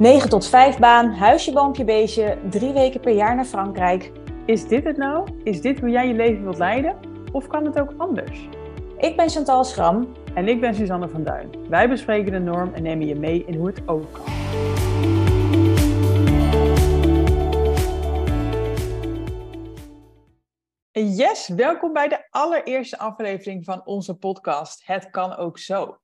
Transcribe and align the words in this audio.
9 0.00 0.28
tot 0.28 0.48
5 0.48 0.78
baan, 0.78 1.12
huisje, 1.12 1.52
boompje, 1.52 1.84
beestje, 1.84 2.38
drie 2.50 2.72
weken 2.72 3.00
per 3.00 3.12
jaar 3.12 3.34
naar 3.34 3.44
Frankrijk. 3.44 4.12
Is 4.46 4.68
dit 4.68 4.84
het 4.84 4.96
nou? 4.96 5.28
Is 5.44 5.60
dit 5.60 5.80
hoe 5.80 5.90
jij 5.90 6.08
je 6.08 6.14
leven 6.14 6.42
wilt 6.42 6.58
leiden? 6.58 6.98
Of 7.32 7.46
kan 7.46 7.64
het 7.64 7.80
ook 7.80 7.94
anders? 7.96 8.48
Ik 8.98 9.16
ben 9.16 9.28
Chantal 9.28 9.64
Schram. 9.64 10.12
En 10.34 10.48
ik 10.48 10.60
ben 10.60 10.74
Suzanne 10.74 11.08
van 11.08 11.24
Duin. 11.24 11.68
Wij 11.68 11.88
bespreken 11.88 12.32
de 12.32 12.38
norm 12.38 12.74
en 12.74 12.82
nemen 12.82 13.06
je 13.06 13.14
mee 13.14 13.44
in 13.44 13.54
hoe 13.54 13.66
het 13.66 13.88
ook 13.88 14.12
kan. 14.12 14.24
Yes, 20.92 21.48
welkom 21.48 21.92
bij 21.92 22.08
de 22.08 22.26
allereerste 22.30 22.98
aflevering 22.98 23.64
van 23.64 23.86
onze 23.86 24.14
podcast 24.14 24.86
Het 24.86 25.10
kan 25.10 25.36
ook 25.36 25.58
zo. 25.58 25.98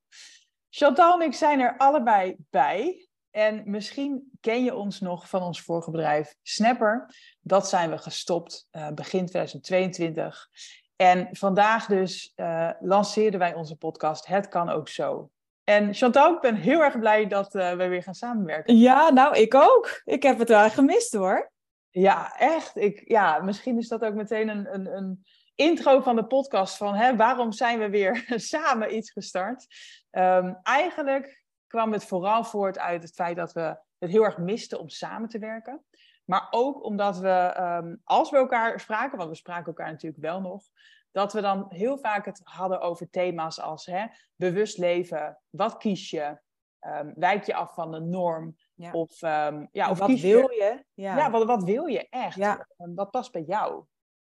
Chantal 0.70 1.20
en 1.20 1.26
ik 1.26 1.34
zijn 1.34 1.60
er 1.60 1.74
allebei 1.76 2.36
bij. 2.50 3.05
En 3.36 3.62
misschien 3.64 4.30
ken 4.40 4.64
je 4.64 4.74
ons 4.74 5.00
nog 5.00 5.28
van 5.28 5.42
ons 5.42 5.60
vorige 5.60 5.90
bedrijf 5.90 6.34
Snapper. 6.42 7.14
Dat 7.40 7.68
zijn 7.68 7.90
we 7.90 7.98
gestopt 7.98 8.68
uh, 8.72 8.88
begin 8.88 9.26
2022. 9.26 10.48
En 10.96 11.28
vandaag 11.30 11.86
dus 11.86 12.32
uh, 12.36 12.70
lanceerden 12.80 13.40
wij 13.40 13.54
onze 13.54 13.76
podcast 13.76 14.26
Het 14.26 14.48
kan 14.48 14.68
ook 14.68 14.88
zo. 14.88 15.30
En 15.64 15.94
Chantal, 15.94 16.34
ik 16.34 16.40
ben 16.40 16.54
heel 16.54 16.80
erg 16.80 16.98
blij 16.98 17.26
dat 17.26 17.54
uh, 17.54 17.72
we 17.72 17.86
weer 17.86 18.02
gaan 18.02 18.14
samenwerken. 18.14 18.76
Ja, 18.76 19.10
nou, 19.10 19.36
ik 19.36 19.54
ook. 19.54 20.00
Ik 20.04 20.22
heb 20.22 20.38
het 20.38 20.48
wel 20.48 20.70
gemist 20.70 21.12
hoor. 21.12 21.52
Ja, 21.90 22.36
echt. 22.36 22.76
Ik, 22.76 23.08
ja, 23.08 23.42
misschien 23.42 23.78
is 23.78 23.88
dat 23.88 24.04
ook 24.04 24.14
meteen 24.14 24.48
een, 24.48 24.74
een, 24.74 24.96
een 24.96 25.24
intro 25.54 26.00
van 26.00 26.16
de 26.16 26.26
podcast 26.26 26.76
van 26.76 26.94
hè, 26.94 27.16
waarom 27.16 27.52
zijn 27.52 27.78
we 27.78 27.90
weer 27.90 28.24
samen 28.52 28.96
iets 28.96 29.10
gestart. 29.10 29.66
Um, 30.10 30.58
eigenlijk 30.62 31.44
kwam 31.76 31.92
het 31.92 32.04
vooral 32.04 32.44
voort 32.44 32.78
uit 32.78 33.02
het 33.02 33.14
feit 33.14 33.36
dat 33.36 33.52
we 33.52 33.78
het 33.98 34.10
heel 34.10 34.24
erg 34.24 34.38
misten 34.38 34.80
om 34.80 34.88
samen 34.88 35.28
te 35.28 35.38
werken. 35.38 35.84
Maar 36.24 36.46
ook 36.50 36.84
omdat 36.84 37.18
we, 37.18 37.56
um, 37.60 38.00
als 38.04 38.30
we 38.30 38.36
elkaar 38.36 38.80
spraken, 38.80 39.18
want 39.18 39.30
we 39.30 39.36
spraken 39.36 39.66
elkaar 39.66 39.90
natuurlijk 39.90 40.22
wel 40.22 40.40
nog, 40.40 40.62
dat 41.10 41.32
we 41.32 41.40
dan 41.40 41.66
heel 41.68 41.98
vaak 41.98 42.24
het 42.24 42.40
hadden 42.44 42.80
over 42.80 43.10
thema's 43.10 43.60
als 43.60 43.86
hè, 43.86 44.06
bewust 44.36 44.78
leven, 44.78 45.38
wat 45.50 45.76
kies 45.76 46.10
je, 46.10 46.38
um, 46.80 47.12
wijk 47.16 47.44
je 47.44 47.54
af 47.54 47.74
van 47.74 47.90
de 47.90 48.00
norm, 48.00 48.56
ja. 48.74 48.92
of, 48.92 49.22
um, 49.22 49.68
ja, 49.72 49.90
of 49.90 49.98
wat 49.98 50.20
wil 50.20 50.50
je? 50.50 50.84
Ja, 50.94 51.16
ja 51.16 51.30
wat, 51.30 51.44
wat, 51.44 51.64
wil 51.64 51.86
je 51.86 52.08
echt? 52.08 52.36
Ja. 52.36 52.66
Wat 52.76 53.10
past 53.10 53.32
bij 53.32 53.42
jou? 53.42 53.84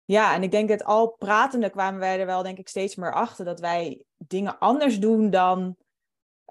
Ja, 0.05 0.33
en 0.33 0.43
ik 0.43 0.51
denk 0.51 0.69
dat 0.69 0.83
al 0.83 1.07
pratende 1.07 1.69
kwamen 1.69 1.99
wij 1.99 2.19
er 2.19 2.25
wel 2.25 2.43
denk 2.43 2.57
ik 2.57 2.67
steeds 2.67 2.95
meer 2.95 3.13
achter 3.13 3.45
dat 3.45 3.59
wij 3.59 4.03
dingen 4.17 4.59
anders 4.59 4.99
doen 4.99 5.29
dan 5.29 5.77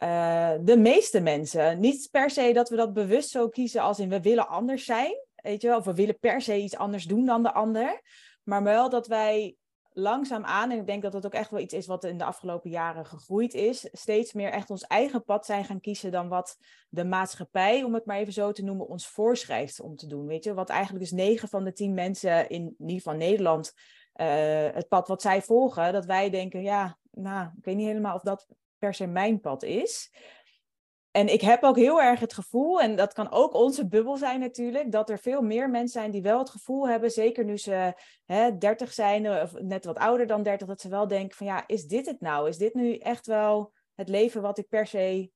uh, 0.02 0.52
de 0.60 0.76
meeste 0.76 1.20
mensen. 1.20 1.80
Niet 1.80 2.08
per 2.10 2.30
se 2.30 2.52
dat 2.52 2.68
we 2.68 2.76
dat 2.76 2.92
bewust 2.92 3.30
zo 3.30 3.48
kiezen 3.48 3.80
als 3.80 3.98
in 3.98 4.08
we 4.08 4.20
willen 4.20 4.48
anders 4.48 4.84
zijn, 4.84 5.14
weet 5.34 5.62
je 5.62 5.68
wel, 5.68 5.78
of 5.78 5.84
we 5.84 5.94
willen 5.94 6.18
per 6.18 6.40
se 6.40 6.56
iets 6.56 6.76
anders 6.76 7.04
doen 7.04 7.26
dan 7.26 7.42
de 7.42 7.52
ander, 7.52 8.00
maar 8.42 8.62
wel 8.62 8.90
dat 8.90 9.06
wij 9.06 9.56
langzaam 9.92 10.44
aan, 10.44 10.70
en 10.70 10.78
ik 10.78 10.86
denk 10.86 11.02
dat 11.02 11.12
dat 11.12 11.26
ook 11.26 11.34
echt 11.34 11.50
wel 11.50 11.60
iets 11.60 11.74
is 11.74 11.86
wat 11.86 12.04
in 12.04 12.18
de 12.18 12.24
afgelopen 12.24 12.70
jaren 12.70 13.06
gegroeid 13.06 13.54
is, 13.54 13.88
steeds 13.92 14.32
meer 14.32 14.50
echt 14.50 14.70
ons 14.70 14.82
eigen 14.82 15.24
pad 15.24 15.46
zijn 15.46 15.64
gaan 15.64 15.80
kiezen 15.80 16.10
dan 16.10 16.28
wat 16.28 16.56
de 16.88 17.04
maatschappij, 17.04 17.82
om 17.82 17.94
het 17.94 18.04
maar 18.04 18.16
even 18.16 18.32
zo 18.32 18.52
te 18.52 18.64
noemen, 18.64 18.88
ons 18.88 19.08
voorschrijft 19.08 19.80
om 19.80 19.96
te 19.96 20.06
doen. 20.06 20.26
Weet 20.26 20.44
je, 20.44 20.54
wat 20.54 20.68
eigenlijk 20.68 21.00
dus 21.00 21.12
negen 21.12 21.48
van 21.48 21.64
de 21.64 21.72
tien 21.72 21.94
mensen 21.94 22.48
in, 22.48 22.74
in 22.78 22.88
ieder 22.88 23.16
Nederland, 23.16 23.72
uh, 24.16 24.26
het 24.72 24.88
pad 24.88 25.08
wat 25.08 25.22
zij 25.22 25.42
volgen, 25.42 25.92
dat 25.92 26.04
wij 26.04 26.30
denken, 26.30 26.62
ja, 26.62 26.98
nou, 27.10 27.50
ik 27.56 27.64
weet 27.64 27.76
niet 27.76 27.86
helemaal 27.86 28.14
of 28.14 28.22
dat 28.22 28.46
per 28.78 28.94
se 28.94 29.06
mijn 29.06 29.40
pad 29.40 29.62
is. 29.62 30.10
En 31.10 31.28
ik 31.32 31.40
heb 31.40 31.62
ook 31.62 31.76
heel 31.76 32.02
erg 32.02 32.20
het 32.20 32.34
gevoel, 32.34 32.80
en 32.80 32.96
dat 32.96 33.12
kan 33.12 33.30
ook 33.30 33.54
onze 33.54 33.88
bubbel 33.88 34.16
zijn 34.16 34.40
natuurlijk, 34.40 34.92
dat 34.92 35.10
er 35.10 35.18
veel 35.18 35.42
meer 35.42 35.70
mensen 35.70 36.00
zijn 36.00 36.10
die 36.10 36.22
wel 36.22 36.38
het 36.38 36.50
gevoel 36.50 36.88
hebben, 36.88 37.10
zeker 37.10 37.44
nu 37.44 37.58
ze 37.58 37.94
hè, 38.24 38.58
30 38.58 38.92
zijn 38.92 39.42
of 39.42 39.52
net 39.60 39.84
wat 39.84 39.98
ouder 39.98 40.26
dan 40.26 40.42
30, 40.42 40.68
dat 40.68 40.80
ze 40.80 40.88
wel 40.88 41.08
denken 41.08 41.36
van 41.36 41.46
ja, 41.46 41.64
is 41.66 41.86
dit 41.86 42.06
het 42.06 42.20
nou? 42.20 42.48
Is 42.48 42.56
dit 42.56 42.74
nu 42.74 42.96
echt 42.96 43.26
wel 43.26 43.72
het 43.94 44.08
leven 44.08 44.42
wat 44.42 44.58
ik 44.58 44.68
per 44.68 44.86
se 44.86 45.30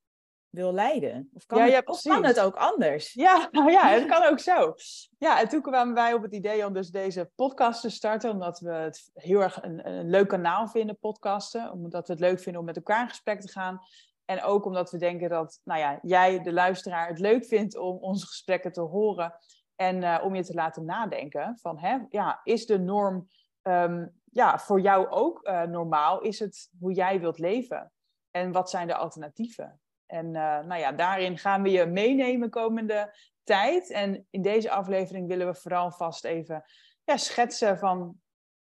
wil 0.50 0.72
leiden? 0.72 1.30
Of 1.34 1.46
kan, 1.46 1.68
ja, 1.68 1.74
het, 1.74 1.88
of 1.88 2.02
kan 2.02 2.24
het 2.24 2.40
ook 2.40 2.56
anders? 2.56 3.12
Ja, 3.26 3.48
nou 3.50 3.70
ja, 3.70 3.88
het 3.88 4.06
kan 4.06 4.24
ook 4.24 4.38
zo. 4.38 4.74
Ja, 5.18 5.40
en 5.40 5.48
toen 5.48 5.62
kwamen 5.62 5.94
wij 5.94 6.12
op 6.12 6.22
het 6.22 6.34
idee 6.34 6.66
om 6.66 6.72
dus 6.72 6.90
deze 6.90 7.30
podcast 7.34 7.80
te 7.80 7.90
starten, 7.90 8.30
omdat 8.30 8.58
we 8.58 8.72
het 8.72 9.10
heel 9.14 9.40
erg 9.40 9.62
een, 9.62 9.88
een 9.88 10.10
leuk 10.10 10.28
kanaal 10.28 10.68
vinden, 10.68 10.98
podcasten. 10.98 11.72
Omdat 11.72 12.06
we 12.06 12.12
het 12.12 12.22
leuk 12.22 12.40
vinden 12.40 12.60
om 12.60 12.66
met 12.66 12.76
elkaar 12.76 13.02
in 13.02 13.08
gesprek 13.08 13.40
te 13.40 13.52
gaan. 13.52 13.80
En 14.24 14.42
ook 14.42 14.64
omdat 14.64 14.90
we 14.90 14.98
denken 14.98 15.28
dat 15.28 15.60
nou 15.64 15.80
ja, 15.80 15.98
jij, 16.02 16.42
de 16.42 16.52
luisteraar, 16.52 17.08
het 17.08 17.18
leuk 17.18 17.44
vindt 17.44 17.76
om 17.76 17.96
onze 17.96 18.26
gesprekken 18.26 18.72
te 18.72 18.80
horen. 18.80 19.34
En 19.76 20.02
uh, 20.02 20.20
om 20.22 20.34
je 20.34 20.44
te 20.44 20.54
laten 20.54 20.84
nadenken 20.84 21.58
van, 21.60 21.78
hè, 21.78 21.98
ja, 22.08 22.40
is 22.44 22.66
de 22.66 22.78
norm 22.78 23.28
um, 23.62 24.20
ja, 24.24 24.58
voor 24.58 24.80
jou 24.80 25.08
ook 25.08 25.48
uh, 25.48 25.62
normaal? 25.62 26.20
Is 26.20 26.38
het 26.38 26.70
hoe 26.78 26.92
jij 26.92 27.20
wilt 27.20 27.38
leven? 27.38 27.92
En 28.30 28.52
wat 28.52 28.70
zijn 28.70 28.86
de 28.86 28.94
alternatieven? 28.94 29.80
En 30.10 30.26
uh, 30.26 30.60
nou 30.60 30.76
ja, 30.76 30.92
daarin 30.92 31.38
gaan 31.38 31.62
we 31.62 31.70
je 31.70 31.86
meenemen 31.86 32.50
komende 32.50 33.14
tijd. 33.42 33.90
En 33.90 34.26
in 34.30 34.42
deze 34.42 34.70
aflevering 34.70 35.28
willen 35.28 35.46
we 35.46 35.54
vooral 35.54 35.90
vast 35.90 36.24
even 36.24 36.64
ja, 37.04 37.16
schetsen 37.16 37.78
van 37.78 38.20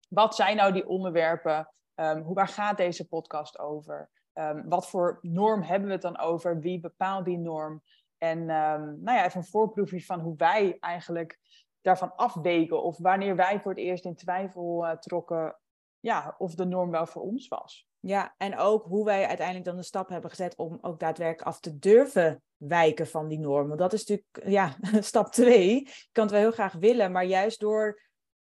wat 0.09 0.35
zijn 0.35 0.55
nou 0.55 0.73
die 0.73 0.87
onderwerpen? 0.87 1.73
Um, 1.95 2.21
hoe, 2.21 2.35
waar 2.35 2.47
gaat 2.47 2.77
deze 2.77 3.07
podcast 3.07 3.59
over? 3.59 4.09
Um, 4.33 4.69
wat 4.69 4.89
voor 4.89 5.17
norm 5.21 5.61
hebben 5.61 5.87
we 5.87 5.93
het 5.93 6.01
dan 6.01 6.17
over? 6.17 6.59
Wie 6.59 6.79
bepaalt 6.79 7.25
die 7.25 7.37
norm? 7.37 7.83
En 8.17 8.39
um, 8.39 9.01
nou 9.01 9.17
ja, 9.17 9.25
even 9.25 9.39
een 9.39 9.47
voorproefje 9.47 10.05
van 10.05 10.19
hoe 10.19 10.35
wij 10.35 10.77
eigenlijk 10.79 11.39
daarvan 11.81 12.15
afweken. 12.15 12.83
Of 12.83 12.97
wanneer 12.97 13.35
wij 13.35 13.59
voor 13.59 13.71
het 13.71 13.79
eerst 13.79 14.05
in 14.05 14.15
twijfel 14.15 14.85
uh, 14.85 14.91
trokken 14.91 15.59
ja, 15.99 16.35
of 16.37 16.55
de 16.55 16.65
norm 16.65 16.91
wel 16.91 17.05
voor 17.05 17.21
ons 17.21 17.47
was. 17.47 17.87
Ja, 18.07 18.33
en 18.37 18.57
ook 18.57 18.85
hoe 18.85 19.05
wij 19.05 19.27
uiteindelijk 19.27 19.65
dan 19.65 19.75
de 19.75 19.83
stap 19.83 20.09
hebben 20.09 20.29
gezet 20.29 20.55
om 20.55 20.77
ook 20.81 20.99
daadwerkelijk 20.99 21.47
af 21.47 21.59
te 21.59 21.77
durven 21.77 22.41
wijken 22.57 23.07
van 23.07 23.27
die 23.27 23.39
norm. 23.39 23.67
Want 23.67 23.79
dat 23.79 23.93
is 23.93 24.05
natuurlijk 24.05 24.51
ja, 24.51 24.75
stap 25.01 25.31
twee. 25.31 25.75
Je 25.75 26.07
kan 26.11 26.23
het 26.23 26.31
wel 26.31 26.41
heel 26.41 26.51
graag 26.51 26.73
willen, 26.73 27.11
maar 27.11 27.25
juist 27.25 27.59
door 27.59 28.01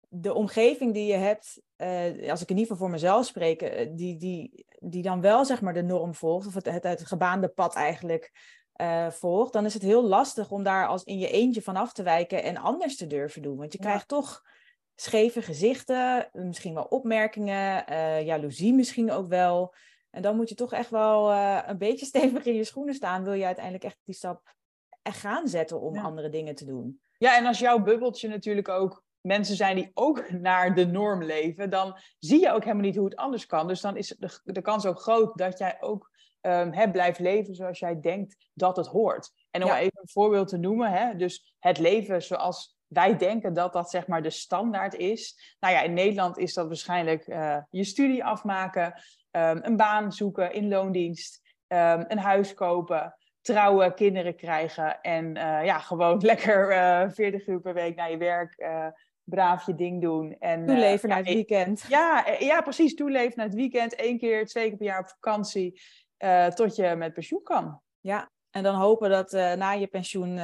de 0.08 0.34
omgeving 0.34 0.94
die 0.94 1.06
je 1.06 1.16
hebt, 1.16 1.62
uh, 1.76 2.30
als 2.30 2.42
ik 2.42 2.50
in 2.50 2.56
ieder 2.56 2.72
geval 2.72 2.76
voor 2.76 2.90
mezelf 2.90 3.26
spreek, 3.26 3.62
uh, 3.62 3.96
die, 3.96 4.16
die, 4.16 4.66
die 4.78 5.02
dan 5.02 5.20
wel 5.20 5.44
zeg 5.44 5.60
maar 5.60 5.74
de 5.74 5.82
norm 5.82 6.14
volgt, 6.14 6.46
of 6.46 6.54
het, 6.54 6.66
het, 6.66 6.82
het 6.82 7.06
gebaande 7.06 7.48
pad 7.48 7.74
eigenlijk 7.74 8.32
uh, 8.80 9.10
volgt, 9.10 9.52
dan 9.52 9.64
is 9.64 9.74
het 9.74 9.82
heel 9.82 10.04
lastig 10.04 10.50
om 10.50 10.62
daar 10.62 10.86
als 10.86 11.04
in 11.04 11.18
je 11.18 11.30
eentje 11.30 11.62
van 11.62 11.76
af 11.76 11.92
te 11.92 12.02
wijken 12.02 12.42
en 12.42 12.56
anders 12.56 12.96
te 12.96 13.06
durven 13.06 13.42
doen. 13.42 13.56
Want 13.56 13.72
je 13.72 13.78
ja. 13.82 13.88
krijgt 13.88 14.08
toch 14.08 14.42
scheve 15.00 15.42
gezichten, 15.42 16.28
misschien 16.32 16.74
wel 16.74 16.84
opmerkingen, 16.84 17.84
jaloezie 18.24 18.74
misschien 18.74 19.10
ook 19.10 19.28
wel. 19.28 19.74
En 20.10 20.22
dan 20.22 20.36
moet 20.36 20.48
je 20.48 20.54
toch 20.54 20.72
echt 20.72 20.90
wel 20.90 21.32
een 21.66 21.78
beetje 21.78 22.06
stevig 22.12 22.44
in 22.44 22.54
je 22.54 22.64
schoenen 22.64 22.94
staan, 22.94 23.24
wil 23.24 23.32
je 23.32 23.44
uiteindelijk 23.44 23.84
echt 23.84 23.98
die 24.04 24.14
stap 24.14 24.54
echt 25.02 25.18
gaan 25.18 25.48
zetten 25.48 25.80
om 25.80 25.94
ja. 25.94 26.02
andere 26.02 26.28
dingen 26.28 26.54
te 26.54 26.64
doen. 26.64 27.00
Ja, 27.18 27.36
en 27.36 27.46
als 27.46 27.58
jouw 27.58 27.82
bubbeltje 27.82 28.28
natuurlijk 28.28 28.68
ook 28.68 29.04
mensen 29.20 29.56
zijn 29.56 29.76
die 29.76 29.90
ook 29.94 30.30
naar 30.48 30.74
de 30.74 30.86
norm 30.86 31.22
leven, 31.22 31.70
dan 31.70 31.98
zie 32.18 32.40
je 32.40 32.52
ook 32.52 32.62
helemaal 32.62 32.84
niet 32.84 32.96
hoe 32.96 33.04
het 33.04 33.16
anders 33.16 33.46
kan. 33.46 33.68
Dus 33.68 33.80
dan 33.80 33.96
is 33.96 34.16
de, 34.18 34.40
de 34.44 34.62
kans 34.62 34.86
ook 34.86 35.00
groot 35.00 35.38
dat 35.38 35.58
jij 35.58 35.76
ook 35.80 36.10
um, 36.40 36.72
hè, 36.72 36.90
blijft 36.90 37.18
leven 37.18 37.54
zoals 37.54 37.78
jij 37.78 38.00
denkt 38.00 38.36
dat 38.54 38.76
het 38.76 38.86
hoort. 38.86 39.30
En 39.50 39.62
om 39.62 39.68
ja. 39.68 39.78
even 39.78 40.00
een 40.00 40.08
voorbeeld 40.08 40.48
te 40.48 40.56
noemen, 40.56 40.92
hè, 40.92 41.16
dus 41.16 41.54
het 41.58 41.78
leven 41.78 42.22
zoals 42.22 42.77
wij 42.88 43.16
denken 43.16 43.52
dat 43.52 43.72
dat 43.72 43.90
zeg 43.90 44.06
maar 44.06 44.22
de 44.22 44.30
standaard 44.30 44.94
is. 44.94 45.56
Nou 45.60 45.74
ja, 45.74 45.82
in 45.82 45.92
Nederland 45.92 46.38
is 46.38 46.54
dat 46.54 46.66
waarschijnlijk 46.66 47.26
uh, 47.26 47.56
je 47.70 47.84
studie 47.84 48.24
afmaken, 48.24 48.86
um, 49.30 49.58
een 49.62 49.76
baan 49.76 50.12
zoeken 50.12 50.52
in 50.52 50.68
loondienst, 50.68 51.40
um, 51.68 52.04
een 52.08 52.18
huis 52.18 52.54
kopen 52.54 53.16
trouwen, 53.40 53.94
kinderen 53.94 54.36
krijgen 54.36 55.00
en 55.00 55.36
uh, 55.36 55.64
ja, 55.64 55.78
gewoon 55.78 56.20
lekker 56.32 56.70
uh, 56.72 57.10
40 57.10 57.46
uur 57.46 57.60
per 57.60 57.74
week 57.74 57.96
naar 57.96 58.10
je 58.10 58.16
werk, 58.16 58.68
braaf 59.24 59.66
je 59.66 59.74
ding 59.74 60.02
doen. 60.02 60.36
En, 60.38 60.66
toeleven 60.66 61.08
naar 61.08 61.18
het 61.18 61.26
weekend. 61.26 61.84
Ja, 61.88 62.24
ja, 62.38 62.60
precies, 62.60 62.94
toeleven 62.94 63.32
naar 63.36 63.46
het 63.46 63.54
weekend. 63.54 64.00
Eén 64.00 64.18
keer, 64.18 64.46
twee 64.46 64.68
keer 64.68 64.76
per 64.76 64.86
jaar 64.86 65.00
op 65.00 65.08
vakantie, 65.08 65.80
tot 66.54 66.76
je 66.76 66.94
met 66.96 67.12
pensioen 67.12 67.42
kan. 67.42 67.80
Ja, 68.00 68.30
en 68.50 68.62
dan 68.62 68.74
hopen 68.74 69.10
dat 69.10 69.32
na 69.32 69.72
je 69.72 69.86
pensioen 69.86 70.34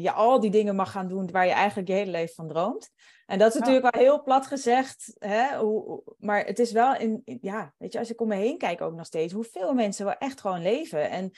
je 0.00 0.12
al 0.12 0.40
die 0.40 0.50
dingen 0.50 0.76
mag 0.76 0.90
gaan 0.90 1.08
doen 1.08 1.30
waar 1.30 1.46
je 1.46 1.52
eigenlijk 1.52 1.88
je 1.88 1.94
hele 1.94 2.10
leven 2.10 2.34
van 2.34 2.48
droomt. 2.48 2.90
En 3.26 3.38
dat 3.38 3.54
is 3.54 3.60
natuurlijk 3.60 3.94
wel 3.94 4.02
heel 4.02 4.22
plat 4.22 4.46
gezegd, 4.46 5.16
hè? 5.18 5.58
Hoe, 5.58 6.02
maar 6.18 6.44
het 6.44 6.58
is 6.58 6.72
wel 6.72 6.96
in, 6.96 7.22
ja, 7.40 7.74
weet 7.78 7.92
je, 7.92 7.98
als 7.98 8.10
ik 8.10 8.20
om 8.20 8.28
me 8.28 8.34
heen 8.34 8.58
kijk 8.58 8.80
ook 8.80 8.94
nog 8.94 9.06
steeds, 9.06 9.32
hoeveel 9.32 9.74
mensen 9.74 10.04
wel 10.04 10.14
echt 10.14 10.40
gewoon 10.40 10.62
leven. 10.62 11.10
En 11.10 11.30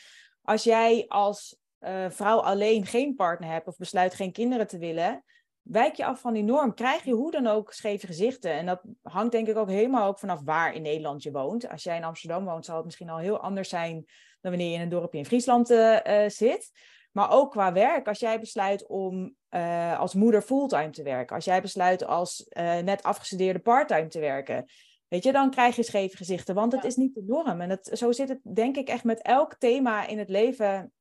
als 0.43 0.65
jij 0.65 1.05
als 1.09 1.57
uh, 1.81 2.11
vrouw 2.11 2.39
alleen 2.39 2.87
geen 2.87 3.15
partner 3.15 3.51
hebt 3.51 3.67
of 3.67 3.77
besluit 3.77 4.15
geen 4.15 4.33
kinderen 4.33 4.67
te 4.67 4.79
willen, 4.79 5.25
wijk 5.63 5.95
je 5.95 6.05
af 6.05 6.21
van 6.21 6.33
die 6.33 6.43
norm. 6.43 6.75
Krijg 6.75 7.05
je 7.05 7.13
hoe 7.13 7.31
dan 7.31 7.47
ook 7.47 7.73
scheve 7.73 8.07
gezichten. 8.07 8.53
En 8.53 8.67
dat 8.67 8.83
hangt 9.03 9.33
denk 9.33 9.49
ik 9.49 9.57
ook 9.57 9.71
helemaal 9.71 10.09
ook 10.09 10.19
vanaf 10.19 10.41
waar 10.45 10.75
in 10.75 10.83
Nederland 10.83 11.23
je 11.23 11.31
woont. 11.31 11.69
Als 11.69 11.83
jij 11.83 11.97
in 11.97 12.05
Amsterdam 12.05 12.45
woont, 12.45 12.65
zal 12.65 12.77
het 12.77 12.85
misschien 12.85 13.11
al 13.11 13.19
heel 13.19 13.39
anders 13.41 13.69
zijn 13.69 14.05
dan 14.45 14.53
wanneer 14.53 14.71
je 14.71 14.75
in 14.75 14.81
een 14.81 14.89
dorpje 14.89 15.19
in 15.19 15.27
Friesland 15.27 15.71
uh, 15.71 15.99
uh, 16.07 16.29
zit. 16.29 16.71
Maar 17.13 17.31
ook 17.31 17.51
qua 17.51 17.73
werk, 17.73 18.09
als 18.09 18.19
jij 18.19 18.41
besluit 18.41 18.87
om 18.87 19.35
uh, 19.51 20.01
als 20.01 20.15
moeder 20.15 20.43
fulltime 20.43 20.91
te 20.91 21.03
werken, 21.03 21.37
als 21.37 21.45
jij 21.45 21.61
besluit 21.61 22.07
als 22.07 22.47
uh, 22.49 22.79
net 22.79 23.03
afgestudeerde 23.03 23.59
parttime 23.59 24.09
te 24.09 24.21
werken, 24.21 24.65
weet 25.09 25.25
je, 25.25 25.33
dan 25.33 25.51
krijg 25.51 25.77
je 25.77 25.83
scheve 25.83 26.17
gezichten, 26.17 26.55
want 26.55 26.73
het 26.73 26.83
ja. 26.83 26.89
is 26.89 26.97
niet 26.97 27.15
de 27.15 27.25
norm. 27.27 27.61
En 27.61 27.69
dat, 27.69 27.91
zo 27.93 28.13
zit 28.13 28.29
het 28.29 28.41
denk 28.55 28.77
ik 28.77 28.89
echt 28.89 29.05
met 29.05 29.23
elk 29.23 29.55
thema 29.59 30.07
in 30.07 30.19
het 30.19 30.29
leven 30.29 30.93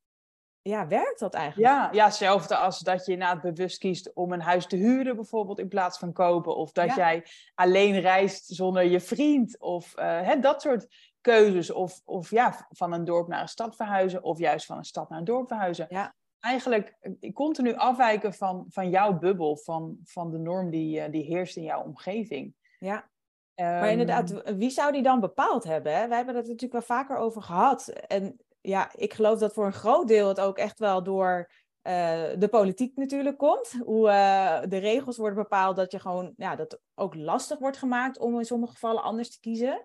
ja, 0.61 0.87
werkt 0.87 1.19
dat 1.19 1.33
eigenlijk? 1.33 1.71
Ja, 1.71 1.89
ja, 1.91 2.05
hetzelfde 2.05 2.55
als 2.55 2.79
dat 2.79 3.05
je 3.05 3.11
inderdaad 3.11 3.41
bewust 3.41 3.77
kiest 3.77 4.13
om 4.13 4.31
een 4.31 4.41
huis 4.41 4.65
te 4.65 4.75
huren 4.75 5.15
bijvoorbeeld 5.15 5.59
in 5.59 5.67
plaats 5.67 5.97
van 5.97 6.13
kopen. 6.13 6.55
Of 6.55 6.71
dat 6.71 6.95
jij 6.95 7.25
alleen 7.55 7.99
reist 7.99 8.45
zonder 8.45 8.83
je 8.83 8.99
vriend. 8.99 9.59
Of 9.59 9.93
uh, 9.99 10.21
hè, 10.21 10.39
dat 10.39 10.61
soort 10.61 10.87
keuzes. 11.23 11.71
Of, 11.71 12.01
of 12.05 12.29
ja, 12.29 12.67
van 12.69 12.93
een 12.93 13.05
dorp 13.05 13.27
naar 13.27 13.41
een 13.41 13.47
stad 13.47 13.75
verhuizen. 13.75 14.23
Of 14.23 14.39
juist 14.39 14.65
van 14.65 14.77
een 14.77 14.83
stad 14.83 15.09
naar 15.09 15.19
een 15.19 15.25
dorp 15.25 15.47
verhuizen. 15.47 15.85
Ja. 15.89 16.15
Eigenlijk 16.39 16.95
eh, 16.99 17.33
continu 17.33 17.75
afwijken 17.75 18.33
van, 18.33 18.65
van 18.69 18.89
jouw 18.89 19.17
bubbel. 19.17 19.57
Van, 19.57 19.97
van 20.03 20.31
de 20.31 20.37
norm 20.37 20.69
die, 20.69 20.99
uh, 20.99 21.11
die 21.11 21.23
heerst 21.23 21.55
in 21.55 21.63
jouw 21.63 21.83
omgeving. 21.83 22.53
Ja. 22.79 23.09
maar 23.55 23.91
inderdaad, 23.91 24.31
Ehm, 24.31 24.57
wie 24.57 24.69
zou 24.69 24.91
die 24.91 25.03
dan 25.03 25.19
bepaald 25.19 25.63
hebben? 25.63 25.95
Hè? 25.95 26.07
Wij 26.07 26.17
hebben 26.17 26.35
het 26.35 26.45
natuurlijk 26.45 26.71
wel 26.71 26.97
vaker 26.97 27.17
over 27.17 27.41
gehad. 27.41 27.87
En 27.87 28.39
ja, 28.61 28.91
ik 28.95 29.13
geloof 29.13 29.39
dat 29.39 29.53
voor 29.53 29.65
een 29.65 29.73
groot 29.73 30.07
deel 30.07 30.27
het 30.27 30.39
ook 30.39 30.57
echt 30.57 30.79
wel 30.79 31.03
door 31.03 31.49
uh, 31.83 32.23
de 32.37 32.47
politiek 32.49 32.95
natuurlijk 32.95 33.37
komt. 33.37 33.71
Hoe 33.83 34.07
uh, 34.07 34.61
de 34.69 34.77
regels 34.77 35.17
worden 35.17 35.37
bepaald, 35.37 35.75
dat 35.75 35.91
je 35.91 35.99
gewoon, 35.99 36.33
ja, 36.37 36.55
dat 36.55 36.71
het 36.71 36.81
ook 36.95 37.15
lastig 37.15 37.59
wordt 37.59 37.77
gemaakt 37.77 38.19
om 38.19 38.37
in 38.37 38.45
sommige 38.45 38.73
gevallen 38.73 39.03
anders 39.03 39.31
te 39.31 39.39
kiezen. 39.39 39.83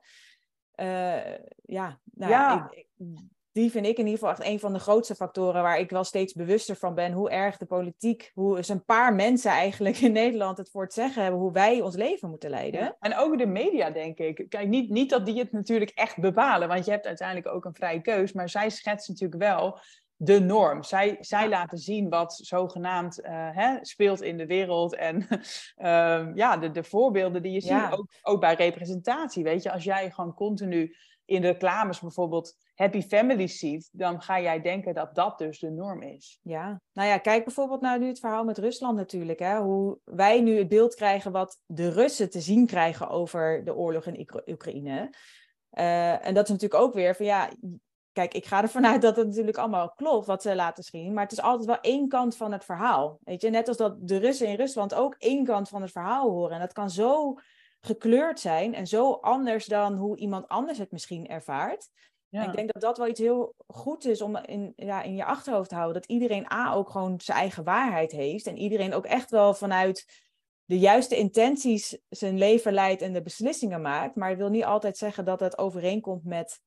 Uh, 0.81 1.35
ja, 1.63 1.99
nou, 2.15 2.33
Ja. 2.33 2.69
Ik, 2.71 2.87
ik- 2.99 3.17
die 3.53 3.71
vind 3.71 3.87
ik 3.87 3.99
in 3.99 4.05
ieder 4.07 4.19
geval 4.19 4.31
echt 4.31 4.45
een 4.45 4.61
van 4.61 4.73
de 4.73 4.79
grootste 4.79 5.15
factoren 5.15 5.63
waar 5.63 5.79
ik 5.79 5.91
wel 5.91 6.05
steeds 6.05 6.33
bewuster 6.33 6.77
van 6.77 6.95
ben. 6.95 7.13
Hoe 7.13 7.31
erg 7.31 7.57
de 7.57 7.67
politiek, 7.67 8.31
hoe 8.35 8.57
eens 8.57 8.69
een 8.69 8.85
paar 8.85 9.15
mensen 9.15 9.51
eigenlijk 9.51 9.97
in 9.99 10.13
Nederland 10.13 10.59
het 10.59 10.71
voor 10.71 10.83
het 10.83 10.93
zeggen 10.93 11.23
hebben, 11.23 11.41
hoe 11.41 11.53
wij 11.53 11.81
ons 11.81 11.97
leven 11.97 12.29
moeten 12.29 12.51
leiden. 12.51 12.81
Ja. 12.81 12.97
En 13.01 13.17
ook 13.17 13.39
de 13.39 13.47
media, 13.47 13.91
denk 13.91 14.19
ik. 14.19 14.47
Kijk, 14.49 14.69
niet, 14.69 14.91
niet 14.91 15.11
dat 15.11 15.27
die 15.27 15.39
het 15.39 15.53
natuurlijk 15.53 15.91
echt 15.91 16.21
bepalen, 16.21 16.69
want 16.69 16.85
je 16.85 16.91
hebt 16.91 17.07
uiteindelijk 17.07 17.49
ook 17.55 17.65
een 17.65 17.75
vrije 17.75 18.01
keus, 18.01 18.33
maar 18.33 18.49
zij 18.49 18.71
schetsen 18.71 19.13
natuurlijk 19.13 19.43
wel 19.43 19.79
de 20.21 20.41
norm. 20.41 20.83
Zij, 20.83 21.17
zij 21.21 21.49
laten 21.49 21.79
zien 21.79 22.09
wat 22.09 22.33
zogenaamd 22.43 23.21
eh, 23.21 23.49
hè, 23.53 23.79
speelt 23.81 24.23
in 24.23 24.37
de 24.37 24.47
wereld 24.47 24.95
en 24.95 25.27
ehm, 25.77 26.33
ja, 26.35 26.57
de, 26.57 26.71
de 26.71 26.85
voorbeelden 26.85 27.43
die 27.43 27.53
je 27.53 27.61
ziet, 27.61 27.91
ook, 27.91 28.07
ook 28.23 28.41
bij 28.41 28.55
representatie. 28.55 29.45
Weet 29.45 29.63
je, 29.63 29.73
als 29.73 29.85
jij 29.85 30.11
gewoon 30.11 30.35
continu 30.35 30.97
in 31.25 31.43
reclames 31.43 32.01
bijvoorbeeld 32.01 32.55
happy 32.75 33.03
families 33.03 33.59
ziet, 33.59 33.89
dan 33.93 34.23
ga 34.23 34.41
jij 34.41 34.61
denken 34.61 34.95
dat 34.95 35.15
dat 35.15 35.39
dus 35.39 35.59
de 35.59 35.71
norm 35.71 36.03
is. 36.03 36.41
Ja, 36.43 36.81
nou 36.93 37.09
ja, 37.09 37.19
kijk 37.19 37.45
bijvoorbeeld 37.45 37.81
naar 37.81 37.99
nu 37.99 38.07
het 38.07 38.21
verhaal 38.21 38.45
met 38.45 38.59
Rusland 38.59 38.97
natuurlijk. 38.97 39.39
Hè? 39.39 39.59
Hoe 39.59 39.99
wij 40.05 40.41
nu 40.41 40.59
het 40.59 40.69
beeld 40.69 40.95
krijgen 40.95 41.33
wat 41.33 41.61
de 41.67 41.91
Russen 41.91 42.31
te 42.31 42.41
zien 42.41 42.67
krijgen 42.67 43.09
over 43.09 43.65
de 43.65 43.75
oorlog 43.75 44.07
in 44.07 44.19
Oekra- 44.19 44.43
Oekraïne. 44.47 45.11
Eh, 45.71 46.27
en 46.27 46.35
dat 46.35 46.45
is 46.45 46.51
natuurlijk 46.51 46.83
ook 46.83 46.95
weer 46.95 47.17
van 47.17 47.27
ja, 47.27 47.51
kijk, 48.19 48.35
ik 48.35 48.47
ga 48.47 48.63
ervan 48.63 48.87
uit 48.87 49.03
dat 49.03 49.17
het 49.17 49.27
natuurlijk 49.27 49.57
allemaal 49.57 49.93
klopt 49.97 50.27
wat 50.27 50.43
ze 50.43 50.55
laten 50.55 50.85
zien. 50.85 51.13
Maar 51.13 51.23
het 51.23 51.33
is 51.33 51.41
altijd 51.41 51.67
wel 51.67 51.81
één 51.81 52.09
kant 52.09 52.37
van 52.37 52.53
het 52.53 52.65
verhaal. 52.65 53.19
Weet 53.25 53.41
je, 53.41 53.51
net 53.51 53.69
als 53.69 53.77
dat 53.77 54.09
de 54.09 54.17
Russen 54.17 54.47
in 54.47 54.57
Rusland 54.57 54.95
ook 54.95 55.15
één 55.19 55.45
kant 55.45 55.69
van 55.69 55.83
het 55.83 55.91
verhaal 55.91 56.31
horen. 56.31 56.55
En 56.55 56.61
dat 56.61 56.73
kan 56.73 56.91
zo 56.91 57.35
gekleurd 57.81 58.41
zijn 58.41 58.75
en 58.75 58.87
zo 58.87 59.13
anders 59.13 59.67
dan 59.67 59.97
hoe 59.97 60.17
iemand 60.17 60.49
anders 60.49 60.79
het 60.79 60.91
misschien 60.91 61.27
ervaart. 61.27 61.89
Ja. 62.29 62.47
Ik 62.47 62.57
denk 62.57 62.73
dat 62.73 62.83
dat 62.83 62.99
wel 62.99 63.09
iets 63.09 63.21
heel 63.21 63.55
goed 63.67 64.05
is 64.05 64.23
om 64.23 64.37
in, 64.37 64.73
ja, 64.77 65.03
in 65.03 65.15
je 65.15 65.25
achterhoofd 65.25 65.69
te 65.69 65.75
houden. 65.75 66.01
Dat 66.01 66.11
iedereen 66.11 66.53
A 66.53 66.73
ook 66.73 66.91
gewoon 66.91 67.21
zijn 67.21 67.39
eigen 67.39 67.65
waarheid 67.65 68.13
heeft. 68.13 68.47
En 68.47 68.57
iedereen 68.57 68.95
ook 68.95 69.07
echt 69.07 69.31
wel 69.31 69.55
vanuit 69.55 70.27
de 70.65 70.79
juiste 70.79 71.17
intenties 71.17 71.99
zijn 72.09 72.39
leven 72.39 72.73
leidt 72.73 73.03
en 73.03 73.13
de 73.13 73.23
beslissingen 73.23 73.83
maakt. 73.83 74.17
Maar 74.17 74.29
het 74.29 74.39
wil 74.39 74.51
niet 74.51 74.65
altijd 74.65 74.97
zeggen 74.97 75.25
dat 75.25 75.41
het 75.41 75.59
overeenkomt 75.59 76.25
met 76.25 76.61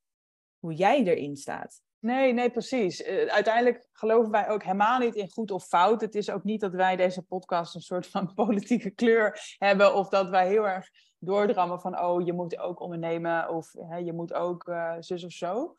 hoe 0.62 0.74
jij 0.74 1.04
erin 1.04 1.36
staat. 1.36 1.82
Nee, 2.00 2.34
nee, 2.34 2.52
precies. 2.52 3.02
Eh, 3.02 3.26
uiteindelijk 3.26 3.88
geloven 3.92 4.32
wij 4.32 4.50
ook 4.50 4.64
helemaal 4.64 5.00
niet 5.00 5.16
in 5.16 5.30
goed 5.30 5.52
of 5.52 5.66
fout. 5.66 6.02
Het 6.02 6.16
is 6.16 6.30
ook 6.30 6.44
niet 6.44 6.62
dat 6.62 6.74
wij 6.74 6.96
deze 6.96 7.22
podcast 7.22 7.76
een 7.76 7.82
soort 7.82 8.08
van 8.08 8.34
politieke 8.44 8.90
kleur 8.90 9.56
hebben. 9.58 9.96
Of 9.96 10.10
dat 10.10 10.30
wij 10.30 10.48
heel 10.48 10.68
erg 10.68 10.90
doordrammen 11.20 11.82
van, 11.82 12.00
oh, 12.00 12.26
je 12.26 12.34
moet 12.34 12.58
ook 12.58 12.80
ondernemen. 12.80 13.50
Of 13.50 13.72
hè, 13.78 13.98
je 13.98 14.14
moet 14.14 14.34
ook 14.34 14.68
eh, 14.68 14.96
zus 15.00 15.24
of 15.24 15.32
zo. 15.32 15.76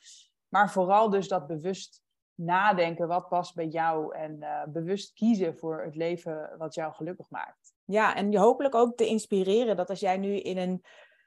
Maar 0.48 0.70
vooral 0.70 1.10
dus 1.10 1.28
dat 1.28 1.46
bewust 1.46 2.02
nadenken, 2.34 3.08
wat 3.08 3.28
past 3.28 3.54
bij 3.54 3.66
jou. 3.66 4.16
En 4.16 4.42
eh, 4.42 4.62
bewust 4.68 5.12
kiezen 5.12 5.56
voor 5.56 5.82
het 5.82 5.94
leven 5.94 6.54
wat 6.58 6.74
jou 6.74 6.92
gelukkig 6.92 7.30
maakt. 7.30 7.74
Ja, 7.84 8.16
en 8.16 8.30
je 8.30 8.38
hopelijk 8.38 8.74
ook 8.74 8.96
te 8.96 9.06
inspireren 9.06 9.76
dat 9.76 9.90
als 9.90 10.00
jij 10.00 10.16
nu 10.16 10.36
in 10.36 10.58
een 10.58 10.84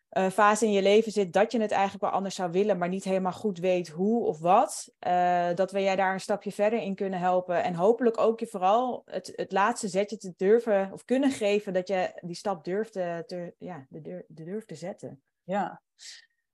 eh, 0.10 0.30
fase 0.30 0.66
in 0.66 0.72
je 0.72 0.81
leven 0.81 1.12
zit 1.12 1.34
dat 1.34 1.52
je 1.52 1.62
het 1.62 1.72
eigenlijk 1.72 2.04
wel 2.04 2.13
anders 2.13 2.36
zou 2.36 2.52
willen, 2.52 2.78
maar 2.78 2.90
niet 2.90 3.04
helemaal 3.04 3.31
goed 3.31 3.60
weet 3.60 3.88
hoe 3.88 4.25
of 4.25 4.40
wat, 4.40 4.94
eh, 5.00 5.50
dat 5.56 5.72
we 5.72 5.81
jij 5.81 5.96
daar 5.96 6.13
een 6.13 6.19
stapje 6.19 6.52
verder 6.52 6.81
in 6.81 6.96
kunnen 6.96 7.19
helpen. 7.19 7.63
En 7.63 7.74
hopelijk 7.74 8.19
ook 8.19 8.40
je 8.40 8.48
vooral 8.48 9.02
het, 9.06 9.34
het 9.36 9.52
laatste 9.52 9.88
zetje 9.88 10.18
te 10.18 10.34
durven 10.38 10.90
of 10.94 11.06
kunnen 11.06 11.31
geven 11.31 11.74
dat 11.74 11.88
je 11.88 12.19
die 12.22 12.36
stap 12.36 12.63
durft 12.63 12.94
te, 12.94 13.54
ja, 13.57 13.86
de, 13.90 14.02
deur, 14.02 14.25
de 14.28 14.44
durft 14.44 14.68
te 14.68 14.75
zetten. 14.75 15.22
Ja. 15.44 15.81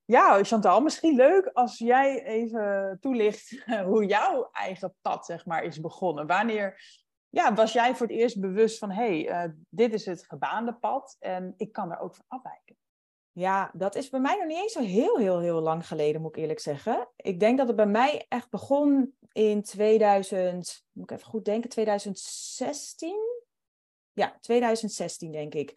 Ja, 0.05 0.43
Chantal, 0.43 0.81
misschien 0.81 1.15
leuk 1.15 1.49
als 1.53 1.77
jij 1.77 2.23
even 2.23 2.97
toelicht 3.01 3.63
hoe 3.85 4.05
jouw 4.05 4.49
eigen 4.51 4.95
pad, 5.01 5.25
zeg 5.25 5.45
maar, 5.45 5.63
is 5.63 5.79
begonnen. 5.79 6.27
Wanneer 6.27 6.79
ja, 7.31 7.53
was 7.53 7.73
jij 7.73 7.95
voor 7.95 8.07
het 8.07 8.15
eerst 8.15 8.39
bewust 8.39 8.77
van, 8.77 8.91
hé, 8.91 9.21
hey, 9.21 9.27
eh, 9.27 9.51
dit 9.69 9.93
is 9.93 10.05
het 10.05 10.25
gebaande 10.25 10.73
pad 10.73 11.15
en 11.19 11.53
ik 11.57 11.71
kan 11.71 11.91
er 11.91 11.99
ook 11.99 12.15
van 12.15 12.25
afwijken? 12.27 12.75
Ja, 13.33 13.71
dat 13.73 13.95
is 13.95 14.09
bij 14.09 14.19
mij 14.19 14.35
nog 14.35 14.47
niet 14.47 14.57
eens 14.57 14.73
zo 14.73 14.81
heel, 14.81 15.17
heel, 15.17 15.39
heel 15.39 15.61
lang 15.61 15.87
geleden, 15.87 16.21
moet 16.21 16.35
ik 16.35 16.41
eerlijk 16.41 16.59
zeggen. 16.59 17.07
Ik 17.15 17.39
denk 17.39 17.57
dat 17.57 17.67
het 17.67 17.75
bij 17.75 17.85
mij 17.85 18.25
echt 18.29 18.49
begon 18.49 19.15
in 19.31 19.63
2000, 19.63 20.85
moet 20.91 21.11
ik 21.11 21.17
even 21.17 21.29
goed 21.29 21.45
denken, 21.45 21.69
2016? 21.69 23.15
Ja, 24.13 24.37
2016 24.41 25.31
denk 25.31 25.53
ik. 25.53 25.69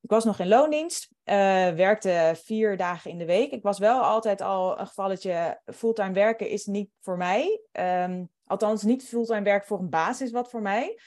Ik 0.00 0.10
was 0.10 0.24
nog 0.24 0.38
in 0.38 0.48
loondienst, 0.48 1.10
eh, 1.24 1.34
werkte 1.70 2.32
vier 2.44 2.76
dagen 2.76 3.10
in 3.10 3.18
de 3.18 3.24
week. 3.24 3.50
Ik 3.52 3.62
was 3.62 3.78
wel 3.78 4.00
altijd 4.00 4.40
al 4.40 4.78
een 4.78 4.86
gevalletje, 4.86 5.60
fulltime 5.74 6.12
werken 6.12 6.48
is 6.48 6.66
niet 6.66 6.90
voor 7.00 7.16
mij. 7.16 7.60
Ehm, 7.72 8.24
althans, 8.44 8.82
niet 8.82 9.04
fulltime 9.04 9.42
werk 9.42 9.64
voor 9.64 9.78
een 9.78 9.90
baas 9.90 10.20
is 10.20 10.30
wat 10.30 10.50
voor 10.50 10.62
mij. 10.62 10.98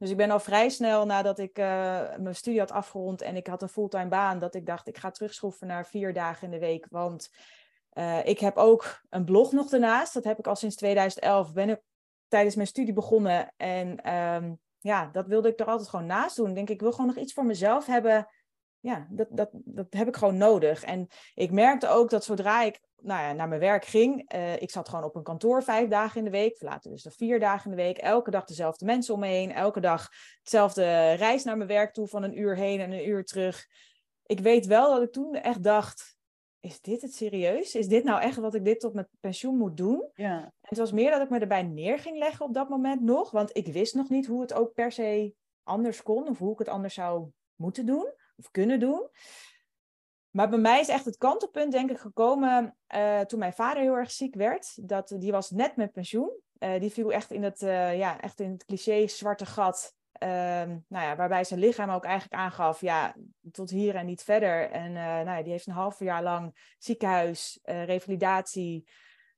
Dus 0.00 0.10
ik 0.10 0.16
ben 0.16 0.30
al 0.30 0.40
vrij 0.40 0.68
snel 0.68 1.06
nadat 1.06 1.38
ik 1.38 1.58
eh, 1.58 1.66
mijn 2.16 2.34
studie 2.34 2.60
had 2.60 2.70
afgerond 2.70 3.22
en 3.22 3.36
ik 3.36 3.46
had 3.46 3.62
een 3.62 3.68
fulltime 3.68 4.08
baan, 4.08 4.38
dat 4.38 4.54
ik 4.54 4.66
dacht, 4.66 4.88
ik 4.88 4.98
ga 4.98 5.10
terugschroeven 5.10 5.66
naar 5.66 5.86
vier 5.86 6.12
dagen 6.12 6.44
in 6.44 6.50
de 6.50 6.58
week. 6.58 6.86
Want 6.90 7.30
eh, 7.90 8.26
ik 8.26 8.38
heb 8.38 8.56
ook 8.56 9.00
een 9.08 9.24
blog 9.24 9.52
nog 9.52 9.68
daarnaast. 9.68 10.14
Dat 10.14 10.24
heb 10.24 10.38
ik 10.38 10.46
al 10.46 10.56
sinds 10.56 10.76
2011. 10.76 11.52
Ben 11.52 11.68
ik 11.68 11.80
tijdens 12.28 12.54
mijn 12.54 12.68
studie 12.68 12.92
begonnen. 12.92 13.52
En 13.56 14.02
ehm, 14.02 14.54
ja, 14.78 15.06
dat 15.12 15.26
wilde 15.26 15.48
ik 15.48 15.60
er 15.60 15.66
altijd 15.66 15.88
gewoon 15.88 16.06
naast 16.06 16.36
doen. 16.36 16.48
Ik 16.48 16.54
denk, 16.54 16.70
ik 16.70 16.80
wil 16.80 16.92
gewoon 16.92 17.06
nog 17.06 17.16
iets 17.16 17.32
voor 17.32 17.44
mezelf 17.44 17.86
hebben. 17.86 18.26
Ja, 18.80 19.06
dat, 19.10 19.28
dat, 19.30 19.50
dat 19.52 19.86
heb 19.90 20.08
ik 20.08 20.16
gewoon 20.16 20.36
nodig. 20.36 20.82
En 20.82 21.06
ik 21.34 21.50
merkte 21.50 21.88
ook 21.88 22.10
dat 22.10 22.24
zodra 22.24 22.62
ik 22.62 22.80
nou 23.02 23.22
ja, 23.22 23.32
naar 23.32 23.48
mijn 23.48 23.60
werk 23.60 23.84
ging, 23.84 24.28
eh, 24.28 24.62
ik 24.62 24.70
zat 24.70 24.88
gewoon 24.88 25.04
op 25.04 25.14
een 25.14 25.22
kantoor 25.22 25.62
vijf 25.62 25.88
dagen 25.88 26.18
in 26.18 26.24
de 26.24 26.30
week, 26.30 26.62
later 26.62 26.90
dus 26.90 27.04
nog 27.04 27.14
vier 27.14 27.40
dagen 27.40 27.70
in 27.70 27.76
de 27.76 27.82
week, 27.82 27.98
elke 27.98 28.30
dag 28.30 28.44
dezelfde 28.44 28.84
mensen 28.84 29.14
om 29.14 29.20
me 29.20 29.26
heen, 29.26 29.52
elke 29.52 29.80
dag 29.80 30.08
hetzelfde 30.38 31.12
reis 31.12 31.44
naar 31.44 31.56
mijn 31.56 31.68
werk 31.68 31.92
toe 31.92 32.08
van 32.08 32.22
een 32.22 32.38
uur 32.38 32.56
heen 32.56 32.80
en 32.80 32.92
een 32.92 33.08
uur 33.08 33.24
terug. 33.24 33.66
Ik 34.26 34.40
weet 34.40 34.66
wel 34.66 34.90
dat 34.90 35.02
ik 35.02 35.12
toen 35.12 35.34
echt 35.34 35.62
dacht, 35.62 36.18
is 36.60 36.80
dit 36.80 37.02
het 37.02 37.14
serieus? 37.14 37.74
Is 37.74 37.88
dit 37.88 38.04
nou 38.04 38.20
echt 38.20 38.36
wat 38.36 38.54
ik 38.54 38.64
dit 38.64 38.80
tot 38.80 38.94
mijn 38.94 39.08
pensioen 39.20 39.56
moet 39.56 39.76
doen? 39.76 40.10
Ja. 40.14 40.42
En 40.42 40.52
het 40.60 40.78
was 40.78 40.92
meer 40.92 41.10
dat 41.10 41.22
ik 41.22 41.30
me 41.30 41.38
erbij 41.38 41.62
neer 41.62 41.98
ging 41.98 42.18
leggen 42.18 42.46
op 42.46 42.54
dat 42.54 42.68
moment 42.68 43.00
nog, 43.00 43.30
want 43.30 43.56
ik 43.56 43.66
wist 43.66 43.94
nog 43.94 44.08
niet 44.08 44.26
hoe 44.26 44.40
het 44.40 44.52
ook 44.52 44.74
per 44.74 44.92
se 44.92 45.34
anders 45.62 46.02
kon 46.02 46.28
of 46.28 46.38
hoe 46.38 46.52
ik 46.52 46.58
het 46.58 46.68
anders 46.68 46.94
zou 46.94 47.28
moeten 47.54 47.86
doen 47.86 48.12
of 48.40 48.50
kunnen 48.50 48.80
doen. 48.80 49.08
Maar 50.30 50.48
bij 50.48 50.58
mij 50.58 50.80
is 50.80 50.88
echt 50.88 51.04
het 51.04 51.16
kantelpunt, 51.16 51.72
denk 51.72 51.90
ik, 51.90 51.98
gekomen 51.98 52.76
eh, 52.86 53.20
toen 53.20 53.38
mijn 53.38 53.52
vader 53.52 53.82
heel 53.82 53.96
erg 53.96 54.10
ziek 54.10 54.34
werd. 54.34 54.88
Dat, 54.88 55.14
die 55.18 55.32
was 55.32 55.50
net 55.50 55.76
met 55.76 55.92
pensioen. 55.92 56.30
Eh, 56.58 56.80
die 56.80 56.90
viel 56.90 57.12
echt 57.12 57.30
in 57.30 57.42
het, 57.42 57.62
eh, 57.62 57.98
ja, 57.98 58.20
echt 58.20 58.40
in 58.40 58.50
het 58.50 58.64
cliché 58.64 59.06
zwarte 59.06 59.46
gat. 59.46 59.94
Ehm, 60.12 60.68
nou 60.88 61.04
ja, 61.06 61.16
waarbij 61.16 61.44
zijn 61.44 61.60
lichaam 61.60 61.90
ook 61.90 62.04
eigenlijk 62.04 62.42
aangaf, 62.42 62.80
ja, 62.80 63.14
tot 63.52 63.70
hier 63.70 63.94
en 63.94 64.06
niet 64.06 64.22
verder. 64.22 64.70
En 64.70 64.92
nou 64.92 65.36
ja, 65.36 65.42
die 65.42 65.52
heeft 65.52 65.66
een 65.66 65.72
half 65.72 65.98
jaar 65.98 66.22
lang 66.22 66.74
ziekenhuis, 66.78 67.58
revalidatie, 67.62 68.88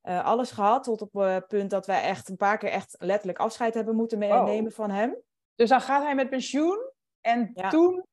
alles 0.02 0.50
gehad. 0.50 0.84
Tot 0.84 1.02
op 1.02 1.12
het 1.12 1.46
punt 1.46 1.70
dat 1.70 1.86
wij 1.86 2.02
echt 2.02 2.28
een 2.28 2.36
paar 2.36 2.58
keer 2.58 2.68
echt 2.70 2.94
letterlijk 2.98 3.38
afscheid 3.38 3.74
hebben 3.74 3.96
moeten 3.96 4.18
me- 4.18 4.32
Oh. 4.32 4.44
nemen 4.44 4.72
van 4.72 4.90
hem. 4.90 5.16
Dus 5.54 5.68
dan 5.68 5.80
gaat 5.80 6.02
hij 6.02 6.14
met 6.14 6.30
pensioen 6.30 6.90
en 7.20 7.50
Ja. 7.54 7.68
toen 7.68 8.06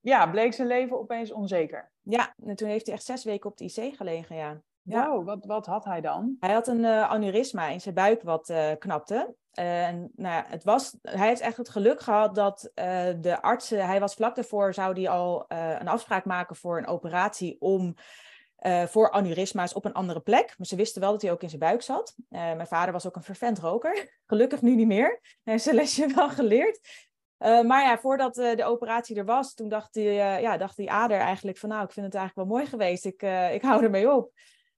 ja, 0.00 0.30
bleek 0.30 0.52
zijn 0.52 0.68
leven 0.68 0.98
opeens 0.98 1.32
onzeker. 1.32 1.90
Ja, 2.02 2.34
en 2.46 2.56
toen 2.56 2.68
heeft 2.68 2.86
hij 2.86 2.94
echt 2.94 3.04
zes 3.04 3.24
weken 3.24 3.50
op 3.50 3.56
de 3.56 3.64
IC 3.64 3.96
gelegen, 3.96 4.36
ja. 4.36 4.60
Ja. 4.84 5.10
Wow, 5.10 5.26
wat, 5.26 5.44
wat 5.44 5.66
had 5.66 5.84
hij 5.84 6.00
dan? 6.00 6.36
Hij 6.40 6.52
had 6.52 6.68
een 6.68 6.78
uh, 6.78 7.10
aneurysma 7.10 7.68
in 7.68 7.80
zijn 7.80 7.94
buik 7.94 8.22
wat 8.22 8.48
uh, 8.48 8.70
knapte. 8.78 9.34
En 9.52 10.10
nou 10.16 10.34
ja, 10.34 10.44
het 10.48 10.64
was, 10.64 10.96
hij 11.02 11.28
heeft 11.28 11.40
echt 11.40 11.56
het 11.56 11.68
geluk 11.68 12.00
gehad 12.00 12.34
dat 12.34 12.70
de 13.20 13.38
artsen, 13.40 13.86
hij 13.86 14.00
was 14.00 14.14
vlak 14.14 14.34
daarvoor, 14.34 14.74
zou 14.74 14.94
hij 14.94 15.08
al 15.08 15.44
een 15.48 15.88
afspraak 15.88 16.24
maken 16.24 16.56
voor 16.56 16.78
een 16.78 16.86
operatie 16.86 17.56
om 17.60 17.94
voor 18.86 19.10
aneurysma's 19.10 19.74
op 19.74 19.84
een 19.84 19.92
andere 19.92 20.20
plek. 20.20 20.54
Maar 20.58 20.66
ze 20.66 20.76
wisten 20.76 21.00
wel 21.00 21.10
dat 21.12 21.22
hij 21.22 21.30
ook 21.30 21.42
in 21.42 21.48
zijn 21.48 21.60
buik 21.60 21.82
zat. 21.82 22.14
mijn 22.28 22.66
vader 22.66 22.92
was 22.92 23.06
ook 23.06 23.16
een 23.16 23.22
vervent 23.22 23.58
roker. 23.58 24.10
Gelukkig 24.26 24.62
nu 24.62 24.74
niet 24.74 24.86
meer. 24.86 25.18
Hij 25.22 25.52
heeft 25.52 25.64
zijn 25.64 25.76
lesje 25.76 26.06
wel 26.14 26.28
geleerd. 26.28 26.80
Uh, 27.44 27.62
maar 27.62 27.82
ja, 27.82 27.98
voordat 27.98 28.38
uh, 28.38 28.56
de 28.56 28.64
operatie 28.64 29.16
er 29.16 29.24
was, 29.24 29.54
toen 29.54 29.68
dacht 29.68 29.92
die, 29.92 30.06
uh, 30.06 30.40
ja, 30.40 30.56
dacht 30.56 30.76
die 30.76 30.90
ader 30.90 31.18
eigenlijk 31.18 31.58
van 31.58 31.68
nou, 31.68 31.84
ik 31.84 31.92
vind 31.92 32.06
het 32.06 32.14
eigenlijk 32.14 32.48
wel 32.48 32.58
mooi 32.58 32.70
geweest. 32.70 33.04
Ik, 33.04 33.22
ik 33.52 33.62
hou 33.62 33.84
ermee 33.84 34.12
op. 34.12 34.30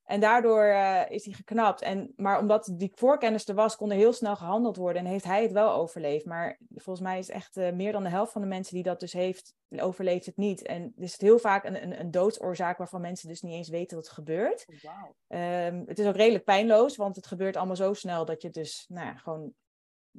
En 0.05 0.21
daardoor 0.21 0.65
is 1.09 1.25
hij 1.25 1.35
geknapt. 1.35 1.83
En, 1.83 2.13
maar 2.17 2.39
omdat 2.39 2.73
die 2.77 2.93
voorkennis 2.95 3.49
er 3.49 3.55
was, 3.55 3.77
kon 3.77 3.91
er 3.91 3.97
heel 3.97 4.13
snel 4.13 4.37
gehandeld 4.37 4.77
worden 4.77 5.05
en 5.05 5.11
heeft 5.11 5.25
hij 5.25 5.43
het 5.43 5.53
wel 5.53 5.73
overleefd. 5.73 6.25
Maar 6.25 6.59
volgens 6.75 7.07
mij 7.07 7.19
is 7.19 7.31
echt 7.31 7.57
meer 7.57 7.93
dan 7.93 8.03
de 8.03 8.09
helft 8.09 8.33
van 8.33 8.41
de 8.41 8.47
mensen 8.47 8.75
die 8.75 8.83
dat 8.83 9.01
dus 9.01 9.13
heeft, 9.13 9.55
overleeft 9.77 10.27
het 10.27 10.37
niet. 10.37 10.63
En 10.63 10.93
is 10.97 11.13
het 11.13 11.21
heel 11.21 11.39
vaak 11.39 11.65
een, 11.65 11.83
een, 11.83 12.01
een 12.01 12.11
doodsoorzaak 12.11 12.79
waarvan 12.79 13.01
mensen 13.01 13.29
dus 13.29 13.43
niet 13.43 13.55
eens 13.55 13.69
weten 13.69 13.97
dat 13.97 14.07
het 14.07 14.15
gebeurt. 14.15 14.67
Oh, 14.69 14.93
wow. 15.29 15.41
um, 15.41 15.85
het 15.87 15.99
is 15.99 16.07
ook 16.07 16.17
redelijk 16.17 16.45
pijnloos, 16.45 16.97
want 16.97 17.17
het 17.17 17.27
gebeurt 17.27 17.57
allemaal 17.57 17.77
zo 17.77 17.93
snel 17.93 18.25
dat 18.25 18.43
je 18.43 18.51
dus 18.51 18.85
nou 18.89 19.07
ja, 19.07 19.15
gewoon 19.15 19.53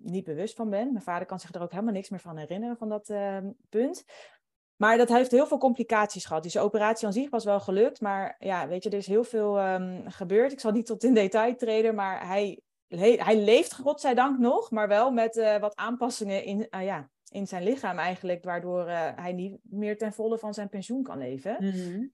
niet 0.02 0.24
bewust 0.24 0.56
van 0.56 0.70
ben. 0.70 0.92
Mijn 0.92 1.04
vader 1.04 1.28
kan 1.28 1.40
zich 1.40 1.54
er 1.54 1.62
ook 1.62 1.72
helemaal 1.72 1.94
niks 1.94 2.10
meer 2.10 2.20
van 2.20 2.38
herinneren 2.38 2.78
van 2.78 2.90
dat 2.90 3.10
uh, 3.10 3.38
punt. 3.70 4.06
Maar 4.76 4.98
dat 4.98 5.10
heeft 5.10 5.32
heel 5.32 5.48
veel 5.48 5.58
complicaties 5.58 6.26
gehad. 6.26 6.44
Dus 6.44 6.58
operatie 6.58 7.08
aan 7.08 7.14
zich 7.14 7.30
was 7.30 7.44
wel 7.44 7.60
gelukt. 7.60 8.02
Maar 8.02 8.36
ja, 8.40 8.68
weet 8.68 8.84
je, 8.84 8.90
er 8.90 8.98
is 8.98 9.08
heel 9.08 9.24
veel 9.24 9.60
um, 9.68 10.04
gebeurd. 10.08 10.52
Ik 10.52 10.60
zal 10.60 10.72
niet 10.72 10.86
tot 10.86 11.04
in 11.04 11.14
detail 11.14 11.56
treden, 11.56 11.96
maar 11.96 12.28
hij, 12.28 12.62
hij 12.88 13.38
leeft 13.38 13.76
godzijdank 13.76 14.40
nog. 14.40 14.72
Maar 14.72 14.88
wel 14.88 15.12
met 15.12 15.36
uh, 15.36 15.58
wat 15.58 15.76
aanpassingen 15.76 16.44
in, 16.44 16.68
uh, 16.70 16.84
ja, 16.86 17.10
in 17.30 17.48
zijn 17.48 17.64
lichaam 17.64 17.98
eigenlijk. 17.98 18.44
Waardoor 18.44 18.88
uh, 18.88 19.10
hij 19.16 19.34
niet 19.34 19.58
meer 19.62 19.98
ten 19.98 20.14
volle 20.14 20.38
van 20.38 20.54
zijn 20.54 20.70
pensioen 20.70 21.04
kan 21.04 21.18
leven. 21.18 21.56
Mm 21.60 21.72
-hmm. 21.72 22.14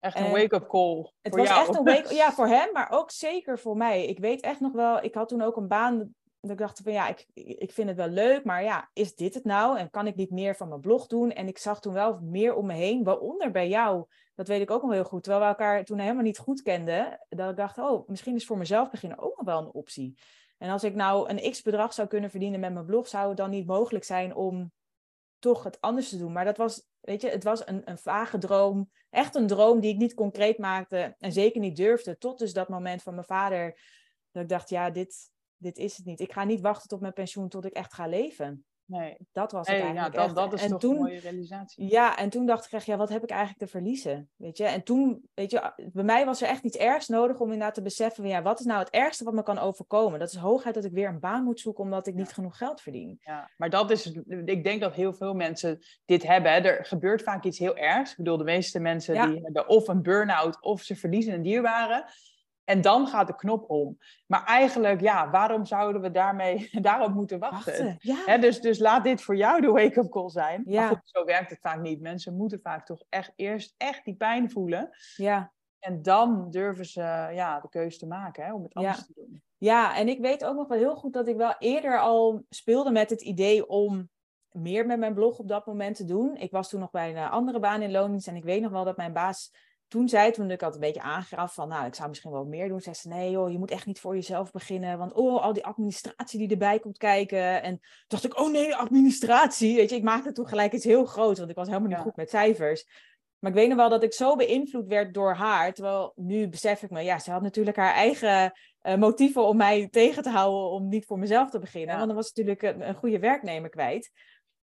Echt 0.00 0.18
een 0.18 0.30
wake-up 0.30 0.68
call. 0.68 1.12
Het 1.22 1.34
was 1.34 1.48
jou. 1.48 1.60
echt 1.60 1.78
een 1.78 1.84
wake 1.84 2.14
Ja, 2.22 2.32
voor 2.32 2.48
hem, 2.48 2.72
maar 2.72 2.90
ook 2.90 3.10
zeker 3.10 3.58
voor 3.58 3.76
mij. 3.76 4.06
Ik 4.06 4.18
weet 4.18 4.40
echt 4.40 4.60
nog 4.60 4.72
wel, 4.72 5.02
ik 5.02 5.14
had 5.14 5.28
toen 5.28 5.42
ook 5.42 5.56
een 5.56 5.68
baan 5.68 6.14
ik 6.50 6.58
dacht 6.58 6.80
van 6.82 6.92
ja, 6.92 7.08
ik, 7.08 7.26
ik 7.34 7.72
vind 7.72 7.88
het 7.88 7.96
wel 7.96 8.08
leuk, 8.08 8.44
maar 8.44 8.62
ja, 8.62 8.90
is 8.92 9.14
dit 9.14 9.34
het 9.34 9.44
nou? 9.44 9.78
En 9.78 9.90
kan 9.90 10.06
ik 10.06 10.16
niet 10.16 10.30
meer 10.30 10.56
van 10.56 10.68
mijn 10.68 10.80
blog 10.80 11.06
doen? 11.06 11.32
En 11.32 11.48
ik 11.48 11.58
zag 11.58 11.80
toen 11.80 11.92
wel 11.92 12.18
meer 12.22 12.54
om 12.54 12.66
me 12.66 12.74
heen, 12.74 13.04
waaronder 13.04 13.50
bij 13.50 13.68
jou. 13.68 14.04
Dat 14.34 14.48
weet 14.48 14.60
ik 14.60 14.70
ook 14.70 14.82
nog 14.82 14.92
heel 14.92 15.04
goed. 15.04 15.22
Terwijl 15.22 15.42
we 15.42 15.48
elkaar 15.48 15.84
toen 15.84 15.98
helemaal 15.98 16.22
niet 16.22 16.38
goed 16.38 16.62
kenden. 16.62 17.26
Dat 17.28 17.50
ik 17.50 17.56
dacht, 17.56 17.78
oh, 17.78 18.08
misschien 18.08 18.34
is 18.34 18.46
voor 18.46 18.58
mezelf 18.58 18.90
beginnen 18.90 19.18
ook 19.18 19.36
nog 19.36 19.46
wel 19.46 19.58
een 19.58 19.72
optie. 19.72 20.18
En 20.58 20.70
als 20.70 20.84
ik 20.84 20.94
nou 20.94 21.28
een 21.30 21.50
x-bedrag 21.50 21.92
zou 21.92 22.08
kunnen 22.08 22.30
verdienen 22.30 22.60
met 22.60 22.72
mijn 22.72 22.86
blog, 22.86 23.08
zou 23.08 23.28
het 23.28 23.36
dan 23.36 23.50
niet 23.50 23.66
mogelijk 23.66 24.04
zijn 24.04 24.34
om 24.34 24.72
toch 25.38 25.64
het 25.64 25.80
anders 25.80 26.08
te 26.08 26.18
doen. 26.18 26.32
Maar 26.32 26.44
dat 26.44 26.56
was, 26.56 26.86
weet 27.00 27.22
je, 27.22 27.28
het 27.28 27.44
was 27.44 27.66
een, 27.66 27.82
een 27.84 27.98
vage 27.98 28.38
droom. 28.38 28.90
Echt 29.10 29.34
een 29.34 29.46
droom 29.46 29.80
die 29.80 29.92
ik 29.92 29.98
niet 29.98 30.14
concreet 30.14 30.58
maakte 30.58 31.14
en 31.18 31.32
zeker 31.32 31.60
niet 31.60 31.76
durfde. 31.76 32.18
Tot 32.18 32.38
dus 32.38 32.52
dat 32.52 32.68
moment 32.68 33.02
van 33.02 33.14
mijn 33.14 33.26
vader. 33.26 33.80
Dat 34.30 34.42
ik 34.42 34.48
dacht, 34.48 34.68
ja, 34.68 34.90
dit, 34.90 35.30
dit 35.56 35.78
is 35.78 35.96
het 35.96 36.06
niet. 36.06 36.20
Ik 36.20 36.32
ga 36.32 36.44
niet 36.44 36.60
wachten 36.60 36.88
tot 36.88 37.00
mijn 37.00 37.12
pensioen 37.12 37.48
tot 37.48 37.64
ik 37.64 37.72
echt 37.72 37.94
ga 37.94 38.06
leven. 38.06 38.64
Nee. 38.86 39.16
Dat 39.32 39.52
was 39.52 39.66
het 39.66 39.80
eigenlijk. 39.80 40.14
Ja, 40.14 40.26
dat, 40.26 40.34
dat 40.34 40.52
is 40.52 40.62
en 40.62 40.68
toch 40.68 40.80
toen, 40.80 40.94
een 40.94 41.02
mooie 41.02 41.18
realisatie. 41.18 41.90
Ja, 41.90 42.18
en 42.18 42.30
toen 42.30 42.46
dacht 42.46 42.66
ik 42.66 42.72
echt, 42.72 42.86
ja, 42.86 42.96
wat 42.96 43.08
heb 43.08 43.22
ik 43.22 43.30
eigenlijk 43.30 43.60
te 43.60 43.66
verliezen? 43.66 44.28
Weet 44.36 44.56
je, 44.56 44.64
en 44.64 44.82
toen, 44.82 45.28
weet 45.34 45.50
je, 45.50 45.72
bij 45.92 46.04
mij 46.04 46.24
was 46.24 46.42
er 46.42 46.48
echt 46.48 46.64
iets 46.64 46.76
ergs 46.76 47.08
nodig 47.08 47.40
om 47.40 47.46
inderdaad 47.46 47.74
te 47.74 47.82
beseffen, 47.82 48.22
van, 48.22 48.32
ja, 48.32 48.42
wat 48.42 48.60
is 48.60 48.66
nou 48.66 48.78
het 48.78 48.90
ergste 48.90 49.24
wat 49.24 49.34
me 49.34 49.42
kan 49.42 49.58
overkomen? 49.58 50.18
Dat 50.18 50.28
is 50.28 50.36
hoogheid 50.36 50.74
dat 50.74 50.84
ik 50.84 50.92
weer 50.92 51.08
een 51.08 51.20
baan 51.20 51.44
moet 51.44 51.60
zoeken 51.60 51.84
omdat 51.84 52.06
ik 52.06 52.14
niet 52.14 52.32
genoeg 52.32 52.56
geld 52.56 52.80
verdien. 52.80 53.18
Ja, 53.20 53.50
maar 53.56 53.70
dat 53.70 53.90
is, 53.90 54.12
ik 54.44 54.64
denk 54.64 54.80
dat 54.80 54.94
heel 54.94 55.14
veel 55.14 55.34
mensen 55.34 55.78
dit 56.04 56.22
hebben. 56.22 56.52
Hè. 56.52 56.58
Er 56.58 56.84
gebeurt 56.84 57.22
vaak 57.22 57.44
iets 57.44 57.58
heel 57.58 57.76
ergs. 57.76 58.10
Ik 58.10 58.16
bedoel, 58.16 58.36
de 58.36 58.44
meeste 58.44 58.80
mensen 58.80 59.14
die 59.14 59.40
hebben 59.42 59.68
of 59.68 59.88
een 59.88 60.02
burn-out 60.02 60.62
of 60.62 60.82
ze 60.82 60.96
verliezen 60.96 61.34
een 61.34 61.42
dierbare. 61.42 62.08
En 62.66 62.80
dan 62.80 63.06
gaat 63.06 63.26
de 63.26 63.34
knop 63.34 63.70
om. 63.70 63.98
Maar 64.26 64.44
eigenlijk, 64.44 65.00
ja, 65.00 65.30
waarom 65.30 65.64
zouden 65.64 66.02
we 66.02 66.10
daarmee, 66.10 66.68
daarop 66.80 67.14
moeten 67.14 67.38
wachten? 67.38 67.96
ja. 67.98 68.38
dus, 68.38 68.60
dus 68.60 68.78
laat 68.78 69.04
dit 69.04 69.22
voor 69.22 69.36
jou 69.36 69.60
de 69.60 69.70
wake-up 69.70 70.10
call 70.10 70.28
zijn. 70.28 70.62
Ja. 70.66 70.80
Maar 70.80 70.88
goed, 70.88 71.00
zo 71.04 71.24
werkt 71.24 71.50
het 71.50 71.60
vaak 71.60 71.80
niet. 71.80 72.00
Mensen 72.00 72.36
moeten 72.36 72.60
vaak 72.60 72.86
toch 72.86 73.02
echt 73.08 73.32
eerst 73.36 73.74
echt 73.76 74.04
die 74.04 74.16
pijn 74.16 74.50
voelen. 74.50 74.90
Ja. 75.16 75.52
En 75.78 76.02
dan 76.02 76.50
durven 76.50 76.86
ze 76.86 77.00
ja, 77.32 77.60
de 77.60 77.68
keuze 77.68 77.98
te 77.98 78.06
maken 78.06 78.44
hè, 78.44 78.54
om 78.54 78.62
het 78.62 78.74
anders 78.74 78.98
ja. 78.98 79.04
te 79.04 79.12
doen. 79.14 79.42
Ja, 79.58 79.96
en 79.96 80.08
ik 80.08 80.20
weet 80.20 80.44
ook 80.44 80.56
nog 80.56 80.68
wel 80.68 80.78
heel 80.78 80.96
goed 80.96 81.12
dat 81.12 81.28
ik 81.28 81.36
wel 81.36 81.54
eerder 81.58 82.00
al 82.00 82.44
speelde 82.48 82.90
met 82.90 83.10
het 83.10 83.22
idee 83.22 83.68
om 83.68 84.08
meer 84.50 84.86
met 84.86 84.98
mijn 84.98 85.14
blog 85.14 85.38
op 85.38 85.48
dat 85.48 85.66
moment 85.66 85.96
te 85.96 86.04
doen. 86.04 86.36
Ik 86.36 86.50
was 86.50 86.68
toen 86.68 86.80
nog 86.80 86.90
bij 86.90 87.10
een 87.10 87.30
andere 87.30 87.58
baan 87.58 87.82
in 87.82 87.90
loondienst 87.90 88.28
en 88.28 88.36
ik 88.36 88.44
weet 88.44 88.62
nog 88.62 88.70
wel 88.70 88.84
dat 88.84 88.96
mijn 88.96 89.12
baas 89.12 89.52
toen 89.88 90.08
zei, 90.08 90.30
toen 90.30 90.50
ik 90.50 90.60
had 90.60 90.74
een 90.74 90.80
beetje 90.80 91.00
aangaf 91.00 91.54
van, 91.54 91.68
nou, 91.68 91.86
ik 91.86 91.94
zou 91.94 92.08
misschien 92.08 92.30
wel 92.30 92.44
meer 92.44 92.68
doen, 92.68 92.80
zei 92.80 92.94
ze, 92.94 93.08
nee 93.08 93.30
joh, 93.30 93.50
je 93.50 93.58
moet 93.58 93.70
echt 93.70 93.86
niet 93.86 94.00
voor 94.00 94.14
jezelf 94.14 94.50
beginnen, 94.50 94.98
want 94.98 95.12
oh, 95.12 95.42
al 95.42 95.52
die 95.52 95.64
administratie 95.64 96.38
die 96.38 96.50
erbij 96.50 96.78
komt 96.78 96.98
kijken. 96.98 97.62
En 97.62 97.78
toen 97.78 97.80
dacht 98.06 98.24
ik, 98.24 98.38
oh 98.38 98.50
nee, 98.50 98.74
administratie, 98.74 99.76
weet 99.76 99.90
je, 99.90 99.96
ik 99.96 100.02
maakte 100.02 100.32
toen 100.32 100.48
gelijk 100.48 100.72
iets 100.72 100.84
heel 100.84 101.04
groot, 101.04 101.38
want 101.38 101.50
ik 101.50 101.56
was 101.56 101.68
helemaal 101.68 101.88
niet 101.88 101.98
goed 101.98 102.16
met 102.16 102.30
cijfers. 102.30 102.86
Maar 103.38 103.50
ik 103.50 103.56
weet 103.56 103.68
nog 103.68 103.76
wel 103.76 103.88
dat 103.88 104.02
ik 104.02 104.12
zo 104.12 104.36
beïnvloed 104.36 104.86
werd 104.86 105.14
door 105.14 105.34
haar, 105.34 105.72
terwijl 105.72 106.12
nu 106.16 106.48
besef 106.48 106.82
ik 106.82 106.90
me, 106.90 107.02
ja, 107.02 107.18
ze 107.18 107.30
had 107.30 107.42
natuurlijk 107.42 107.76
haar 107.76 107.94
eigen 107.94 108.52
uh, 108.82 108.94
motieven 108.94 109.46
om 109.46 109.56
mij 109.56 109.88
tegen 109.88 110.22
te 110.22 110.30
houden 110.30 110.70
om 110.70 110.88
niet 110.88 111.06
voor 111.06 111.18
mezelf 111.18 111.50
te 111.50 111.58
beginnen, 111.58 111.94
want 111.94 112.06
dan 112.06 112.16
was 112.16 112.32
natuurlijk 112.32 112.62
een, 112.62 112.88
een 112.88 112.94
goede 112.94 113.18
werknemer 113.18 113.70
kwijt. 113.70 114.10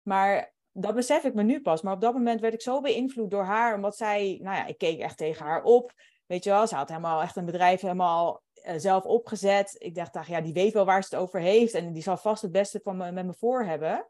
Maar 0.03 0.55
dat 0.73 0.95
besef 0.95 1.25
ik 1.25 1.35
me 1.35 1.43
nu 1.43 1.61
pas. 1.61 1.83
Maar 1.83 1.95
op 1.95 2.00
dat 2.00 2.12
moment 2.12 2.41
werd 2.41 2.55
ik 2.55 2.62
zo 2.62 2.81
beïnvloed 2.81 3.31
door 3.31 3.45
haar. 3.45 3.75
Omdat 3.75 3.97
zij, 3.97 4.39
nou 4.43 4.57
ja, 4.57 4.67
ik 4.67 4.79
keek 4.79 5.00
echt 5.00 5.17
tegen 5.17 5.47
haar 5.47 5.62
op. 5.62 5.93
Weet 6.27 6.45
je 6.45 6.50
wel, 6.50 6.67
ze 6.67 6.75
had 6.75 6.89
helemaal 6.89 7.23
echt 7.23 7.37
een 7.37 7.45
bedrijf 7.45 7.81
helemaal 7.81 8.43
uh, 8.67 8.73
zelf 8.77 9.05
opgezet. 9.05 9.75
Ik 9.79 9.95
dacht, 9.95 10.17
ach, 10.17 10.29
ja, 10.29 10.41
die 10.41 10.53
weet 10.53 10.73
wel 10.73 10.85
waar 10.85 11.03
ze 11.03 11.15
het 11.15 11.25
over 11.25 11.41
heeft. 11.41 11.75
En 11.75 11.93
die 11.93 12.03
zal 12.03 12.17
vast 12.17 12.43
het 12.43 12.53
beste 12.53 12.81
van 12.83 12.97
me, 12.97 13.12
met 13.12 13.27
me 13.27 13.35
voor 13.35 13.65
hebben. 13.65 14.07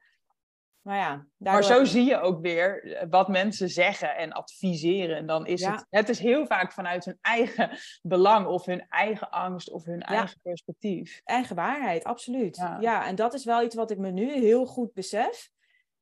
Maar 0.80 0.96
ja, 0.96 1.26
Maar 1.36 1.64
zo 1.64 1.84
zie 1.84 2.04
je 2.04 2.20
ook 2.20 2.40
weer 2.40 2.94
eh, 2.94 3.06
wat 3.10 3.28
mensen 3.28 3.68
zeggen 3.68 4.16
en 4.16 4.32
adviseren. 4.32 5.16
En 5.16 5.26
dan 5.26 5.46
is 5.46 5.64
het... 5.64 5.86
Het 5.90 6.08
is 6.08 6.18
heel 6.18 6.46
vaak 6.46 6.72
vanuit 6.72 7.04
hun 7.04 7.18
eigen 7.20 7.70
belang 8.02 8.46
of 8.46 8.64
hun 8.64 8.86
eigen 8.88 9.30
angst 9.30 9.70
of 9.70 9.84
hun 9.84 10.02
eigen 10.02 10.40
perspectief. 10.42 11.20
Eigen 11.24 11.56
waarheid, 11.56 12.04
absoluut. 12.04 12.56
Ja. 12.56 12.76
ja, 12.80 13.06
en 13.06 13.14
dat 13.14 13.34
is 13.34 13.44
wel 13.44 13.62
iets 13.62 13.74
wat 13.74 13.90
ik 13.90 13.98
me 13.98 14.10
nu 14.10 14.32
heel 14.32 14.66
goed 14.66 14.92
besef. 14.92 15.50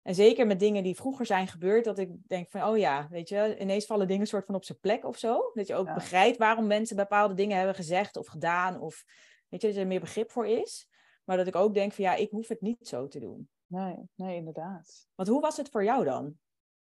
En 0.08 0.14
zeker 0.14 0.46
met 0.46 0.60
dingen 0.60 0.82
die 0.82 0.96
vroeger 0.96 1.26
zijn 1.26 1.46
gebeurd, 1.46 1.84
dat 1.84 1.98
ik 1.98 2.10
denk 2.26 2.50
van, 2.50 2.62
oh 2.62 2.78
ja, 2.78 3.06
weet 3.10 3.28
je, 3.28 3.56
ineens 3.58 3.86
vallen 3.86 4.08
dingen 4.08 4.26
soort 4.26 4.46
van 4.46 4.54
op 4.54 4.64
zijn 4.64 4.78
plek 4.80 5.04
of 5.04 5.18
zo. 5.18 5.50
Dat 5.54 5.66
je 5.66 5.74
ook 5.74 5.94
begrijpt 5.94 6.36
waarom 6.36 6.66
mensen 6.66 6.96
bepaalde 6.96 7.34
dingen 7.34 7.56
hebben 7.56 7.74
gezegd 7.74 8.16
of 8.16 8.26
gedaan. 8.26 8.80
Of 8.80 9.04
weet 9.48 9.62
je, 9.62 9.68
dat 9.68 9.76
er 9.76 9.86
meer 9.86 10.00
begrip 10.00 10.30
voor 10.30 10.46
is. 10.46 10.88
Maar 11.24 11.36
dat 11.36 11.46
ik 11.46 11.56
ook 11.56 11.74
denk 11.74 11.92
van, 11.92 12.04
ja, 12.04 12.14
ik 12.14 12.30
hoef 12.30 12.48
het 12.48 12.60
niet 12.60 12.88
zo 12.88 13.08
te 13.08 13.18
doen. 13.18 13.48
Nee, 13.66 13.96
nee, 14.14 14.36
inderdaad. 14.36 15.08
Want 15.14 15.28
hoe 15.28 15.40
was 15.40 15.56
het 15.56 15.68
voor 15.68 15.84
jou 15.84 16.04
dan? 16.04 16.24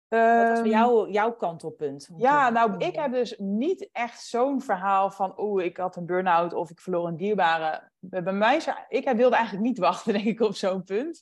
Wat 0.08 0.20
was 0.20 0.48
voor 0.48 0.58
ehm, 0.58 0.68
jou, 0.68 1.12
jouw 1.12 1.36
kantelpunt? 1.36 2.10
Ja, 2.18 2.50
nou, 2.50 2.78
ik 2.78 2.96
heb 2.96 3.12
dus 3.12 3.38
niet 3.38 3.90
echt 3.92 4.24
zo'n 4.24 4.62
verhaal 4.62 5.12
van, 5.12 5.40
oeh, 5.40 5.64
ik 5.64 5.78
had 5.78 5.96
een 5.96 6.06
burn-out 6.06 6.54
of 6.54 6.70
ik 6.70 6.80
verloor 6.80 7.08
een 7.08 7.18
dierbare. 7.18 7.92
Bij 8.00 8.34
mij, 8.34 8.62
ik 8.88 9.10
wilde 9.10 9.36
eigenlijk 9.36 9.66
niet 9.66 9.78
wachten, 9.78 10.14
denk 10.24 10.26
ik, 10.26 10.40
op 10.40 10.56
zo'n 10.56 10.84
punt 10.84 11.22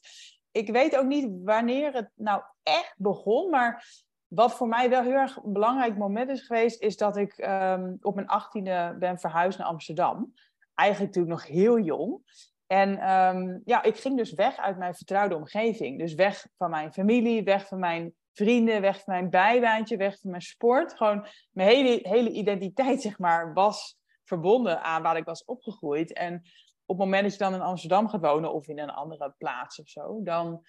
ik 0.54 0.70
weet 0.70 0.98
ook 0.98 1.06
niet 1.06 1.30
wanneer 1.44 1.94
het 1.94 2.10
nou 2.16 2.42
echt 2.64 2.96
begon, 2.98 3.50
maar 3.50 3.86
wat 4.28 4.56
voor 4.56 4.68
mij 4.68 4.90
wel 4.90 5.04
heel 5.04 5.12
erg 5.12 5.36
een 5.36 5.54
belangrijk 5.54 5.98
moment 5.98 6.30
is 6.30 6.42
geweest, 6.42 6.82
is 6.82 6.98
dat 6.98 7.18
ik 7.18 7.38
um, 7.38 7.98
op 8.02 8.16
mijn 8.16 8.28
achttiende 8.28 8.96
ben 9.00 9.20
verhuisd 9.20 9.58
naar 9.58 9.68
Amsterdam. 9.68 10.34
Eigenlijk 10.74 11.16
natuurlijk 11.16 11.42
nog 11.42 11.56
heel 11.56 11.80
jong. 11.80 12.22
En 12.68 13.12
um, 13.12 13.62
ja, 13.66 13.84
ik 13.84 13.98
ging 13.98 14.18
dus 14.18 14.34
weg 14.34 14.58
uit 14.58 14.78
mijn 14.78 14.96
vertrouwde 14.96 15.36
omgeving. 15.36 16.00
Dus 16.00 16.14
weg 16.14 16.48
van 16.58 16.70
mijn 16.70 16.94
familie, 16.94 17.44
weg 17.44 17.68
van 17.68 17.80
mijn 17.80 18.14
vrienden, 18.34 18.82
weg 18.82 19.04
van 19.04 19.14
mijn 19.14 19.30
bijbaantje, 19.30 19.98
weg 19.98 20.20
van 20.20 20.30
mijn 20.30 20.42
sport. 20.42 20.98
Gewoon 20.98 21.28
mijn 21.52 21.70
hele, 21.70 22.00
hele 22.02 22.32
identiteit, 22.32 23.02
zeg 23.08 23.20
maar, 23.20 23.54
was 23.54 23.98
verbonden 24.24 24.82
aan 24.82 25.02
waar 25.02 25.18
ik 25.18 25.26
was 25.26 25.46
opgegroeid. 25.46 26.14
En 26.14 26.42
op 26.86 26.98
het 26.98 27.06
moment 27.06 27.24
dat 27.24 27.32
je 27.32 27.38
dan 27.38 27.54
in 27.54 27.62
Amsterdam 27.62 28.10
gaat 28.10 28.22
wonen 28.22 28.54
of 28.54 28.68
in 28.68 28.80
een 28.80 28.90
andere 28.90 29.34
plaats 29.38 29.80
of 29.80 29.90
zo, 29.90 30.24
dan, 30.24 30.66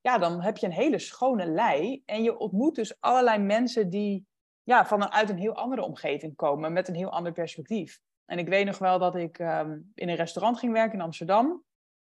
ja, 0.00 0.18
dan 0.18 0.40
heb 0.40 0.56
je 0.56 0.66
een 0.66 0.72
hele 0.72 0.98
schone 0.98 1.46
lei. 1.46 2.02
En 2.04 2.22
je 2.22 2.38
ontmoet 2.38 2.74
dus 2.74 3.00
allerlei 3.00 3.38
mensen 3.38 3.90
die 3.90 4.26
ja, 4.62 4.86
vanuit 4.86 5.30
een 5.30 5.38
heel 5.38 5.54
andere 5.54 5.82
omgeving 5.82 6.36
komen, 6.36 6.72
met 6.72 6.88
een 6.88 6.94
heel 6.94 7.10
ander 7.10 7.32
perspectief. 7.32 8.00
En 8.24 8.38
ik 8.38 8.48
weet 8.48 8.66
nog 8.66 8.78
wel 8.78 8.98
dat 8.98 9.16
ik 9.16 9.38
ehm, 9.38 9.78
in 9.94 10.08
een 10.08 10.16
restaurant 10.16 10.58
ging 10.58 10.72
werken 10.72 10.98
in 10.98 11.04
Amsterdam. 11.04 11.64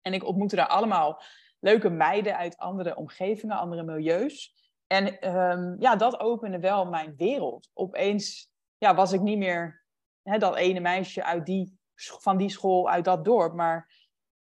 En 0.01 0.13
ik 0.13 0.25
ontmoette 0.25 0.55
daar 0.55 0.67
allemaal 0.67 1.21
leuke 1.59 1.89
meiden 1.89 2.37
uit 2.37 2.57
andere 2.57 2.95
omgevingen, 2.95 3.57
andere 3.57 3.83
milieus. 3.83 4.55
En 4.87 5.35
um, 5.35 5.75
ja, 5.79 5.95
dat 5.95 6.19
opende 6.19 6.59
wel 6.59 6.85
mijn 6.85 7.13
wereld. 7.17 7.69
Opeens 7.73 8.51
ja, 8.77 8.95
was 8.95 9.11
ik 9.11 9.21
niet 9.21 9.37
meer 9.37 9.85
hè, 10.23 10.37
dat 10.37 10.55
ene 10.55 10.79
meisje 10.79 11.23
uit 11.23 11.45
die, 11.45 11.79
van 12.05 12.37
die 12.37 12.49
school, 12.49 12.89
uit 12.89 13.05
dat 13.05 13.25
dorp. 13.25 13.53
Maar 13.53 13.93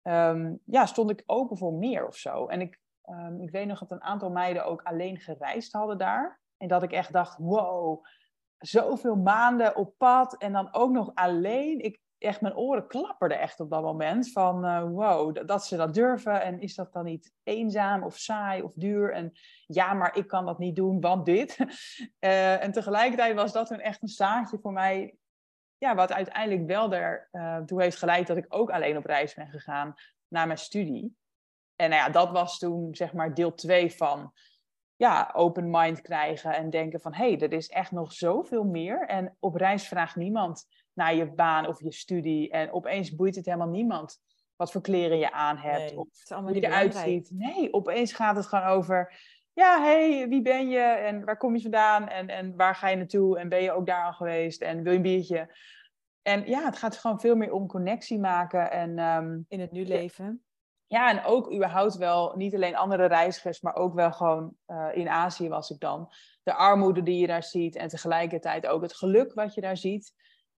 ehm, 0.02 0.54
ja, 0.64 0.86
stond 0.86 1.10
ik 1.10 1.22
open 1.26 1.56
voor 1.56 1.72
meer 1.72 2.06
of 2.06 2.16
zo. 2.16 2.46
En 2.46 2.60
ik, 2.60 2.80
ehm, 3.02 3.40
ik 3.40 3.50
weet 3.50 3.66
nog 3.66 3.78
dat 3.78 3.90
een 3.90 4.02
aantal 4.02 4.30
meiden 4.30 4.64
ook 4.64 4.82
alleen 4.82 5.18
gereisd 5.18 5.72
hadden 5.72 5.98
daar. 5.98 6.40
En 6.56 6.68
dat 6.68 6.82
ik 6.82 6.92
echt 6.92 7.12
dacht, 7.12 7.38
wow, 7.38 8.04
zoveel 8.58 9.16
maanden 9.16 9.76
op 9.76 9.94
pad 9.96 10.36
en 10.36 10.52
dan 10.52 10.74
ook 10.74 10.90
nog 10.90 11.10
alleen. 11.14 11.78
Ik, 11.78 12.00
echt, 12.18 12.40
mijn 12.40 12.56
oren 12.56 12.86
klapperden 12.86 13.40
echt 13.40 13.60
op 13.60 13.70
dat 13.70 13.82
moment 13.82 14.32
van 14.32 14.64
uh, 14.64 14.82
wow, 14.82 15.46
dat, 15.46 15.66
ze 15.66 15.76
dat 15.76 15.94
durven. 15.94 16.42
En 16.42 16.60
is 16.60 16.74
dat 16.74 16.92
dan 16.92 17.04
niet 17.04 17.32
eenzaam 17.42 18.02
of 18.02 18.16
saai 18.16 18.62
of 18.62 18.72
duur? 18.74 19.12
En 19.12 19.32
ja, 19.66 19.94
maar 19.94 20.16
ik 20.16 20.26
kan 20.26 20.46
dat 20.46 20.58
niet 20.58 20.76
doen, 20.76 21.00
want 21.00 21.24
dit. 21.24 21.58
Uh, 22.20 22.62
en 22.64 22.72
tegelijkertijd 22.72 23.34
was 23.34 23.52
dat 23.52 23.70
een 23.70 23.80
echt 23.80 24.02
een 24.02 24.08
zaadje 24.08 24.58
voor 24.58 24.72
mij. 24.72 25.16
Ja, 25.78 25.94
wat 25.94 26.12
uiteindelijk 26.12 26.66
wel 26.66 26.92
ertoe 26.92 27.78
uh, 27.78 27.84
heeft 27.84 27.96
geleid 27.98 28.26
dat 28.26 28.36
ik 28.36 28.46
ook 28.48 28.70
alleen 28.70 28.96
op 28.96 29.04
reis 29.04 29.34
ben 29.34 29.48
gegaan 29.48 29.94
naar 30.28 30.46
mijn 30.46 30.58
studie. 30.58 31.16
En 31.76 31.90
nou 31.90 32.02
ja, 32.02 32.08
dat 32.08 32.30
was 32.30 32.58
toen 32.58 32.94
zeg 32.94 33.12
maar 33.12 33.34
deel 33.34 33.54
2 33.54 33.92
van 33.92 34.32
ja, 34.96 35.30
open 35.34 35.70
mind 35.70 36.00
krijgen 36.00 36.54
en 36.54 36.70
denken 36.70 37.00
van 37.00 37.14
hé, 37.14 37.28
hey, 37.28 37.40
er 37.40 37.52
is 37.52 37.68
echt 37.68 37.90
nog 37.90 38.12
zoveel 38.12 38.64
meer. 38.64 39.06
En 39.06 39.36
op 39.40 39.54
reis 39.54 39.88
vraagt 39.88 40.16
niemand 40.16 40.66
naar 40.92 41.14
je 41.14 41.32
baan 41.32 41.66
of 41.66 41.82
je 41.82 41.92
studie. 41.92 42.50
En 42.50 42.72
opeens 42.72 43.14
boeit 43.14 43.36
het 43.36 43.44
helemaal 43.44 43.68
niemand 43.68 44.18
wat 44.56 44.72
voor 44.72 44.80
kleren 44.80 45.18
je 45.18 45.32
aan 45.32 45.56
hebt. 45.56 45.94
of 45.94 46.08
hoe 46.34 46.54
je 46.54 46.60
eruit 46.60 46.94
ziet. 46.94 47.30
Nee, 47.30 47.72
opeens 47.72 48.12
gaat 48.12 48.36
het 48.36 48.46
gewoon 48.46 48.64
over. 48.64 49.14
Ja, 49.58 49.82
hey, 49.82 50.28
wie 50.28 50.42
ben 50.42 50.68
je 50.68 50.80
en 50.80 51.24
waar 51.24 51.36
kom 51.36 51.54
je 51.54 51.62
vandaan 51.62 52.08
en, 52.08 52.28
en 52.28 52.56
waar 52.56 52.74
ga 52.74 52.88
je 52.88 52.96
naartoe 52.96 53.38
en 53.38 53.48
ben 53.48 53.62
je 53.62 53.72
ook 53.72 53.86
daar 53.86 54.04
al 54.04 54.12
geweest 54.12 54.62
en 54.62 54.82
wil 54.82 54.92
je 54.92 54.96
een 54.96 55.02
biertje? 55.02 55.56
En 56.22 56.46
ja, 56.46 56.64
het 56.64 56.76
gaat 56.76 56.96
gewoon 56.96 57.20
veel 57.20 57.36
meer 57.36 57.52
om 57.52 57.66
connectie 57.66 58.18
maken 58.18 58.70
en 58.70 58.98
um, 58.98 59.44
in 59.48 59.60
het 59.60 59.72
nu 59.72 59.84
leven. 59.84 60.44
Ja, 60.86 61.10
en 61.10 61.24
ook 61.24 61.52
überhaupt 61.52 61.96
wel, 61.96 62.36
niet 62.36 62.54
alleen 62.54 62.76
andere 62.76 63.06
reizigers, 63.06 63.60
maar 63.60 63.74
ook 63.74 63.94
wel 63.94 64.12
gewoon 64.12 64.54
uh, 64.66 64.88
in 64.92 65.08
Azië 65.08 65.48
was 65.48 65.70
ik 65.70 65.80
dan. 65.80 66.12
De 66.42 66.54
armoede 66.54 67.02
die 67.02 67.20
je 67.20 67.26
daar 67.26 67.42
ziet 67.42 67.76
en 67.76 67.88
tegelijkertijd 67.88 68.66
ook 68.66 68.82
het 68.82 68.94
geluk 68.94 69.34
wat 69.34 69.54
je 69.54 69.60
daar 69.60 69.76
ziet 69.76 70.14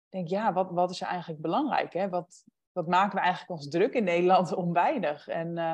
denk, 0.08 0.28
ja, 0.28 0.52
wat, 0.52 0.70
wat 0.70 0.90
is 0.90 1.00
er 1.00 1.06
eigenlijk 1.06 1.42
belangrijk? 1.42 1.92
Hè? 1.92 2.08
Wat, 2.08 2.44
wat 2.72 2.86
maken 2.86 3.14
we 3.14 3.20
eigenlijk 3.20 3.50
ons 3.50 3.68
druk 3.68 3.94
in 3.94 4.04
Nederland 4.04 4.54
om 4.62 4.72
weinig? 4.72 5.28
En 5.28 5.58
uh, 5.58 5.72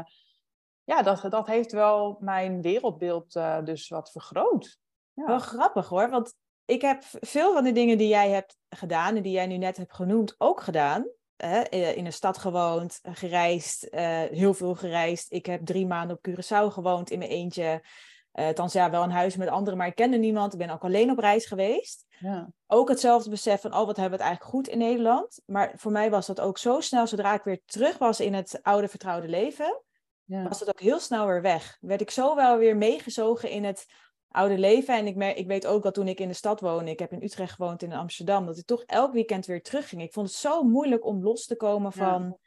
ja, 0.86 1.02
dat, 1.02 1.26
dat 1.28 1.46
heeft 1.46 1.72
wel 1.72 2.16
mijn 2.20 2.62
wereldbeeld 2.62 3.36
uh, 3.36 3.64
dus 3.64 3.88
wat 3.88 4.10
vergroot. 4.10 4.78
Ja. 5.12 5.26
Wel 5.26 5.38
grappig 5.38 5.88
hoor, 5.88 6.10
want 6.10 6.34
ik 6.64 6.80
heb 6.80 7.02
veel 7.20 7.52
van 7.52 7.64
de 7.64 7.72
dingen 7.72 7.98
die 7.98 8.08
jij 8.08 8.30
hebt 8.30 8.56
gedaan 8.68 9.16
en 9.16 9.22
die 9.22 9.32
jij 9.32 9.46
nu 9.46 9.56
net 9.56 9.76
hebt 9.76 9.94
genoemd 9.94 10.34
ook 10.38 10.60
gedaan. 10.60 11.06
Hè? 11.36 11.60
In 11.68 12.06
een 12.06 12.12
stad 12.12 12.38
gewoond, 12.38 13.00
gereisd, 13.02 13.84
uh, 13.90 14.00
heel 14.22 14.54
veel 14.54 14.74
gereisd. 14.74 15.32
Ik 15.32 15.46
heb 15.46 15.66
drie 15.66 15.86
maanden 15.86 16.16
op 16.16 16.28
Curaçao 16.28 16.72
gewoond 16.72 17.10
in 17.10 17.18
mijn 17.18 17.30
eentje. 17.30 17.84
Uh, 18.32 18.46
althans, 18.46 18.72
ja, 18.72 18.90
wel 18.90 19.02
een 19.02 19.10
huis 19.10 19.36
met 19.36 19.48
anderen, 19.48 19.78
maar 19.78 19.86
ik 19.86 19.94
kende 19.94 20.16
niemand. 20.16 20.52
Ik 20.52 20.58
ben 20.58 20.70
ook 20.70 20.84
alleen 20.84 21.10
op 21.10 21.18
reis 21.18 21.46
geweest. 21.46 22.06
Ja. 22.18 22.48
Ook 22.66 22.88
hetzelfde 22.88 23.30
besef 23.30 23.60
van, 23.60 23.74
oh, 23.74 23.86
wat 23.86 23.96
hebben 23.96 24.18
we 24.18 24.24
het 24.24 24.26
eigenlijk 24.26 24.56
goed 24.56 24.68
in 24.68 24.78
Nederland. 24.78 25.40
Maar 25.46 25.72
voor 25.76 25.92
mij 25.92 26.10
was 26.10 26.26
dat 26.26 26.40
ook 26.40 26.58
zo 26.58 26.80
snel, 26.80 27.06
zodra 27.06 27.34
ik 27.34 27.42
weer 27.42 27.60
terug 27.64 27.98
was 27.98 28.20
in 28.20 28.34
het 28.34 28.58
oude 28.62 28.88
vertrouwde 28.88 29.28
leven, 29.28 29.82
ja. 30.26 30.48
was 30.48 30.58
dat 30.58 30.68
ook 30.68 30.80
heel 30.80 30.98
snel 30.98 31.26
weer 31.26 31.42
weg. 31.42 31.76
Werd 31.80 32.00
ik 32.00 32.10
zo 32.10 32.34
wel 32.34 32.58
weer 32.58 32.76
meegezogen 32.76 33.50
in 33.50 33.64
het 33.64 33.86
oude 34.28 34.58
leven. 34.58 34.94
En 34.94 35.06
ik, 35.06 35.16
mer 35.16 35.36
ik 35.36 35.46
weet 35.46 35.66
ook 35.66 35.82
dat 35.82 35.94
toen 35.94 36.08
ik 36.08 36.20
in 36.20 36.28
de 36.28 36.34
stad 36.34 36.60
woonde, 36.60 36.90
ik 36.90 36.98
heb 36.98 37.12
in 37.12 37.22
Utrecht 37.22 37.54
gewoond 37.54 37.82
in 37.82 37.92
Amsterdam, 37.92 38.46
dat 38.46 38.58
ik 38.58 38.66
toch 38.66 38.82
elk 38.82 39.12
weekend 39.12 39.46
weer 39.46 39.62
terugging. 39.62 40.02
Ik 40.02 40.12
vond 40.12 40.28
het 40.28 40.36
zo 40.36 40.62
moeilijk 40.62 41.04
om 41.04 41.22
los 41.22 41.46
te 41.46 41.56
komen 41.56 41.92
van 41.92 42.38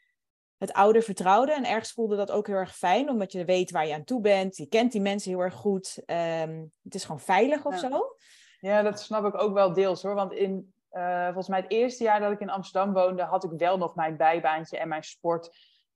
het 0.57 0.73
oude 0.73 1.01
vertrouwde. 1.01 1.53
En 1.53 1.65
ergens 1.65 1.91
voelde 1.91 2.15
dat 2.15 2.31
ook 2.31 2.47
heel 2.47 2.55
erg 2.55 2.75
fijn, 2.75 3.09
omdat 3.09 3.31
je 3.31 3.45
weet 3.45 3.71
waar 3.71 3.87
je 3.87 3.93
aan 3.93 4.03
toe 4.03 4.21
bent. 4.21 4.57
Je 4.57 4.67
kent 4.67 4.91
die 4.91 5.01
mensen 5.01 5.31
heel 5.31 5.39
erg 5.39 5.53
goed. 5.53 6.01
Um, 6.05 6.71
het 6.83 6.95
is 6.95 7.03
gewoon 7.03 7.19
veilig 7.19 7.65
of 7.65 7.81
ja. 7.81 7.89
zo. 7.89 8.15
Ja, 8.59 8.81
dat 8.81 8.99
snap 8.99 9.25
ik 9.25 9.41
ook 9.41 9.53
wel 9.53 9.73
deels 9.73 10.01
hoor. 10.01 10.15
Want 10.15 10.33
in, 10.33 10.73
uh, 10.91 11.25
volgens 11.25 11.47
mij 11.47 11.59
het 11.59 11.71
eerste 11.71 12.03
jaar 12.03 12.19
dat 12.19 12.31
ik 12.31 12.39
in 12.39 12.49
Amsterdam 12.49 12.93
woonde, 12.93 13.23
had 13.23 13.43
ik 13.43 13.51
wel 13.57 13.77
nog 13.77 13.95
mijn 13.95 14.17
bijbaantje 14.17 14.77
en 14.77 14.87
mijn 14.87 15.03
sport 15.03 15.49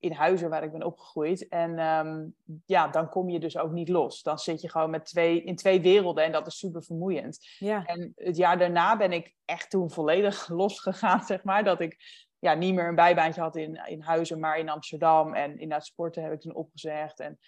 in 0.04 0.12
Huizen 0.12 0.50
waar 0.50 0.62
ik 0.62 0.72
ben 0.72 0.82
opgegroeid. 0.82 1.48
En 1.48 1.78
um, 1.78 2.34
ja, 2.66 2.88
dan 2.88 3.08
kom 3.08 3.28
je 3.28 3.40
dus 3.40 3.56
ook 3.56 3.72
niet 3.72 3.88
los. 3.88 4.22
Dan 4.22 4.38
zit 4.38 4.60
je 4.60 4.70
gewoon 4.70 4.90
met 4.90 5.04
twee, 5.04 5.42
in 5.42 5.56
twee 5.56 5.80
werelden 5.80 6.24
en 6.24 6.32
dat 6.32 6.46
is 6.46 6.58
super 6.58 6.82
vermoeiend. 6.82 7.46
Ja. 7.58 7.84
En 7.84 8.12
het 8.14 8.36
jaar 8.36 8.58
daarna 8.58 8.96
ben 8.96 9.12
ik 9.12 9.34
echt 9.44 9.70
toen 9.70 9.90
volledig 9.90 10.48
losgegaan, 10.62 11.24
zeg 11.24 11.44
maar. 11.44 11.64
Dat 11.64 11.80
ik 11.80 11.96
ja, 12.38 12.54
niet 12.54 12.74
meer 12.74 12.88
een 12.88 12.94
bijbaantje 12.94 13.40
had 13.40 13.56
in, 13.56 13.80
in 13.86 14.00
Huizen, 14.00 14.40
maar 14.40 14.58
in 14.58 14.68
Amsterdam. 14.68 15.34
En 15.34 15.58
in 15.58 15.68
dat 15.68 15.86
sporten 15.86 16.22
heb 16.22 16.32
ik 16.32 16.40
toen 16.40 16.54
opgezegd. 16.54 17.20
En, 17.20 17.38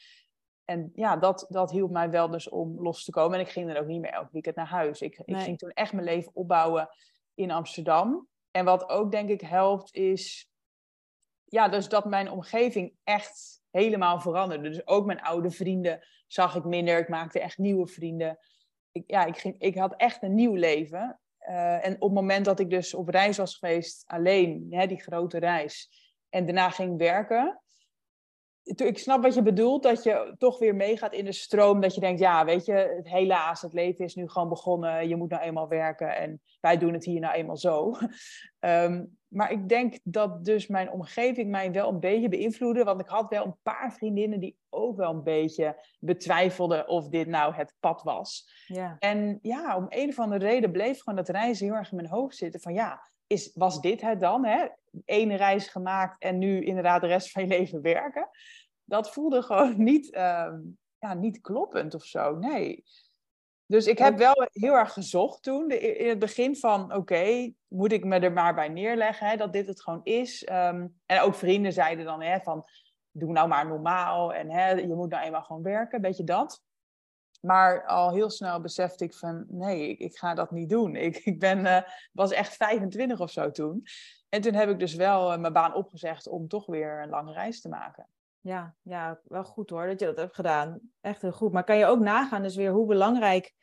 en 0.65 0.91
ja, 0.95 1.17
dat, 1.17 1.47
dat 1.49 1.71
hielp 1.71 1.91
mij 1.91 2.11
wel 2.11 2.31
dus 2.31 2.49
om 2.49 2.83
los 2.83 3.05
te 3.05 3.11
komen. 3.11 3.39
En 3.39 3.45
ik 3.45 3.53
ging 3.53 3.67
dan 3.67 3.77
ook 3.77 3.87
niet 3.87 4.01
meer 4.01 4.13
elke 4.13 4.33
weekend 4.33 4.57
naar 4.57 4.67
huis. 4.67 5.01
Ik, 5.01 5.23
nee. 5.27 5.37
ik 5.37 5.45
ging 5.45 5.59
toen 5.59 5.71
echt 5.71 5.93
mijn 5.93 6.07
leven 6.07 6.35
opbouwen 6.35 6.89
in 7.35 7.51
Amsterdam. 7.51 8.29
En 8.51 8.65
wat 8.65 8.89
ook 8.89 9.11
denk 9.11 9.29
ik 9.29 9.41
helpt 9.41 9.95
is... 9.95 10.49
Ja, 11.49 11.69
dus 11.69 11.89
dat 11.89 12.05
mijn 12.05 12.31
omgeving 12.31 12.95
echt 13.05 13.63
helemaal 13.71 14.21
veranderde. 14.21 14.69
Dus 14.69 14.87
ook 14.87 15.07
mijn 15.07 15.21
oude 15.21 15.51
vrienden 15.51 16.07
zag 16.27 16.57
ik 16.57 16.65
minder. 16.65 16.99
Ik 16.99 17.09
maakte 17.09 17.41
echt 17.41 17.59
nieuwe 17.59 17.87
vrienden. 17.87 18.39
Ik, 18.93 19.05
ja, 19.07 19.25
ik, 19.25 19.37
ging, 19.37 19.55
ik 19.59 19.77
had 19.77 19.95
echt 19.97 20.23
een 20.23 20.35
nieuw 20.35 20.55
leven. 20.55 21.21
Uh, 21.49 21.87
en 21.87 21.95
op 21.95 22.01
het 22.01 22.13
moment 22.13 22.45
dat 22.45 22.61
ik 22.61 22.71
dus 22.71 22.95
op 22.95 23.09
reis 23.09 23.37
was 23.37 23.57
geweest, 23.57 24.05
alleen, 24.07 24.67
hè, 24.71 24.87
die 24.87 25.03
grote 25.03 25.39
reis, 25.39 25.91
en 26.29 26.47
daarna 26.47 26.71
ging 26.71 26.99
werken. 26.99 27.61
Ik 28.63 28.99
snap 28.99 29.23
wat 29.23 29.35
je 29.35 29.43
bedoelt, 29.43 29.83
dat 29.83 30.03
je 30.03 30.35
toch 30.39 30.59
weer 30.59 30.75
meegaat 30.75 31.13
in 31.13 31.25
de 31.25 31.33
stroom. 31.33 31.81
Dat 31.81 31.95
je 31.95 32.01
denkt, 32.01 32.21
ja, 32.21 32.45
weet 32.45 32.65
je, 32.65 33.01
helaas, 33.03 33.63
het 33.63 33.73
leven 33.73 34.05
is 34.05 34.15
nu 34.15 34.29
gewoon 34.29 34.49
begonnen. 34.49 35.09
Je 35.09 35.17
moet 35.17 35.31
nou 35.31 35.43
eenmaal 35.43 35.69
werken 35.69 36.17
en 36.17 36.41
wij 36.61 36.79
doen 36.79 36.93
het 36.93 37.05
hier 37.05 37.21
nou 37.21 37.35
eenmaal 37.35 37.57
zo. 37.57 37.93
Um, 38.61 39.16
maar 39.29 39.51
ik 39.51 39.69
denk 39.69 39.99
dat 40.03 40.45
dus 40.45 40.67
mijn 40.67 40.91
omgeving 40.91 41.51
mij 41.51 41.73
wel 41.73 41.89
een 41.89 42.01
beetje 42.01 42.29
beïnvloedde. 42.29 42.85
Want 42.85 43.01
ik 43.01 43.09
had 43.09 43.29
wel 43.29 43.45
een 43.45 43.57
paar 43.63 43.93
vriendinnen 43.93 44.41
die 44.41 44.57
ook 44.69 44.97
wel 44.97 45.11
een 45.11 45.23
beetje 45.23 45.77
betwijfelden 45.99 46.89
of 46.89 47.09
dit 47.09 47.27
nou 47.27 47.55
het 47.55 47.75
pad 47.81 48.03
was. 48.03 48.51
Ja. 48.67 48.97
En 48.99 49.39
ja, 49.43 49.77
om 49.77 49.87
een 49.89 50.09
of 50.09 50.19
andere 50.19 50.45
reden 50.45 50.73
bleef 50.73 50.99
gewoon 50.99 51.17
dat 51.17 51.29
reizen 51.29 51.67
heel 51.67 51.75
erg 51.75 51.91
in 51.91 51.97
mijn 51.97 52.09
hoofd 52.09 52.37
zitten. 52.37 52.61
Van 52.61 52.75
ja, 52.75 53.11
is, 53.27 53.51
was 53.55 53.81
dit 53.81 54.01
het 54.01 54.21
dan? 54.21 54.45
Hè? 54.45 54.67
Eén 55.05 55.37
reis 55.37 55.69
gemaakt 55.69 56.23
en 56.23 56.39
nu 56.39 56.65
inderdaad 56.65 57.01
de 57.01 57.07
rest 57.07 57.31
van 57.31 57.43
je 57.43 57.49
leven 57.49 57.83
werken. 57.83 58.29
Dat 58.85 59.13
voelde 59.13 59.43
gewoon 59.43 59.83
niet, 59.83 60.15
uh, 60.15 60.53
ja, 60.99 61.15
niet 61.15 61.41
kloppend 61.41 61.95
of 61.95 62.05
zo. 62.05 62.37
Nee. 62.37 62.85
Dus 63.67 63.87
ik 63.87 63.99
heb 63.99 64.19
wel 64.19 64.49
heel 64.53 64.75
erg 64.75 64.93
gezocht 64.93 65.43
toen, 65.43 65.69
de, 65.69 65.79
in 65.79 66.09
het 66.09 66.19
begin 66.19 66.57
van, 66.57 66.85
oké, 66.85 66.95
okay, 66.95 67.55
moet 67.69 67.93
ik 67.93 68.05
me 68.05 68.19
er 68.19 68.33
maar 68.33 68.55
bij 68.55 68.69
neerleggen, 68.69 69.29
hè, 69.29 69.37
dat 69.37 69.53
dit 69.53 69.67
het 69.67 69.83
gewoon 69.83 70.01
is. 70.03 70.49
Um, 70.51 71.01
en 71.07 71.21
ook 71.21 71.35
vrienden 71.35 71.73
zeiden 71.73 72.05
dan, 72.05 72.23
hè, 72.23 72.41
van, 72.41 72.65
doe 73.11 73.33
nou 73.33 73.49
maar 73.49 73.67
normaal 73.67 74.35
en 74.35 74.51
hè, 74.51 74.71
je 74.71 74.95
moet 74.95 75.11
nou 75.11 75.25
eenmaal 75.25 75.43
gewoon 75.43 75.63
werken, 75.63 76.01
beetje 76.01 76.25
dat. 76.25 76.63
Maar 77.41 77.87
al 77.87 78.13
heel 78.13 78.31
snel 78.31 78.61
besefte 78.61 79.05
ik 79.05 79.15
van, 79.15 79.45
nee, 79.49 79.89
ik, 79.89 79.99
ik 79.99 80.19
ga 80.19 80.35
dat 80.35 80.51
niet 80.51 80.69
doen. 80.69 80.97
Ik, 80.97 81.17
ik 81.17 81.39
ben, 81.39 81.59
uh, 81.59 81.83
was 82.13 82.31
echt 82.31 82.57
25 82.57 83.21
of 83.21 83.31
zo 83.31 83.51
toen. 83.51 83.83
En 84.29 84.41
toen 84.41 84.55
heb 84.55 84.69
ik 84.69 84.79
dus 84.79 84.95
wel 84.95 85.33
uh, 85.33 85.39
mijn 85.39 85.53
baan 85.53 85.75
opgezegd 85.75 86.29
om 86.29 86.49
toch 86.49 86.67
weer 86.67 87.03
een 87.03 87.09
lange 87.09 87.33
reis 87.33 87.61
te 87.61 87.69
maken. 87.69 88.09
Ja, 88.47 88.75
ja, 88.83 89.21
wel 89.25 89.45
goed 89.45 89.71
hoor 89.71 89.87
dat 89.87 90.01
je 90.01 90.07
dat 90.07 90.17
hebt 90.17 90.35
gedaan. 90.35 90.81
Echt 91.01 91.23
heel 91.23 91.33
goed. 91.33 91.53
Maar 91.53 91.65
kan 91.65 91.77
je 91.77 91.87
ook 91.87 92.01
nagaan 92.01 92.43
dus 92.43 92.57
weer 92.57 92.71
hoe 92.73 92.87
belangrijk 92.87 93.55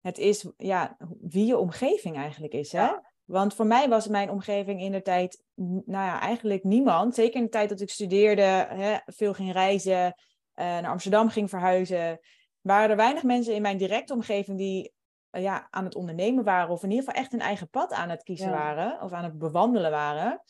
het 0.00 0.18
is, 0.18 0.50
ja, 0.56 0.96
wie 1.20 1.46
je 1.46 1.58
omgeving 1.58 2.16
eigenlijk 2.16 2.52
is. 2.52 2.72
Hè? 2.72 2.80
Ja. 2.80 3.10
Want 3.24 3.54
voor 3.54 3.66
mij 3.66 3.88
was 3.88 4.08
mijn 4.08 4.30
omgeving 4.30 4.80
in 4.80 4.92
de 4.92 5.02
tijd, 5.02 5.44
nou 5.54 6.04
ja, 6.04 6.20
eigenlijk 6.20 6.64
niemand. 6.64 7.14
Zeker 7.14 7.36
in 7.36 7.42
de 7.42 7.48
tijd 7.50 7.68
dat 7.68 7.80
ik 7.80 7.90
studeerde, 7.90 8.42
hè, 8.68 8.96
veel 9.04 9.34
ging 9.34 9.52
reizen, 9.52 10.04
uh, 10.04 10.12
naar 10.54 10.88
Amsterdam 10.88 11.28
ging 11.28 11.50
verhuizen. 11.50 12.18
Waren 12.60 12.90
er 12.90 12.96
weinig 12.96 13.22
mensen 13.22 13.54
in 13.54 13.62
mijn 13.62 13.76
directe 13.76 14.12
omgeving 14.12 14.58
die 14.58 14.92
uh, 15.32 15.42
ja, 15.42 15.66
aan 15.70 15.84
het 15.84 15.94
ondernemen 15.94 16.44
waren. 16.44 16.70
Of 16.70 16.82
in 16.82 16.90
ieder 16.90 17.04
geval 17.04 17.22
echt 17.22 17.32
een 17.32 17.40
eigen 17.40 17.68
pad 17.68 17.92
aan 17.92 18.08
het 18.08 18.22
kiezen 18.22 18.50
Ja. 18.50 18.52
waren. 18.52 19.02
Of 19.02 19.12
aan 19.12 19.24
het 19.24 19.38
bewandelen 19.38 19.90
waren. 19.90 20.42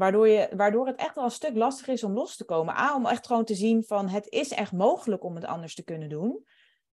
Waardoor, 0.00 0.28
je, 0.28 0.48
waardoor 0.56 0.86
het 0.86 0.96
echt 0.96 1.14
wel 1.14 1.24
een 1.24 1.30
stuk 1.30 1.56
lastiger 1.56 1.92
is 1.92 2.04
om 2.04 2.12
los 2.12 2.36
te 2.36 2.44
komen. 2.44 2.76
A, 2.76 2.94
om 2.94 3.06
echt 3.06 3.26
gewoon 3.26 3.44
te 3.44 3.54
zien 3.54 3.84
van 3.84 4.08
het 4.08 4.26
is 4.28 4.50
echt 4.50 4.72
mogelijk 4.72 5.24
om 5.24 5.34
het 5.34 5.44
anders 5.44 5.74
te 5.74 5.84
kunnen 5.84 6.08
doen. 6.08 6.44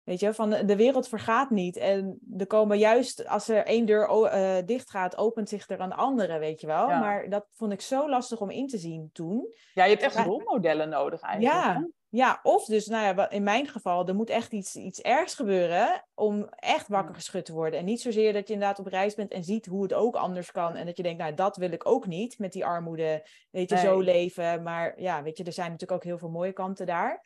Weet 0.03 0.19
je, 0.19 0.33
van 0.33 0.49
de, 0.49 0.75
wereld 0.75 1.07
vergaat 1.07 1.49
niet. 1.49 1.77
En 1.77 2.19
er 2.37 2.47
komen 2.47 2.77
juist, 2.77 3.27
als 3.27 3.47
er 3.47 3.65
één 3.65 3.85
deur 3.85 4.09
eh, 4.09 4.65
dicht 4.65 4.89
gaat, 4.89 5.17
opent 5.17 5.49
zich 5.49 5.69
er 5.69 5.79
een 5.79 5.93
andere, 5.93 6.39
weet 6.39 6.61
je 6.61 6.67
wel. 6.67 6.89
Ja. 6.89 6.99
Maar 6.99 7.29
dat 7.29 7.45
vond 7.51 7.71
ik 7.71 7.81
zo 7.81 8.09
lastig 8.09 8.41
om 8.41 8.49
in 8.49 8.67
te 8.67 8.77
zien 8.77 9.09
toen. 9.13 9.47
Ja, 9.73 9.83
je 9.83 9.89
hebt 9.89 10.03
echt 10.03 10.15
Ja. 10.15 10.23
rolmodellen 10.23 10.89
nodig 10.89 11.21
eigenlijk. 11.21 11.63
hè? 11.63 11.85
Ja, 12.15 12.39
of 12.43 12.65
dus, 12.65 12.87
nou 12.87 13.15
ja, 13.15 13.29
in 13.29 13.43
mijn 13.43 13.67
geval, 13.67 14.07
er 14.07 14.15
moet 14.15 14.29
echt 14.29 14.51
iets, 14.51 14.75
iets 14.75 15.01
ergs 15.01 15.35
gebeuren 15.35 16.05
om 16.13 16.49
echt 16.49 16.87
wakker 16.87 17.15
geschud 17.15 17.45
te 17.45 17.53
worden. 17.53 17.79
En 17.79 17.85
niet 17.85 18.01
zozeer 18.01 18.33
dat 18.33 18.47
je 18.47 18.53
inderdaad 18.53 18.79
op 18.79 18.85
reis 18.85 19.15
bent 19.15 19.31
en 19.31 19.43
ziet 19.43 19.65
hoe 19.65 19.83
het 19.83 19.93
ook 19.93 20.15
anders 20.15 20.51
kan. 20.51 20.75
En 20.75 20.85
dat 20.85 20.97
je 20.97 21.03
denkt, 21.03 21.19
nou, 21.19 21.33
dat 21.33 21.57
wil 21.57 21.71
ik 21.71 21.85
ook 21.85 22.07
niet 22.07 22.39
met 22.39 22.53
die 22.53 22.65
armoede, 22.65 23.27
weet 23.51 23.69
je, 23.69 23.77
zo 23.77 23.99
leven. 23.99 24.63
Maar 24.63 25.01
ja, 25.01 25.23
weet 25.23 25.37
je, 25.37 25.43
er 25.43 25.51
zijn 25.51 25.71
natuurlijk 25.71 25.99
ook 25.99 26.03
heel 26.09 26.17
veel 26.17 26.29
mooie 26.29 26.53
kanten 26.53 26.85
daar. 26.85 27.25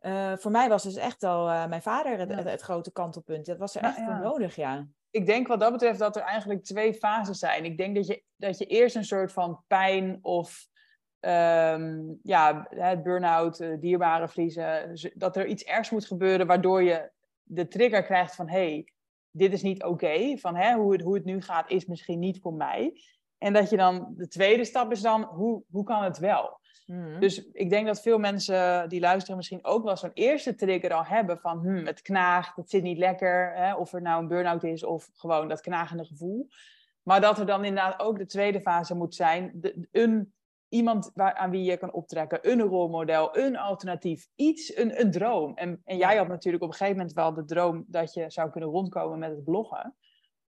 Uh, 0.00 0.32
voor 0.36 0.50
mij 0.50 0.68
was 0.68 0.82
dus 0.82 0.96
echt 0.96 1.22
al 1.22 1.48
uh, 1.48 1.66
mijn 1.66 1.82
vader 1.82 2.18
het, 2.18 2.34
het, 2.34 2.44
het, 2.44 2.60
grote 2.60 2.92
kantelpunt. 2.92 3.46
Dat 3.46 3.58
was 3.58 3.74
er 3.74 3.82
echt 3.82 3.96
voor 4.04 4.20
nodig, 4.20 4.56
ja. 4.56 4.86
Ik 5.10 5.26
denk 5.26 5.46
wat 5.46 5.60
dat 5.60 5.72
betreft 5.72 5.98
dat 5.98 6.16
er 6.16 6.22
eigenlijk 6.22 6.64
twee 6.64 6.94
fases 6.94 7.38
zijn. 7.38 7.64
Ik 7.64 7.76
denk 7.76 7.94
dat 7.94 8.06
je, 8.06 8.22
dat 8.36 8.58
je 8.58 8.66
eerst 8.66 8.96
een 8.96 9.04
soort 9.04 9.32
van 9.32 9.64
pijn 9.66 10.18
of 10.22 10.66
um, 11.26 12.18
ja, 12.22 12.68
burn-out, 13.02 13.60
uh, 13.60 13.80
dierbare 13.80 14.28
verliezen, 14.28 14.92
dat 15.14 15.36
er 15.36 15.46
iets 15.46 15.64
ergs 15.64 15.90
moet 15.90 16.06
gebeuren 16.06 16.46
waardoor 16.46 16.82
je 16.82 17.10
de 17.42 17.68
trigger 17.68 18.02
krijgt 18.02 18.34
van 18.34 18.48
hey, 18.48 18.88
dit 19.30 19.52
is 19.52 19.62
niet 19.62 19.84
oké, 19.84 20.36
van 20.36 20.56
hè, 20.56 20.74
hoe, 20.74 20.92
het, 20.92 21.00
hoe 21.00 21.14
het 21.14 21.24
nu 21.24 21.42
gaat 21.42 21.70
is 21.70 21.86
misschien 21.86 22.18
niet 22.18 22.40
voor 22.40 22.54
mij. 22.54 23.00
En 23.38 23.52
dat 23.52 23.70
je 23.70 23.76
dan, 23.76 24.14
de 24.16 24.28
tweede 24.28 24.64
stap 24.64 24.92
is 24.92 25.00
dan, 25.00 25.22
hoe, 25.22 25.62
hoe 25.70 25.84
kan 25.84 26.02
het 26.02 26.18
wel? 26.18 26.58
Mhm. 26.86 27.20
Dus 27.20 27.50
ik 27.52 27.70
denk 27.70 27.86
dat 27.86 28.02
veel 28.02 28.18
mensen 28.18 28.88
die 28.88 29.00
luisteren 29.00 29.36
misschien 29.36 29.64
ook 29.64 29.84
wel 29.84 29.96
zo'n 29.96 30.10
eerste 30.14 30.54
trigger 30.54 30.92
al 30.92 31.04
hebben 31.04 31.38
van 31.38 31.58
hmm, 31.58 31.86
het 31.86 32.02
knaagt, 32.02 32.56
het 32.56 32.70
zit 32.70 32.82
niet 32.82 32.98
lekker, 32.98 33.52
hè, 33.54 33.74
of 33.74 33.92
er 33.92 34.02
nou 34.02 34.22
een 34.22 34.28
burn-out 34.28 34.64
is 34.64 34.84
of 34.84 35.10
gewoon 35.12 35.48
dat 35.48 35.60
knagende 35.60 36.04
gevoel. 36.04 36.48
Maar 37.02 37.20
dat 37.20 37.38
er 37.38 37.46
dan 37.46 37.64
inderdaad 37.64 38.00
ook 38.00 38.18
de 38.18 38.26
tweede 38.26 38.60
fase 38.60 38.94
moet 38.94 39.14
zijn, 39.14 39.50
de, 39.54 39.88
een 39.92 40.32
iemand 40.74 41.10
waar, 41.14 41.34
aan 41.34 41.50
wie 41.50 41.62
je 41.62 41.76
kan 41.76 41.92
optrekken, 41.92 42.50
een 42.50 42.60
rolmodel, 42.60 43.36
een 43.38 43.56
alternatief, 43.56 44.28
iets, 44.34 44.76
een, 44.76 45.00
een 45.00 45.10
droom. 45.10 45.54
En, 45.54 45.80
en 45.84 45.96
jij 45.96 46.16
had 46.16 46.28
natuurlijk 46.28 46.62
op 46.62 46.68
een 46.68 46.76
gegeven 46.76 46.96
moment 46.96 47.14
wel 47.14 47.34
de 47.34 47.44
droom 47.44 47.84
dat 47.86 48.14
je 48.14 48.30
zou 48.30 48.50
kunnen 48.50 48.70
rondkomen 48.70 49.18
met 49.18 49.30
het 49.30 49.44
bloggen. 49.44 49.94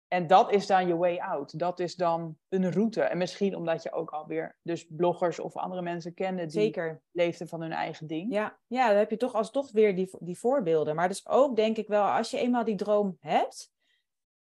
En 0.08 0.28
dat 0.28 0.52
is 0.52 0.68
dan 0.68 0.88
je 0.88 0.96
way 0.96 1.18
out. 1.18 1.60
Dat 1.60 1.80
is 1.80 1.96
dan 1.96 2.38
een 2.50 2.72
route. 2.72 3.02
En 3.02 3.18
misschien 3.18 3.56
omdat 3.56 3.84
je 3.84 3.92
ook 3.92 4.10
alweer 4.10 4.58
dus 4.62 4.88
bloggers 4.90 5.40
of 5.40 5.56
andere 5.56 5.82
mensen 5.82 6.14
kende 6.14 6.42
die 6.42 6.62
Zeker. 6.62 7.02
leefden 7.12 7.48
van 7.48 7.62
hun 7.62 7.72
eigen 7.72 8.08
ding. 8.08 8.34
Ja, 8.34 8.58
ja 8.68 8.88
dan 8.88 8.98
heb 8.98 9.10
je 9.10 9.18
toch 9.18 9.34
als 9.34 9.52
toch 9.52 9.72
weer 9.72 9.96
die, 9.96 10.18
die 10.20 10.38
voorbeelden. 10.38 10.96
Maar 10.96 11.08
dus 11.08 11.28
ook 11.28 11.56
denk 11.56 11.78
ik 11.78 11.88
wel, 11.88 12.04
als 12.04 12.32
je 12.32 12.40
eenmaal 12.40 12.64
die 12.64 12.76
droom 12.76 13.18
hebt 13.20 13.72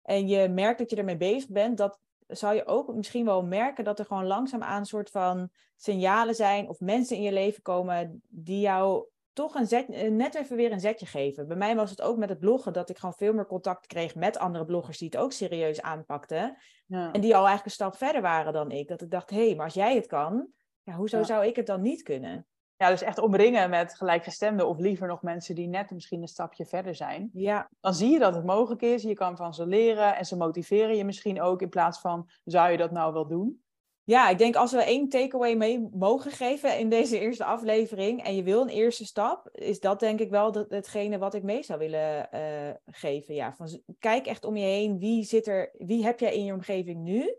en 0.02 0.28
je 0.28 0.50
merkt 0.50 0.80
dat 0.80 0.90
je 0.90 0.96
ermee 0.96 1.18
bezig 1.18 1.50
bent, 1.50 1.78
dat 1.78 2.00
zou 2.28 2.56
je 2.56 2.66
ook 2.66 2.96
misschien 2.96 3.26
wel 3.26 3.44
merken 3.44 3.84
dat 3.84 4.00
er 4.00 4.06
gewoon 4.06 4.26
langzaamaan 4.26 4.80
een 4.80 4.86
soort 4.86 5.10
van 5.10 5.50
signalen 5.76 6.36
zijn 6.36 6.70
of 6.70 6.80
mensen 6.80 7.16
in 7.16 7.22
je 7.22 7.32
leven 7.32 7.62
komen 7.62 8.22
die 8.28 8.60
jou 8.60 9.08
toch 9.34 9.56
een 9.56 9.68
zet, 9.68 9.88
net 10.12 10.36
even 10.36 10.56
weer 10.56 10.72
een 10.72 10.80
zetje 10.80 11.06
geven. 11.06 11.48
Bij 11.48 11.58
mij 11.58 11.76
was 11.76 11.90
het 11.90 12.02
ook 12.02 12.18
met 12.18 12.30
het 12.30 12.40
bloggen 12.40 12.74
dat 12.74 12.90
ik 12.90 12.98
gewoon 12.98 13.16
veel 13.18 13.34
meer 13.34 13.46
contact 13.46 13.88
kreeg 13.88 14.16
met 14.16 14.38
andere 14.38 14.66
bloggers 14.66 14.98
die 14.98 15.10
het 15.12 15.18
ook 15.18 15.32
serieus 15.32 15.82
aanpakten. 15.82 16.58
Ja. 16.86 17.12
En 17.12 17.22
die 17.22 17.36
al 17.36 17.46
eigenlijk 17.46 17.66
een 17.66 17.72
stap 17.72 17.96
verder 17.96 18.22
waren 18.22 18.54
dan 18.54 18.72
ik. 18.72 18.88
Dat 18.88 19.02
ik 19.02 19.12
dacht, 19.12 19.30
hé, 19.30 19.46
hey, 19.46 19.56
maar 19.56 19.66
als 19.66 19.74
jij 19.74 19.96
het 19.96 20.08
kan, 20.08 20.48
ja, 20.82 20.94
hoezo 20.94 21.24
zou 21.24 21.46
ik 21.46 21.56
het 21.56 21.66
dan 21.66 21.82
niet 21.82 22.02
kunnen? 22.02 22.48
Ja, 22.78 22.90
dus 22.90 23.02
echt 23.02 23.18
omringen 23.18 23.70
met 23.70 23.96
gelijkgestemden 23.96 24.68
of 24.68 24.78
liever 24.78 25.08
nog 25.08 25.22
mensen 25.22 25.56
die 25.56 25.68
net 25.68 25.92
misschien 25.92 26.22
een 26.22 26.28
stapje 26.28 26.66
verder 26.66 26.96
zijn. 26.96 27.30
Ja. 27.34 27.70
Dan 27.80 27.94
zie 27.94 28.12
je 28.12 28.20
dat 28.20 28.36
het 28.36 28.46
mogelijk 28.46 28.82
is. 28.82 29.04
Je 29.04 29.14
kan 29.14 29.38
van 29.38 29.54
ze 29.54 29.66
leren 29.66 30.16
en 30.16 30.26
ze 30.26 30.38
motiveren 30.38 30.96
je 30.96 31.06
misschien 31.06 31.42
ook 31.42 31.62
in 31.62 31.70
plaats 31.70 32.00
van 32.00 32.30
zou 32.46 32.72
je 32.72 32.78
dat 32.78 32.92
nou 32.92 33.14
wel 33.14 33.28
doen? 33.28 33.62
Ja, 34.04 34.30
ik 34.30 34.38
denk 34.38 34.56
als 34.56 34.72
we 34.72 34.84
één 34.84 35.10
takeaway 35.10 35.56
mee 35.56 35.90
mogen 35.92 36.32
geven 36.32 36.80
in 36.80 36.90
deze 36.90 37.20
eerste 37.20 37.44
aflevering 37.44 38.24
en 38.24 38.36
je 38.36 38.44
wil 38.44 38.62
een 38.62 38.68
eerste 38.68 39.06
stap, 39.06 39.50
is 39.52 39.80
dat 39.80 40.00
denk 40.00 40.20
ik 40.20 40.30
wel 40.30 40.52
dat, 40.52 40.70
hetgene 40.70 41.18
wat 41.18 41.34
ik 41.34 41.44
mee 41.44 41.64
zou 41.64 41.80
willen 41.80 42.30
uh, 42.34 42.74
geven. 42.86 43.36
Ja, 43.36 43.54
van, 43.56 43.82
kijk 44.00 44.26
echt 44.26 44.46
om 44.46 44.58
je 44.58 44.66
heen. 44.66 45.00
Wie, 45.00 45.24
zit 45.24 45.48
er, 45.48 45.74
wie 45.78 46.04
heb 46.04 46.20
jij 46.20 46.36
in 46.36 46.44
je 46.44 46.54
omgeving 46.54 47.04
nu? 47.04 47.36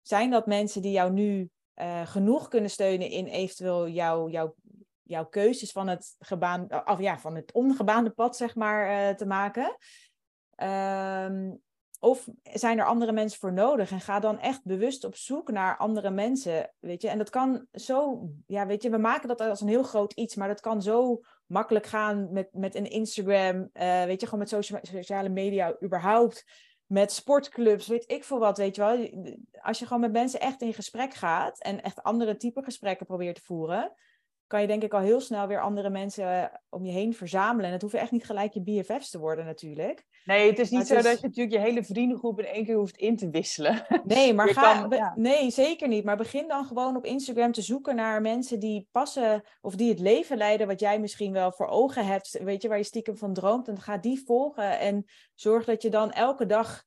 Zijn 0.00 0.30
dat 0.30 0.46
mensen 0.46 0.82
die 0.82 0.92
jou 0.92 1.12
nu 1.12 1.50
uh, 1.76 2.06
genoeg 2.06 2.48
kunnen 2.48 2.70
steunen 2.70 3.10
in 3.10 3.26
eventueel 3.26 3.88
jouw, 3.88 4.28
jouw, 4.28 4.54
jouw 5.02 5.26
keuzes 5.26 5.72
van 5.72 5.88
het, 5.88 6.16
gebaan, 6.18 6.86
of 6.88 7.00
ja, 7.00 7.18
van 7.18 7.36
het 7.36 7.52
ongebaande 7.52 8.10
pad, 8.10 8.36
zeg 8.36 8.54
maar, 8.54 9.08
uh, 9.10 9.14
te 9.14 9.26
maken? 9.26 9.76
Um, 10.56 11.60
of 12.02 12.28
zijn 12.42 12.78
er 12.78 12.84
andere 12.84 13.12
mensen 13.12 13.38
voor 13.38 13.52
nodig? 13.52 13.90
En 13.90 14.00
ga 14.00 14.20
dan 14.20 14.40
echt 14.40 14.64
bewust 14.64 15.04
op 15.04 15.16
zoek 15.16 15.50
naar 15.50 15.76
andere 15.76 16.10
mensen. 16.10 16.74
Weet 16.78 17.02
je, 17.02 17.08
en 17.08 17.18
dat 17.18 17.30
kan 17.30 17.66
zo, 17.72 18.28
ja, 18.46 18.66
weet 18.66 18.82
je, 18.82 18.90
we 18.90 18.98
maken 18.98 19.28
dat 19.28 19.40
als 19.40 19.60
een 19.60 19.68
heel 19.68 19.82
groot 19.82 20.12
iets, 20.12 20.34
maar 20.34 20.48
dat 20.48 20.60
kan 20.60 20.82
zo 20.82 21.20
makkelijk 21.46 21.86
gaan 21.86 22.32
met, 22.32 22.48
met 22.52 22.74
een 22.74 22.90
Instagram, 22.90 23.56
uh, 23.72 24.04
weet 24.04 24.20
je, 24.20 24.26
gewoon 24.26 24.46
met 24.48 24.88
sociale 24.88 25.28
media 25.28 25.76
überhaupt, 25.82 26.44
met 26.92 27.12
sportclubs, 27.12 27.86
weet 27.86 28.04
ik 28.10 28.24
veel 28.24 28.38
wat, 28.38 28.58
weet 28.58 28.76
je 28.76 28.82
wel. 28.82 29.10
Als 29.62 29.78
je 29.78 29.86
gewoon 29.86 30.00
met 30.00 30.12
mensen 30.12 30.40
echt 30.40 30.62
in 30.62 30.74
gesprek 30.74 31.14
gaat 31.14 31.60
en 31.60 31.82
echt 31.82 32.02
andere 32.02 32.36
type 32.36 32.62
gesprekken 32.62 33.06
probeert 33.06 33.34
te 33.34 33.42
voeren, 33.42 33.92
kan 34.52 34.60
je 34.60 34.66
denk 34.66 34.82
ik 34.82 34.94
al 34.94 35.00
heel 35.00 35.20
snel 35.20 35.46
weer 35.46 35.60
andere 35.60 35.90
mensen 35.90 36.50
om 36.68 36.84
je 36.84 36.92
heen 36.92 37.14
verzamelen. 37.14 37.66
En 37.66 37.72
het 37.72 37.80
hoeven 37.80 38.00
echt 38.00 38.10
niet 38.10 38.24
gelijk 38.24 38.52
je 38.52 38.62
BFF's 38.62 39.10
te 39.10 39.18
worden 39.18 39.44
natuurlijk. 39.44 40.06
Nee, 40.24 40.50
het 40.50 40.58
is 40.58 40.70
niet 40.70 40.86
zo 40.86 40.94
dat 40.94 41.20
je 41.20 41.26
natuurlijk 41.26 41.52
je 41.54 41.58
hele 41.60 41.84
vriendengroep 41.84 42.38
in 42.38 42.44
één 42.44 42.64
keer 42.64 42.76
hoeft 42.76 42.96
in 42.96 43.16
te 43.16 43.30
wisselen. 43.30 43.86
Nee, 44.04 44.34
maar 44.34 44.48
ga, 44.48 45.12
nee, 45.14 45.50
zeker 45.50 45.88
niet. 45.88 46.04
Maar 46.04 46.16
begin 46.16 46.48
dan 46.48 46.64
gewoon 46.64 46.96
op 46.96 47.04
Instagram 47.04 47.52
te 47.52 47.62
zoeken 47.62 47.96
naar 47.96 48.20
mensen 48.20 48.60
die 48.60 48.88
passen 48.90 49.42
of 49.60 49.74
die 49.74 49.88
het 49.88 49.98
leven 49.98 50.36
leiden 50.36 50.66
wat 50.66 50.80
jij 50.80 51.00
misschien 51.00 51.32
wel 51.32 51.52
voor 51.52 51.66
ogen 51.66 52.06
hebt. 52.06 52.38
Weet 52.42 52.62
je, 52.62 52.68
waar 52.68 52.78
je 52.78 52.84
stiekem 52.84 53.16
van 53.16 53.32
droomt. 53.32 53.68
En 53.68 53.80
ga 53.80 53.98
die 53.98 54.22
volgen 54.24 54.78
en 54.78 55.04
zorg 55.34 55.64
dat 55.64 55.82
je 55.82 55.90
dan 55.90 56.10
elke 56.10 56.46
dag 56.46 56.84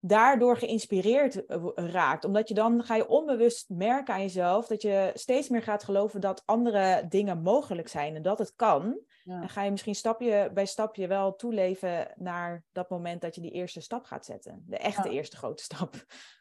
daardoor 0.00 0.56
geïnspireerd 0.56 1.46
eh, 1.46 1.64
raakt. 1.74 2.24
Omdat 2.24 2.48
je 2.48 2.54
dan 2.54 2.84
ga 2.84 2.94
je 2.94 3.08
onbewust 3.08 3.68
merken 3.68 4.14
aan 4.14 4.20
jezelf 4.20 4.66
dat 4.66 4.82
je 4.82 5.10
steeds 5.14 5.48
meer 5.48 5.62
gaat 5.62 5.84
geloven 5.84 6.20
dat 6.20 6.42
andere 6.44 7.06
dingen 7.08 7.42
mogelijk 7.42 7.88
zijn 7.88 8.14
en 8.14 8.22
dat 8.22 8.38
het 8.38 8.52
kan. 8.56 8.98
En 9.24 9.48
ga 9.48 9.62
je 9.62 9.70
misschien 9.70 9.94
stapje 9.94 10.50
bij 10.54 10.66
stapje 10.66 11.06
wel 11.06 11.36
toeleven 11.36 12.12
naar 12.16 12.64
dat 12.72 12.90
moment 12.90 13.20
dat 13.20 13.34
je 13.34 13.40
die 13.40 13.50
eerste 13.50 13.80
stap 13.80 14.04
gaat 14.04 14.24
zetten. 14.24 14.64
De 14.66 14.78
echte 14.78 15.10
eerste 15.10 15.36
grote 15.36 15.62
stap. 15.62 15.94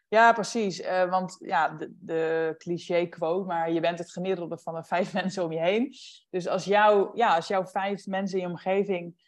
Ja, 0.10 0.34
precies. 0.34 0.82
Uh, 0.82 1.10
want 1.10 1.36
ja, 1.40 1.70
de, 1.70 1.94
de 2.00 2.56
cliché 2.58 3.06
quote, 3.06 3.48
maar 3.48 3.72
je 3.72 3.80
bent 3.80 4.00
het 4.00 4.12
gemiddelde 4.12 4.58
van 4.58 4.76
de 4.76 4.84
vijf 4.84 5.14
mensen 5.24 5.44
om 5.44 5.52
je 5.52 5.60
heen. 5.60 5.94
Dus 6.30 6.48
als, 6.48 6.66
jou, 6.66 7.10
ja, 7.14 7.36
als 7.36 7.48
jouw 7.48 7.66
vijf 7.66 8.06
mensen 8.06 8.38
in 8.38 8.44
je 8.44 8.50
omgeving 8.50 9.26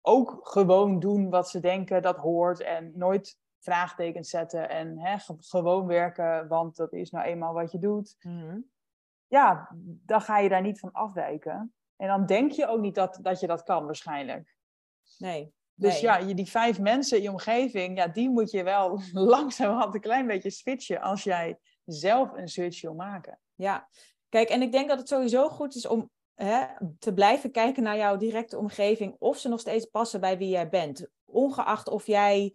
ook 0.00 0.38
gewoon 0.42 1.00
doen 1.00 1.30
wat 1.30 1.48
ze 1.48 1.60
denken 1.60 2.02
dat 2.02 2.16
hoort 2.16 2.60
en 2.60 2.92
nooit 2.94 3.38
vraagtekens 3.60 4.30
zetten 4.30 4.68
en 4.68 4.98
hè, 4.98 5.16
gewoon 5.38 5.86
werken, 5.86 6.48
want 6.48 6.76
dat 6.76 6.92
is 6.92 7.10
nou 7.10 7.24
eenmaal 7.24 7.52
wat 7.52 7.72
je 7.72 7.78
doet. 7.78 8.16
Mhm. 8.20 8.58
Ja, 9.26 9.68
dan 9.82 10.20
ga 10.20 10.38
je 10.38 10.48
daar 10.48 10.62
niet 10.62 10.80
van 10.80 10.92
afwijken. 10.92 11.74
En 11.96 12.08
dan 12.08 12.26
denk 12.26 12.52
je 12.52 12.66
ook 12.66 12.80
niet 12.80 12.94
dat, 12.94 13.18
dat 13.22 13.40
je 13.40 13.46
dat 13.46 13.62
kan, 13.62 13.84
waarschijnlijk. 13.84 14.56
Nee. 15.18 15.52
Dus 15.74 16.00
ja, 16.00 16.16
je, 16.16 16.34
die 16.34 16.50
vijf 16.50 16.80
mensen 16.80 17.16
in 17.16 17.22
je 17.22 17.30
omgeving, 17.30 17.98
ja, 17.98 18.06
die 18.06 18.30
moet 18.30 18.50
je 18.50 18.62
wel 18.62 19.00
langzaam 19.12 19.94
een 19.94 20.00
klein 20.00 20.26
beetje 20.26 20.50
switchen 20.50 21.00
als 21.00 21.22
jij 21.22 21.58
zelf 21.84 22.32
een 22.32 22.48
switch 22.48 22.80
wil 22.80 22.94
maken. 22.94 23.38
Ja, 23.54 23.88
kijk, 24.28 24.48
en 24.48 24.62
ik 24.62 24.72
denk 24.72 24.88
dat 24.88 24.98
het 24.98 25.08
sowieso 25.08 25.48
goed 25.48 25.74
is 25.74 25.86
om 25.86 26.10
hè, 26.34 26.66
te 26.98 27.14
blijven 27.14 27.50
kijken 27.50 27.82
naar 27.82 27.96
jouw 27.96 28.16
directe 28.16 28.58
omgeving, 28.58 29.16
of 29.18 29.38
ze 29.38 29.48
nog 29.48 29.60
steeds 29.60 29.86
passen 29.86 30.20
bij 30.20 30.38
wie 30.38 30.48
jij 30.48 30.68
bent. 30.68 31.08
Ongeacht 31.24 31.88
of 31.88 32.06
jij 32.06 32.54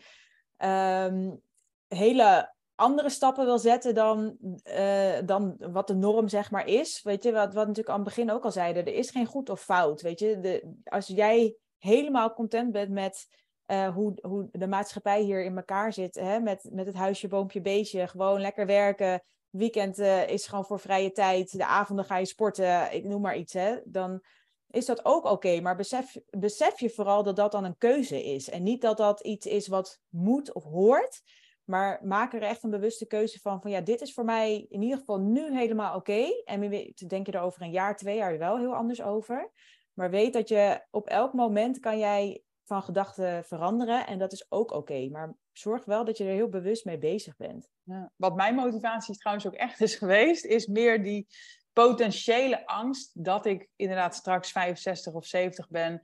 um, 0.58 1.42
hele 1.88 2.54
andere 2.76 3.10
stappen 3.10 3.46
wil 3.46 3.60
zetten 3.60 3.96
dan, 3.96 4.38
uh, 4.64 5.18
dan 5.26 5.56
wat 5.60 5.88
de 5.88 5.96
norm 5.96 6.28
zeg 6.28 6.52
maar 6.52 6.68
is. 6.68 7.02
Weet 7.04 7.24
je, 7.24 7.32
wat, 7.32 7.54
wat 7.54 7.68
natuurlijk 7.68 7.90
aan 7.90 8.04
het 8.04 8.16
begin 8.16 8.32
ook 8.32 8.44
al 8.44 8.52
zeiden, 8.52 8.86
er 8.86 8.94
is 8.94 9.10
geen 9.10 9.26
goed 9.26 9.50
of 9.50 9.62
fout. 9.62 10.02
Weet 10.02 10.20
je, 10.20 10.40
de, 10.40 10.74
als 10.84 11.08
jij 11.08 11.56
helemaal 11.78 12.34
content 12.34 12.72
bent 12.72 12.90
met 12.90 13.28
uh, 13.68 13.94
hoe, 13.94 14.18
hoe 14.22 14.48
de 14.52 14.68
maatschappij 14.68 15.22
hier 15.22 15.44
in 15.44 15.58
elkaar 15.58 15.94
zit, 15.94 16.16
hè, 16.16 16.40
met, 16.40 16.70
met 16.72 16.86
het 16.86 16.96
huisje, 16.96 17.28
boompje, 17.28 17.62
beestje, 17.62 18.08
gewoon 18.08 18.42
lekker 18.42 18.66
werken. 18.66 19.24
Weekend 19.50 20.00
uh, 20.00 20.28
is 20.28 20.48
gewoon 20.48 20.66
voor 20.66 20.80
vrije 20.80 21.12
tijd, 21.12 21.58
de 21.58 21.66
avonden 21.66 22.06
ga 22.06 22.18
je 22.18 22.26
sporten, 22.26 22.94
ik 22.94 23.04
noem 23.04 23.22
maar 23.22 23.38
iets. 23.38 23.54
Hè, 23.54 23.78
dan 23.84 24.22
is 24.70 24.86
dat 24.86 25.06
ook 25.06 25.26
oké. 25.26 25.62
Maar 25.62 25.76
besef, 25.76 26.18
besef 26.30 26.80
je 26.80 26.90
vooral 26.90 27.24
dat 27.24 27.36
dat 27.36 27.52
dan 27.52 27.64
een 27.64 27.78
keuze 27.78 28.24
is. 28.24 28.50
En 28.50 28.64
niet 28.64 28.82
dat 28.82 28.98
dat 28.98 29.22
iets 29.22 29.46
is 29.46 29.68
wat 29.68 30.00
moet 30.10 30.54
of 30.54 30.64
hoort. 30.64 31.22
Maar 31.64 32.00
maak 32.04 32.34
er 32.34 32.42
echt 32.42 32.64
een 32.64 32.70
bewuste 32.70 33.06
keuze 33.06 33.40
van, 33.40 33.62
van 33.62 33.72
ja, 33.72 33.82
dit 33.82 34.02
is 34.02 34.14
voor 34.14 34.26
mij 34.26 34.66
in 34.70 34.82
ieder 34.82 34.98
geval 34.98 35.20
nu 35.20 35.58
helemaal 35.58 35.96
oké. 35.96 36.26
En 36.44 36.70
denk 37.08 37.26
je 37.26 37.32
er 37.32 37.42
over 37.42 37.62
een 37.62 37.72
jaar, 37.72 37.96
twee 37.96 38.18
jaar 38.18 38.38
wel 38.38 38.58
heel 38.58 38.76
anders 38.76 39.02
over. 39.02 39.52
Maar 39.94 40.10
weet 40.10 40.34
dat 40.34 40.50
je 40.50 40.82
op 40.92 41.08
elk 41.08 41.34
moment 41.34 41.80
kan 41.80 42.00
jij 42.00 42.44
van 42.64 42.84
gedachten 42.84 43.44
veranderen. 43.44 44.08
En 44.08 44.20
dat 44.20 44.32
is 44.32 44.46
ook 44.52 44.72
oké. 44.72 45.10
Maar 45.10 45.36
zorg 45.52 45.86
wel 45.86 46.06
dat 46.06 46.18
je 46.18 46.24
er 46.24 46.34
heel 46.34 46.50
bewust 46.50 46.86
mee 46.86 46.98
bezig 46.98 47.36
bent. 47.36 47.70
Ja. 47.84 48.12
Wat 48.16 48.36
mijn 48.36 48.56
motivatie 48.56 49.18
trouwens 49.18 49.48
ook 49.48 49.54
echt 49.54 49.82
is 49.82 49.96
geweest, 49.96 50.46
is 50.46 50.68
meer 50.68 51.04
die 51.04 51.28
potentiële 51.76 52.68
angst 52.68 53.12
dat 53.14 53.46
ik 53.46 53.68
inderdaad 53.76 54.16
straks 54.16 54.52
65 54.52 55.14
of 55.14 55.26
70 55.26 55.70
ben 55.70 56.02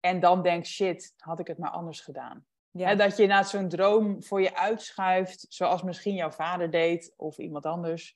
en 0.00 0.20
dan 0.20 0.42
denk, 0.42 0.66
shit, 0.66 1.14
had 1.16 1.38
ik 1.38 1.46
het 1.46 1.58
maar 1.58 1.70
anders 1.70 2.00
gedaan. 2.00 2.46
Ja. 2.70 2.94
dat 2.94 3.16
je 3.16 3.26
na 3.26 3.42
zo'n 3.42 3.68
droom 3.68 4.22
voor 4.22 4.42
je 4.42 4.56
uitschuift, 4.56 5.46
zoals 5.48 5.82
misschien 5.82 6.14
jouw 6.14 6.30
vader 6.30 6.70
deed 6.70 7.14
of 7.16 7.38
iemand 7.38 7.66
anders. 7.66 8.14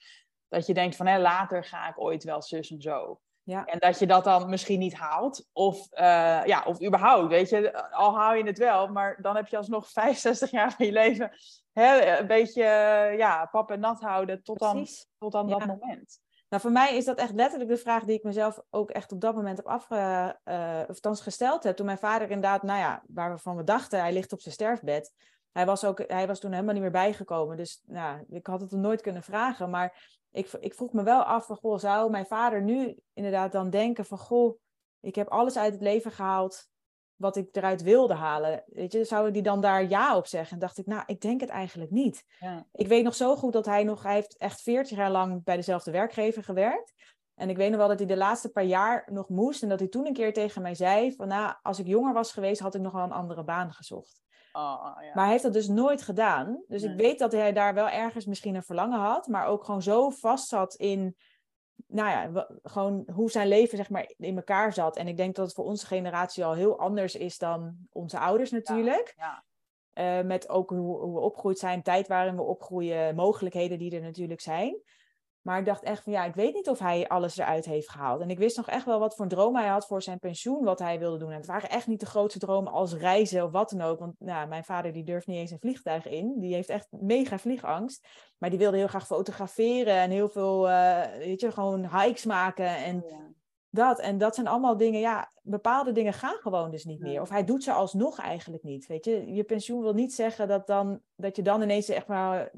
Dat 0.48 0.66
je 0.66 0.74
denkt 0.74 0.96
van, 0.96 1.06
hé, 1.06 1.18
later 1.18 1.64
ga 1.64 1.88
ik 1.88 2.00
ooit 2.00 2.24
wel 2.24 2.42
zus 2.42 2.70
en 2.70 2.80
zo. 2.80 3.20
Ja. 3.42 3.64
En 3.64 3.78
dat 3.78 3.98
je 3.98 4.06
dat 4.06 4.24
dan 4.24 4.50
misschien 4.50 4.78
niet 4.78 4.94
haalt. 4.94 5.48
Of, 5.52 5.76
uh, 5.92 6.44
ja, 6.44 6.62
of 6.66 6.82
überhaupt, 6.82 7.28
weet 7.28 7.48
je. 7.48 7.90
Al 7.90 8.16
haal 8.16 8.34
je 8.34 8.44
het 8.44 8.58
wel, 8.58 8.88
maar 8.88 9.18
dan 9.22 9.36
heb 9.36 9.46
je 9.46 9.56
alsnog 9.56 9.90
65 10.00 10.50
jaar 10.50 10.72
van 10.72 10.86
je 10.86 10.92
leven... 10.92 11.32
Hè, 11.72 12.18
een 12.18 12.26
beetje 12.26 12.62
ja, 13.16 13.46
pap 13.46 13.70
en 13.70 13.80
nat 13.80 14.00
houden 14.00 14.42
tot 14.42 14.58
dan, 14.58 14.86
tot 15.18 15.32
dan 15.32 15.48
dat 15.48 15.66
moment. 15.66 16.20
Nou, 16.48 16.62
voor 16.62 16.72
mij 16.72 16.96
is 16.96 17.04
dat 17.04 17.18
echt 17.18 17.34
letterlijk 17.34 17.70
de 17.70 17.76
vraag 17.76 18.04
die 18.04 18.16
ik 18.16 18.22
mezelf 18.22 18.60
ook 18.70 18.90
echt 18.90 19.12
op 19.12 19.20
dat 19.20 19.34
moment 19.34 19.56
heb 19.56 19.66
afge, 19.66 20.38
uh, 20.44 20.82
of 20.88 21.20
gesteld 21.20 21.62
heb. 21.62 21.76
Toen 21.76 21.86
mijn 21.86 21.98
vader 21.98 22.30
inderdaad, 22.30 22.62
nou 22.62 22.78
ja, 22.78 23.02
waarvan 23.06 23.56
we 23.56 23.64
dachten, 23.64 24.00
hij 24.00 24.12
ligt 24.12 24.32
op 24.32 24.40
zijn 24.40 24.54
sterfbed. 24.54 25.12
Hij 25.52 25.66
was, 25.66 25.84
ook, 25.84 26.02
hij 26.06 26.26
was 26.26 26.40
toen 26.40 26.52
helemaal 26.52 26.72
niet 26.72 26.82
meer 26.82 26.90
bijgekomen. 26.90 27.56
Dus 27.56 27.82
nou, 27.86 28.24
ik 28.28 28.46
had 28.46 28.60
het 28.60 28.70
hem 28.70 28.80
nooit 28.80 29.00
kunnen 29.00 29.22
vragen. 29.22 29.70
Maar 29.70 30.18
ik, 30.30 30.52
ik 30.60 30.74
vroeg 30.74 30.92
me 30.92 31.02
wel 31.02 31.22
af 31.22 31.46
van, 31.46 31.56
goh, 31.56 31.78
zou 31.78 32.10
mijn 32.10 32.26
vader 32.26 32.62
nu 32.62 32.98
inderdaad 33.12 33.52
dan 33.52 33.70
denken 33.70 34.04
van, 34.04 34.18
goh, 34.18 34.58
ik 35.00 35.14
heb 35.14 35.28
alles 35.28 35.56
uit 35.56 35.72
het 35.72 35.82
leven 35.82 36.12
gehaald 36.12 36.68
wat 37.16 37.36
ik 37.36 37.48
eruit 37.56 37.82
wilde 37.82 38.14
halen. 38.14 38.62
Weet 38.66 38.92
je, 38.92 39.04
zouden 39.04 39.32
die 39.32 39.42
dan 39.42 39.60
daar 39.60 39.88
ja 39.88 40.16
op 40.16 40.26
zeggen? 40.26 40.52
En 40.52 40.58
dacht 40.58 40.78
ik, 40.78 40.86
nou, 40.86 41.02
ik 41.06 41.20
denk 41.20 41.40
het 41.40 41.50
eigenlijk 41.50 41.90
niet. 41.90 42.24
Ja. 42.38 42.66
Ik 42.72 42.88
weet 42.88 43.04
nog 43.04 43.14
zo 43.14 43.36
goed 43.36 43.52
dat 43.52 43.66
hij 43.66 43.84
nog, 43.84 44.02
hij 44.02 44.14
heeft 44.14 44.36
echt 44.36 44.60
40 44.60 44.96
jaar 44.96 45.10
lang 45.10 45.44
bij 45.44 45.56
dezelfde 45.56 45.90
werkgever 45.90 46.44
gewerkt. 46.44 46.94
En 47.34 47.50
ik 47.50 47.56
weet 47.56 47.70
nog 47.70 47.78
wel 47.78 47.88
dat 47.88 47.98
hij 47.98 48.08
de 48.08 48.16
laatste 48.16 48.48
paar 48.48 48.64
jaar 48.64 49.08
nog 49.12 49.28
moest. 49.28 49.62
En 49.62 49.68
dat 49.68 49.78
hij 49.78 49.88
toen 49.88 50.06
een 50.06 50.12
keer 50.12 50.32
tegen 50.32 50.62
mij 50.62 50.74
zei: 50.74 51.14
van 51.14 51.28
nou, 51.28 51.54
als 51.62 51.78
ik 51.78 51.86
jonger 51.86 52.12
was 52.12 52.32
geweest, 52.32 52.60
had 52.60 52.74
ik 52.74 52.80
nog 52.80 52.92
wel 52.92 53.04
een 53.04 53.12
andere 53.12 53.44
baan 53.44 53.72
gezocht. 53.72 54.24
Oh, 54.52 54.96
ja. 55.00 55.10
Maar 55.14 55.22
hij 55.22 55.30
heeft 55.30 55.42
dat 55.42 55.52
dus 55.52 55.68
nooit 55.68 56.02
gedaan. 56.02 56.62
Dus 56.66 56.82
ik 56.82 56.96
weet 56.96 57.18
dat 57.18 57.32
hij 57.32 57.52
daar 57.52 57.74
wel 57.74 57.88
ergens 57.88 58.26
misschien 58.26 58.54
een 58.54 58.62
verlangen 58.62 58.98
had, 58.98 59.26
maar 59.26 59.46
ook 59.46 59.64
gewoon 59.64 59.82
zo 59.82 60.10
vast 60.10 60.48
zat 60.48 60.74
in 60.74 61.16
nou 61.86 62.10
ja, 62.10 62.46
gewoon 62.62 63.04
hoe 63.12 63.30
zijn 63.30 63.48
leven 63.48 63.76
zeg 63.76 63.90
maar 63.90 64.12
in 64.16 64.36
elkaar 64.36 64.72
zat. 64.72 64.96
En 64.96 65.08
ik 65.08 65.16
denk 65.16 65.34
dat 65.34 65.46
het 65.46 65.54
voor 65.54 65.64
onze 65.64 65.86
generatie 65.86 66.44
al 66.44 66.54
heel 66.54 66.78
anders 66.78 67.14
is 67.14 67.38
dan 67.38 67.76
onze 67.90 68.18
ouders 68.18 68.50
natuurlijk. 68.50 69.14
Ja, 69.16 69.24
ja. 69.24 69.44
Uh, 70.18 70.26
met 70.26 70.48
ook 70.48 70.70
hoe, 70.70 71.00
hoe, 71.00 71.14
we 71.14 71.20
opgegroeid 71.20 71.58
zijn, 71.58 71.82
tijd 71.82 72.08
waarin 72.08 72.36
we 72.36 72.42
opgroeien, 72.42 73.14
mogelijkheden 73.14 73.78
die 73.78 73.94
er 73.96 74.02
natuurlijk 74.02 74.40
zijn. 74.40 74.80
Maar 75.46 75.58
ik 75.58 75.64
dacht 75.64 75.82
echt 75.82 76.02
van 76.02 76.12
ja, 76.12 76.24
ik 76.24 76.34
weet 76.34 76.54
niet 76.54 76.68
of 76.68 76.78
hij 76.78 77.08
alles 77.08 77.36
eruit 77.36 77.64
heeft 77.64 77.90
gehaald. 77.90 78.20
En 78.20 78.30
ik 78.30 78.38
wist 78.38 78.56
nog 78.56 78.68
echt 78.68 78.84
wel 78.84 78.98
wat 78.98 79.14
voor 79.14 79.24
een 79.24 79.30
droom 79.30 79.56
hij 79.56 79.66
had 79.66 79.86
voor 79.86 80.02
zijn 80.02 80.18
pensioen, 80.18 80.64
wat 80.64 80.78
hij 80.78 80.98
wilde 80.98 81.18
doen. 81.18 81.30
En 81.30 81.36
het 81.36 81.46
waren 81.46 81.70
echt 81.70 81.86
niet 81.86 82.00
de 82.00 82.06
grootste 82.06 82.38
dromen 82.38 82.72
als 82.72 82.94
reizen 82.94 83.44
of 83.44 83.50
wat 83.50 83.70
dan 83.70 83.80
ook. 83.80 83.98
Want 83.98 84.14
nou, 84.18 84.48
mijn 84.48 84.64
vader 84.64 84.92
die 84.92 85.04
durft 85.04 85.26
niet 85.26 85.36
eens 85.36 85.50
een 85.50 85.58
vliegtuig 85.58 86.08
in. 86.08 86.34
Die 86.38 86.54
heeft 86.54 86.68
echt 86.68 86.86
mega 86.90 87.38
vliegangst. 87.38 88.06
Maar 88.38 88.50
die 88.50 88.58
wilde 88.58 88.76
heel 88.76 88.86
graag 88.86 89.06
fotograferen 89.06 89.94
en 89.94 90.10
heel 90.10 90.28
veel, 90.28 90.68
uh, 90.68 91.02
weet 91.18 91.40
je, 91.40 91.52
gewoon 91.52 92.00
hikes 92.00 92.24
maken 92.24 92.76
en 92.76 93.04
dat. 93.70 93.98
En 93.98 94.18
dat 94.18 94.34
zijn 94.34 94.46
allemaal 94.46 94.76
dingen, 94.76 95.00
ja, 95.00 95.32
bepaalde 95.42 95.92
dingen 95.92 96.12
gaan 96.12 96.38
gewoon 96.40 96.70
dus 96.70 96.84
niet 96.84 97.00
meer. 97.00 97.20
Of 97.20 97.28
hij 97.28 97.44
doet 97.44 97.62
ze 97.62 97.72
alsnog 97.72 98.18
eigenlijk 98.18 98.62
niet, 98.62 98.86
weet 98.86 99.04
je. 99.04 99.34
Je 99.34 99.44
pensioen 99.44 99.82
wil 99.82 99.94
niet 99.94 100.14
zeggen 100.14 100.48
dat, 100.48 100.66
dan, 100.66 101.00
dat 101.16 101.36
je 101.36 101.42
dan 101.42 101.62
ineens 101.62 101.88
echt 101.88 102.06
maar 102.06 102.50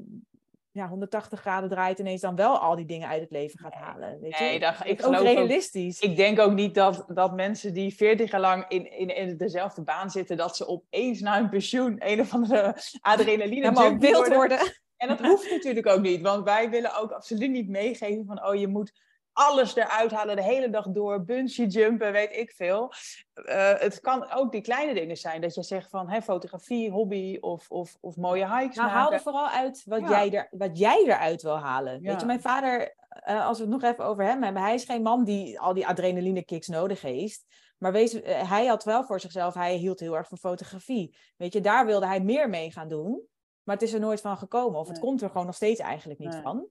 ja, 0.71 0.87
180 0.87 1.39
graden 1.39 1.69
draait, 1.69 1.99
ineens 1.99 2.21
dan 2.21 2.35
wel 2.35 2.57
al 2.57 2.75
die 2.75 2.85
dingen 2.85 3.07
uit 3.07 3.21
het 3.21 3.31
leven 3.31 3.59
gaat 3.59 3.73
halen. 3.73 4.19
Weet 4.21 4.37
je? 4.37 4.43
Nee, 4.43 4.59
dat, 4.59 4.75
ik 4.83 5.05
ook 5.05 5.15
realistisch. 5.15 5.99
ik 5.99 6.15
denk 6.15 6.39
ook 6.39 6.53
niet 6.53 6.75
dat, 6.75 7.05
dat 7.07 7.35
mensen 7.35 7.73
die 7.73 7.95
40 7.95 8.31
jaar 8.31 8.41
lang 8.41 8.65
in, 8.67 8.91
in, 8.91 9.15
in 9.15 9.37
dezelfde 9.37 9.83
baan 9.83 10.09
zitten, 10.09 10.37
dat 10.37 10.55
ze 10.55 10.67
opeens 10.67 11.19
na 11.19 11.37
hun 11.39 11.49
pensioen 11.49 11.95
een 11.99 12.19
of 12.19 12.33
andere 12.33 12.75
adrenaline 13.01 13.71
worden. 13.71 14.33
worden. 14.33 14.59
En 14.97 15.07
dat 15.07 15.19
hoeft 15.19 15.51
natuurlijk 15.51 15.87
ook 15.87 16.01
niet, 16.01 16.21
want 16.21 16.43
wij 16.43 16.69
willen 16.69 16.97
ook 16.97 17.11
absoluut 17.11 17.51
niet 17.51 17.69
meegeven 17.69 18.25
van, 18.25 18.45
oh, 18.45 18.55
je 18.55 18.67
moet 18.67 18.91
alles 19.39 19.75
eruit 19.75 20.11
halen, 20.11 20.35
de 20.35 20.43
hele 20.43 20.69
dag 20.69 20.87
door, 20.87 21.23
bungee 21.23 21.67
jumpen, 21.67 22.11
weet 22.11 22.35
ik 22.35 22.51
veel. 22.51 22.93
Uh, 23.35 23.73
het 23.73 23.99
kan 23.99 24.31
ook 24.31 24.51
die 24.51 24.61
kleine 24.61 24.93
dingen 24.93 25.17
zijn, 25.17 25.41
dat 25.41 25.55
je 25.55 25.63
zegt 25.63 25.89
van 25.89 26.09
hè, 26.09 26.21
fotografie, 26.21 26.91
hobby 26.91 27.37
of, 27.39 27.69
of, 27.69 27.97
of 28.01 28.15
mooie 28.17 28.57
hikes 28.57 28.75
nou, 28.75 28.89
haal 28.89 29.13
er 29.13 29.19
vooral 29.19 29.49
uit 29.49 29.81
wat, 29.85 30.09
jij, 30.09 30.33
er, 30.33 30.47
wat 30.51 30.77
jij 30.77 31.03
eruit 31.03 31.41
wil 31.41 31.57
halen. 31.57 32.01
Weet 32.01 32.19
je, 32.19 32.25
mijn 32.25 32.41
vader, 32.41 32.95
uh, 33.29 33.47
als 33.47 33.57
we 33.57 33.63
het 33.63 33.73
nog 33.73 33.83
even 33.83 34.05
over 34.05 34.23
hem 34.23 34.43
hebben, 34.43 34.61
hij 34.61 34.73
is 34.73 34.85
geen 34.85 35.01
man 35.01 35.23
die 35.23 35.59
al 35.59 35.73
die 35.73 35.87
adrenaline 35.87 36.43
kicks 36.43 36.67
nodig 36.67 37.01
heeft. 37.01 37.45
Maar 37.77 37.91
wees, 37.91 38.13
uh, 38.13 38.49
hij 38.49 38.65
had 38.65 38.83
wel 38.83 39.03
voor 39.03 39.19
zichzelf, 39.19 39.53
hij 39.53 39.75
hield 39.75 39.99
heel 39.99 40.17
erg 40.17 40.27
van 40.27 40.37
fotografie. 40.37 41.15
Weet 41.37 41.53
je, 41.53 41.61
daar 41.61 41.85
wilde 41.85 42.07
hij 42.07 42.19
meer 42.19 42.49
mee 42.49 42.71
gaan 42.71 42.87
doen. 42.87 43.21
Maar 43.63 43.75
het 43.75 43.87
is 43.87 43.93
er 43.93 43.99
nooit 43.99 44.21
van 44.21 44.37
gekomen. 44.37 44.79
Of 44.79 44.87
het 44.87 44.99
komt 44.99 45.21
er 45.21 45.29
gewoon 45.29 45.45
nog 45.45 45.55
steeds 45.55 45.79
eigenlijk 45.79 46.19
niet 46.19 46.39
van. 46.43 46.67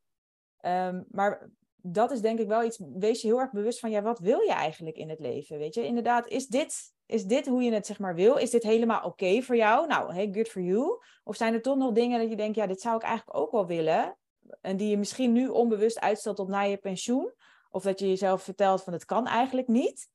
Um, 0.60 1.04
maar 1.10 1.50
dat 1.82 2.10
is 2.10 2.20
denk 2.20 2.38
ik 2.38 2.48
wel 2.48 2.64
iets, 2.64 2.80
wees 2.94 3.20
je 3.20 3.26
heel 3.28 3.40
erg 3.40 3.50
bewust 3.50 3.80
van, 3.80 3.90
ja, 3.90 4.02
wat 4.02 4.18
wil 4.18 4.40
je 4.40 4.52
eigenlijk 4.52 4.96
in 4.96 5.08
het 5.08 5.20
leven? 5.20 5.58
Weet 5.58 5.74
je, 5.74 5.84
inderdaad, 5.84 6.26
is 6.26 6.46
dit, 6.46 6.92
is 7.06 7.24
dit 7.24 7.46
hoe 7.46 7.62
je 7.62 7.72
het 7.72 7.86
zeg 7.86 7.98
maar 7.98 8.14
wil? 8.14 8.36
Is 8.36 8.50
dit 8.50 8.62
helemaal 8.62 9.04
oké 9.04 9.42
voor 9.42 9.56
jou? 9.56 9.86
Nou, 9.86 10.14
hey, 10.14 10.28
good 10.32 10.48
for 10.48 10.62
you. 10.62 11.02
Of 11.24 11.36
zijn 11.36 11.54
er 11.54 11.62
toch 11.62 11.76
nog 11.76 11.92
dingen 11.92 12.20
dat 12.20 12.30
je 12.30 12.36
denkt, 12.36 12.56
ja, 12.56 12.66
dit 12.66 12.80
zou 12.80 12.96
ik 12.96 13.02
eigenlijk 13.02 13.38
ook 13.38 13.50
wel 13.50 13.66
willen. 13.66 14.18
En 14.60 14.76
die 14.76 14.88
je 14.88 14.98
misschien 14.98 15.32
nu 15.32 15.48
onbewust 15.48 16.00
uitstelt 16.00 16.36
tot 16.36 16.48
na 16.48 16.60
je 16.60 16.76
pensioen. 16.76 17.32
Of 17.70 17.82
dat 17.82 17.98
je 17.98 18.08
jezelf 18.08 18.42
vertelt 18.42 18.82
van, 18.82 18.92
het 18.92 19.04
kan 19.04 19.26
eigenlijk 19.26 19.68
niet. 19.68 20.08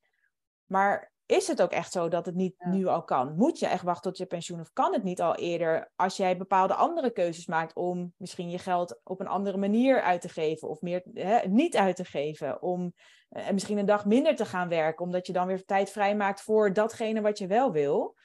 Maar 0.65 1.12
is 1.33 1.47
het 1.47 1.61
ook 1.61 1.71
echt 1.71 1.91
zo 1.91 2.07
dat 2.07 2.25
het 2.25 2.35
niet 2.35 2.55
nu 2.65 2.85
al 2.85 3.03
kan? 3.03 3.35
Moet 3.35 3.59
je 3.59 3.67
echt 3.67 3.83
wachten 3.83 4.11
tot 4.11 4.17
je 4.17 4.25
pensioen 4.25 4.59
of 4.59 4.73
kan 4.73 4.93
het 4.93 5.03
niet 5.03 5.21
al 5.21 5.35
eerder 5.35 5.91
als 5.95 6.17
jij 6.17 6.37
bepaalde 6.37 6.73
andere 6.73 7.11
keuzes 7.11 7.45
maakt 7.45 7.75
om 7.75 8.13
misschien 8.17 8.49
je 8.49 8.57
geld 8.57 8.99
op 9.03 9.19
een 9.19 9.27
andere 9.27 9.57
manier 9.57 10.01
uit 10.01 10.21
te 10.21 10.29
geven 10.29 10.69
of 10.69 10.81
meer 10.81 11.03
hè, 11.13 11.47
niet 11.47 11.77
uit 11.77 11.95
te 11.95 12.05
geven? 12.05 12.61
Om 12.61 12.93
uh, 13.29 13.49
misschien 13.49 13.77
een 13.77 13.85
dag 13.85 14.05
minder 14.05 14.35
te 14.35 14.45
gaan 14.45 14.69
werken, 14.69 15.05
omdat 15.05 15.27
je 15.27 15.33
dan 15.33 15.47
weer 15.47 15.65
tijd 15.65 15.89
vrijmaakt 15.89 16.41
voor 16.41 16.73
datgene 16.73 17.21
wat 17.21 17.37
je 17.37 17.47
wel 17.47 17.71
wil. 17.71 18.15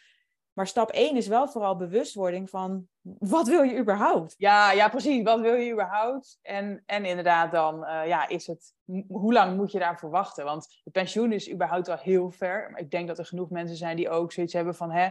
Maar 0.58 0.66
stap 0.66 0.90
1 0.90 1.16
is 1.16 1.26
wel 1.26 1.48
vooral 1.48 1.76
bewustwording 1.76 2.50
van 2.50 2.88
wat 3.34 3.48
wil 3.48 3.62
je 3.62 3.78
überhaupt? 3.78 4.34
Ja, 4.38 4.72
ja 4.72 4.88
precies. 4.88 5.22
Wat 5.22 5.40
wil 5.40 5.54
je 5.54 5.72
überhaupt? 5.72 6.38
En, 6.42 6.82
en 6.86 7.04
inderdaad 7.04 7.52
dan, 7.52 7.84
uh, 7.84 8.06
ja, 8.06 8.28
is 8.28 8.46
het, 8.46 8.74
hoe 9.08 9.32
lang 9.32 9.56
moet 9.56 9.72
je 9.72 9.78
daarvoor 9.78 10.10
wachten? 10.10 10.44
Want 10.44 10.80
de 10.84 10.90
pensioen 10.90 11.32
is 11.32 11.52
überhaupt 11.52 11.88
al 11.88 11.96
heel 11.96 12.30
ver. 12.30 12.70
Maar 12.70 12.80
ik 12.80 12.90
denk 12.90 13.08
dat 13.08 13.18
er 13.18 13.26
genoeg 13.26 13.50
mensen 13.50 13.76
zijn 13.76 13.96
die 13.96 14.10
ook 14.10 14.32
zoiets 14.32 14.52
hebben 14.52 14.74
van, 14.74 14.90
hè, 14.90 15.08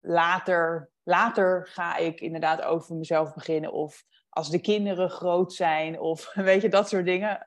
later, 0.00 0.90
later 1.02 1.66
ga 1.66 1.96
ik 1.96 2.20
inderdaad 2.20 2.62
over 2.62 2.96
mezelf 2.96 3.34
beginnen. 3.34 3.72
Of 3.72 4.04
als 4.28 4.50
de 4.50 4.60
kinderen 4.60 5.10
groot 5.10 5.52
zijn, 5.52 6.00
of 6.00 6.32
weet 6.34 6.62
je, 6.62 6.68
dat 6.68 6.88
soort 6.88 7.04
dingen. 7.04 7.46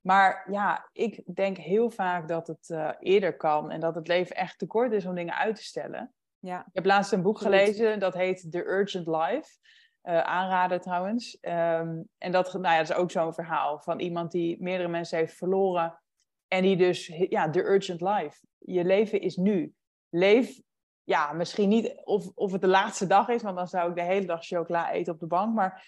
Maar 0.00 0.46
ja, 0.50 0.88
ik 0.92 1.22
denk 1.34 1.56
heel 1.56 1.90
vaak 1.90 2.28
dat 2.28 2.46
het 2.46 2.68
uh, 2.68 2.90
eerder 2.98 3.36
kan 3.36 3.70
en 3.70 3.80
dat 3.80 3.94
het 3.94 4.08
leven 4.08 4.36
echt 4.36 4.58
te 4.58 4.66
kort 4.66 4.92
is 4.92 5.06
om 5.06 5.14
dingen 5.14 5.34
uit 5.34 5.56
te 5.56 5.64
stellen. 5.64 6.14
Ja. 6.44 6.60
Ik 6.60 6.74
heb 6.74 6.84
laatst 6.84 7.12
een 7.12 7.22
boek 7.22 7.38
gelezen, 7.38 7.98
dat 7.98 8.14
heet 8.14 8.50
The 8.50 8.64
Urgent 8.64 9.06
Life. 9.06 9.56
Uh, 10.02 10.20
aanraden 10.20 10.80
trouwens. 10.80 11.38
Um, 11.40 12.08
en 12.18 12.32
dat, 12.32 12.52
nou 12.52 12.62
ja, 12.62 12.76
dat 12.76 12.90
is 12.90 12.96
ook 12.96 13.10
zo'n 13.10 13.34
verhaal 13.34 13.78
van 13.78 14.00
iemand 14.00 14.32
die 14.32 14.62
meerdere 14.62 14.88
mensen 14.88 15.18
heeft 15.18 15.34
verloren. 15.34 16.00
En 16.48 16.62
die 16.62 16.76
dus, 16.76 17.06
ja, 17.06 17.50
The 17.50 17.62
Urgent 17.62 18.00
Life. 18.00 18.46
Je 18.58 18.84
leven 18.84 19.20
is 19.20 19.36
nu. 19.36 19.74
Leef, 20.08 20.60
ja, 21.02 21.32
misschien 21.32 21.68
niet 21.68 22.00
of, 22.04 22.30
of 22.34 22.52
het 22.52 22.60
de 22.60 22.66
laatste 22.66 23.06
dag 23.06 23.28
is, 23.28 23.42
want 23.42 23.56
dan 23.56 23.68
zou 23.68 23.88
ik 23.88 23.96
de 23.96 24.02
hele 24.02 24.26
dag 24.26 24.44
chocola 24.44 24.90
eten 24.90 25.12
op 25.12 25.20
de 25.20 25.26
bank. 25.26 25.54
Maar 25.54 25.86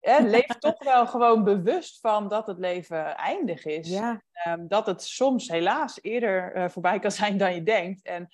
leef 0.20 0.46
toch 0.46 0.84
wel 0.84 1.06
gewoon 1.06 1.44
bewust 1.44 2.00
van 2.00 2.28
dat 2.28 2.46
het 2.46 2.58
leven 2.58 3.16
eindig 3.16 3.64
is. 3.64 3.88
Ja. 3.88 4.22
Um, 4.48 4.68
dat 4.68 4.86
het 4.86 5.02
soms 5.02 5.48
helaas 5.48 6.02
eerder 6.02 6.56
uh, 6.56 6.68
voorbij 6.68 6.98
kan 6.98 7.10
zijn 7.10 7.38
dan 7.38 7.54
je 7.54 7.62
denkt. 7.62 8.02
En 8.02 8.28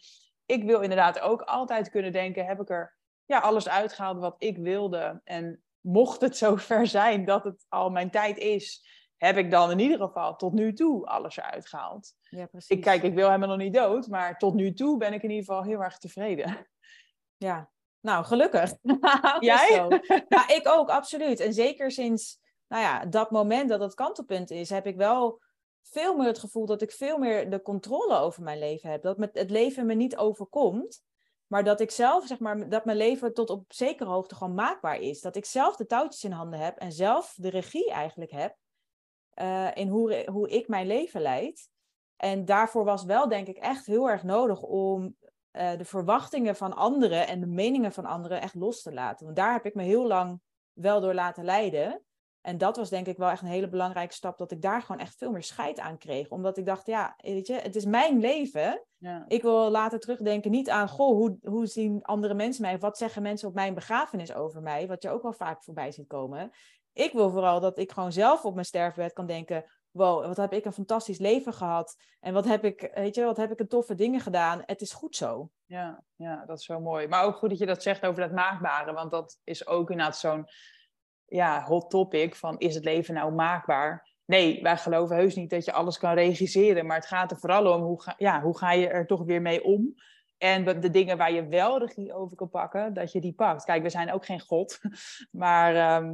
ik 0.47 0.65
wil 0.65 0.81
inderdaad 0.81 1.21
ook 1.21 1.43
altijd 1.43 1.91
kunnen 1.91 2.13
denken, 2.13 2.47
heb 2.47 2.61
ik 2.61 2.71
er 2.71 2.97
ja, 3.25 3.39
alles 3.39 3.69
uitgehaald 3.69 4.19
wat 4.19 4.37
ik 4.39 4.57
wilde? 4.57 5.21
En 5.25 5.63
mocht 5.81 6.21
het 6.21 6.37
zover 6.47 6.87
zijn 6.87 7.25
dat 7.25 7.45
het 7.45 7.67
al 7.69 7.91
mijn 7.91 8.11
tijd 8.11 8.39
is, 8.39 8.89
heb 9.17 9.37
ik 9.37 9.51
dan 9.51 9.71
in 9.71 9.79
ieder 9.79 9.99
geval 9.99 10.37
tot 10.37 10.53
nu 10.53 10.73
toe 10.73 11.07
alles 11.07 11.37
eruit 11.37 11.69
gehaald. 11.69 12.13
Ja, 12.21 12.47
precies. 12.47 12.77
Ik, 12.77 12.83
kijk, 12.83 13.03
ik 13.03 13.15
wil 13.15 13.27
helemaal 13.27 13.49
nog 13.49 13.59
niet 13.59 13.75
dood, 13.75 14.09
maar 14.09 14.39
tot 14.39 14.55
nu 14.55 14.73
toe 14.73 14.99
ben 14.99 15.13
ik 15.13 15.23
in 15.23 15.31
ieder 15.31 15.45
geval 15.45 15.63
heel 15.63 15.83
erg 15.83 15.99
tevreden. 15.99 16.67
Ja, 17.37 17.71
nou, 18.01 18.25
gelukkig. 18.25 18.73
Jij? 19.41 20.01
ja, 20.29 20.49
ik 20.49 20.63
ook, 20.69 20.89
absoluut. 20.89 21.41
En 21.41 21.53
zeker 21.53 21.91
sinds 21.91 22.43
nou 22.69 22.83
ja, 22.83 23.07
dat 23.07 23.31
moment 23.31 23.69
dat 23.69 23.81
het 23.81 23.95
kantelpunt 23.95 24.51
is, 24.51 24.71
heb 24.71 24.87
ik 24.87 24.97
wel 24.97 25.43
veel 25.85 26.17
meer 26.17 26.27
het 26.27 26.39
gevoel 26.39 26.67
dat 26.67 26.83
ik 26.83 26.91
veel 26.91 27.19
meer 27.19 27.51
de 27.51 27.63
controle 27.63 28.17
over 28.17 28.43
mijn 28.43 28.59
leven 28.59 28.91
heb. 28.91 29.03
Dat 29.03 29.29
het 29.33 29.51
leven 29.51 29.87
me 29.87 29.95
niet 29.95 30.17
overkomt, 30.17 31.03
maar 31.47 31.65
dat 31.65 31.81
ik 31.81 31.91
zelf, 31.91 32.27
zeg 32.27 32.39
maar, 32.39 32.69
dat 32.69 32.85
mijn 32.85 32.97
leven 32.97 33.35
tot 33.35 33.51
op 33.51 33.65
zekere 33.69 34.11
hoogte 34.11 34.35
gewoon 34.35 34.55
maakbaar 34.55 35.01
is. 35.01 35.21
Dat 35.21 35.37
ik 35.37 35.45
zelf 35.45 35.77
de 35.77 35.87
touwtjes 35.87 36.25
in 36.25 36.33
handen 36.33 36.59
heb 36.59 36.79
en 36.79 36.93
zelf 36.93 37.35
de 37.37 37.49
regie 37.49 37.91
eigenlijk 37.91 38.31
heb. 38.31 38.57
uh, 39.35 39.69
in 39.75 39.89
hoe, 39.89 40.25
hoe 40.31 40.49
ik 40.49 40.69
mijn 40.69 40.87
leven 40.87 41.21
leid. 41.21 41.69
En 42.17 42.45
daarvoor 42.45 42.85
was 42.85 43.05
wel, 43.05 43.29
denk 43.29 43.47
ik, 43.47 43.57
echt 43.57 43.87
heel 43.87 44.11
erg 44.11 44.23
nodig 44.23 44.63
om 44.63 45.17
uh, 45.53 45.77
de 45.77 45.85
verwachtingen 45.85 46.57
van 46.57 46.77
anderen 46.77 47.27
en 47.27 47.41
de 47.41 47.47
meningen 47.47 47.93
van 47.93 48.05
anderen 48.05 48.41
echt 48.41 48.55
los 48.55 48.83
te 48.83 48.93
laten. 48.93 49.25
Want 49.25 49.37
daar 49.37 49.53
heb 49.53 49.67
ik 49.67 49.75
me 49.75 49.83
heel 49.83 50.07
lang 50.07 50.41
wel 50.73 51.01
door 51.01 51.15
laten 51.15 51.45
leiden. 51.45 52.05
En 52.45 52.59
dat 52.59 52.77
was 52.77 52.91
denk 52.91 53.07
ik 53.07 53.17
wel 53.17 53.29
echt 53.29 53.43
een 53.43 53.49
hele 53.49 53.69
belangrijke 53.69 54.15
stap, 54.15 54.39
dat 54.39 54.51
ik 54.51 54.63
daar 54.63 54.83
gewoon 54.83 55.01
echt 55.01 55.17
veel 55.17 55.31
meer 55.31 55.43
scheid 55.43 55.81
aan 55.81 55.99
kreeg. 55.99 56.29
Omdat 56.29 56.59
ik 56.59 56.67
dacht, 56.67 56.87
ja, 56.87 57.15
weet 57.17 57.47
je, 57.47 57.55
het 57.55 57.77
is 57.77 57.85
mijn 57.85 58.21
leven. 58.21 58.85
Ja. 58.97 59.25
Ik 59.29 59.43
wil 59.43 59.71
later 59.71 59.99
terugdenken 59.99 60.51
niet 60.51 60.71
aan, 60.71 60.89
goh, 60.89 61.17
hoe, 61.17 61.39
hoe 61.43 61.67
zien 61.67 62.03
andere 62.03 62.35
mensen 62.35 62.63
mij? 62.63 62.75
Of 62.75 62.81
wat 62.81 62.99
zeggen 62.99 63.23
mensen 63.23 63.49
op 63.49 63.55
mijn 63.55 63.75
begrafenis 63.75 64.35
over 64.35 64.63
mij? 64.63 64.87
Wat 64.87 65.03
je 65.03 65.11
ook 65.11 65.23
wel 65.23 65.33
vaak 65.33 65.63
voorbij 65.63 65.93
ziet 65.93 66.07
komen. 66.07 66.51
Ik 66.93 67.13
wil 67.13 67.31
vooral 67.31 67.61
dat 67.61 67.79
ik 67.79 67.93
gewoon 67.93 68.13
zelf 68.13 68.45
op 68.45 68.55
mijn 68.55 68.67
sterfbed 68.67 69.13
kan 69.13 69.27
denken, 69.27 69.65
wow, 69.91 70.27
wat 70.27 70.37
heb 70.37 70.53
ik 70.53 70.65
een 70.65 70.73
fantastisch 70.73 71.19
leven 71.19 71.53
gehad. 71.53 71.97
En 72.21 72.35
wat 72.35 72.45
heb 72.45 72.65
ik, 72.65 72.91
weet 72.95 73.15
je, 73.15 73.25
wat 73.25 73.37
heb 73.37 73.53
ik 73.53 73.61
een 73.61 73.69
toffe 73.69 73.95
dingen 73.95 74.21
gedaan. 74.21 74.63
Het 74.67 74.81
is 74.81 74.93
goed 74.93 75.17
zo. 75.17 75.51
Ja, 75.65 76.03
ja, 76.17 76.45
dat 76.47 76.59
is 76.59 76.65
zo 76.65 76.81
mooi. 76.81 77.09
Maar 77.09 77.25
ook 77.25 77.37
goed 77.37 77.51
dat 77.51 77.59
je 77.59 77.67
dat 77.67 77.83
zegt 77.83 78.07
over 78.07 78.23
dat 78.23 78.33
maakbare. 78.33 78.93
Want 78.93 79.11
dat 79.11 79.39
is 79.45 79.67
ook 79.67 79.91
inderdaad 79.91 80.19
zo'n 80.19 80.47
ja, 81.35 81.63
hot 81.63 81.91
topic 81.91 82.35
van 82.35 82.59
is 82.59 82.75
het 82.75 82.85
leven 82.85 83.15
nou 83.15 83.33
maakbaar? 83.33 84.13
Nee, 84.25 84.63
wij 84.63 84.77
geloven 84.77 85.17
heus 85.17 85.35
niet 85.35 85.51
dat 85.51 85.65
je 85.65 85.73
alles 85.73 85.99
kan 85.99 86.15
regisseren. 86.15 86.87
Maar 86.87 86.97
het 86.97 87.07
gaat 87.07 87.31
er 87.31 87.37
vooral 87.37 87.73
om 87.75 87.83
hoe 87.83 88.03
ga, 88.03 88.15
ja, 88.17 88.41
hoe 88.43 88.59
ga 88.59 88.73
je 88.73 88.89
er 88.89 89.07
toch 89.07 89.25
weer 89.25 89.43
mee 89.43 89.65
om? 89.65 89.95
En 90.39 90.81
de 90.81 90.91
dingen 90.91 91.17
waar 91.17 91.33
je 91.33 91.49
wel 91.49 91.79
regie 91.79 92.15
over 92.15 92.37
kan 92.37 92.51
pakken, 92.51 92.95
dat 92.95 93.13
je 93.13 93.21
die 93.21 93.33
pakt. 93.33 93.65
Kijk, 93.65 93.83
we 93.83 93.89
zijn 93.89 94.13
ook 94.13 94.25
geen 94.25 94.41
god. 94.41 94.81
Maar 95.31 95.75
ehm, 95.75 96.13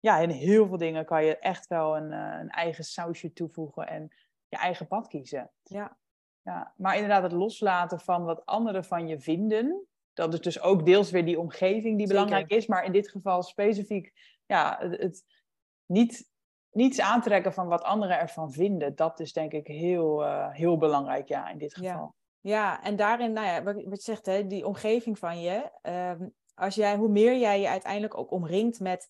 ja, 0.00 0.18
in 0.18 0.30
heel 0.30 0.66
veel 0.66 0.76
dingen 0.76 1.04
kan 1.04 1.24
je 1.24 1.38
echt 1.38 1.66
wel 1.66 1.96
een, 1.96 2.12
uh, 2.12 2.38
een 2.40 2.50
eigen 2.50 2.84
sausje 2.84 3.32
toevoegen 3.32 3.86
en 3.86 4.08
je 4.48 4.56
eigen 4.56 4.86
pad 4.86 5.08
kiezen. 5.08 5.50
Ja. 5.62 5.96
ja. 6.42 6.74
Maar 6.76 6.94
inderdaad, 6.94 7.22
het 7.22 7.32
loslaten 7.32 8.00
van 8.00 8.24
wat 8.24 8.46
anderen 8.46 8.84
van 8.84 9.08
je 9.08 9.20
vinden. 9.20 9.86
Dat 10.12 10.34
is 10.34 10.40
dus 10.40 10.60
ook 10.60 10.86
deels 10.86 11.10
weer 11.10 11.24
die 11.24 11.38
omgeving 11.38 11.98
die 11.98 12.06
belangrijk 12.06 12.50
is. 12.50 12.66
Maar 12.66 12.84
in 12.84 12.92
dit 12.92 13.10
geval 13.10 13.42
specifiek 13.42 14.12
ja, 14.48 14.76
het, 14.80 15.00
het, 15.00 15.24
niet, 15.86 16.30
niets 16.70 17.00
aantrekken 17.00 17.52
van 17.52 17.68
wat 17.68 17.82
anderen 17.82 18.18
ervan 18.18 18.52
vinden. 18.52 18.94
Dat 18.94 19.20
is 19.20 19.32
denk 19.32 19.52
ik 19.52 19.66
heel, 19.66 20.22
uh, 20.24 20.50
heel 20.50 20.78
belangrijk 20.78 21.28
ja, 21.28 21.48
in 21.48 21.58
dit 21.58 21.74
geval. 21.74 22.14
Ja, 22.40 22.52
ja 22.54 22.82
en 22.82 22.96
daarin, 22.96 23.32
nou 23.32 23.46
ja, 23.46 23.62
wat, 23.62 23.74
wat 23.74 24.04
je 24.04 24.12
zegt, 24.12 24.26
hè, 24.26 24.46
die 24.46 24.66
omgeving 24.66 25.18
van 25.18 25.40
je. 25.40 25.70
Um, 25.82 26.34
als 26.54 26.74
jij, 26.74 26.96
hoe 26.96 27.08
meer 27.08 27.36
jij 27.36 27.60
je 27.60 27.68
uiteindelijk 27.68 28.18
ook 28.18 28.30
omringt 28.30 28.80
met 28.80 29.08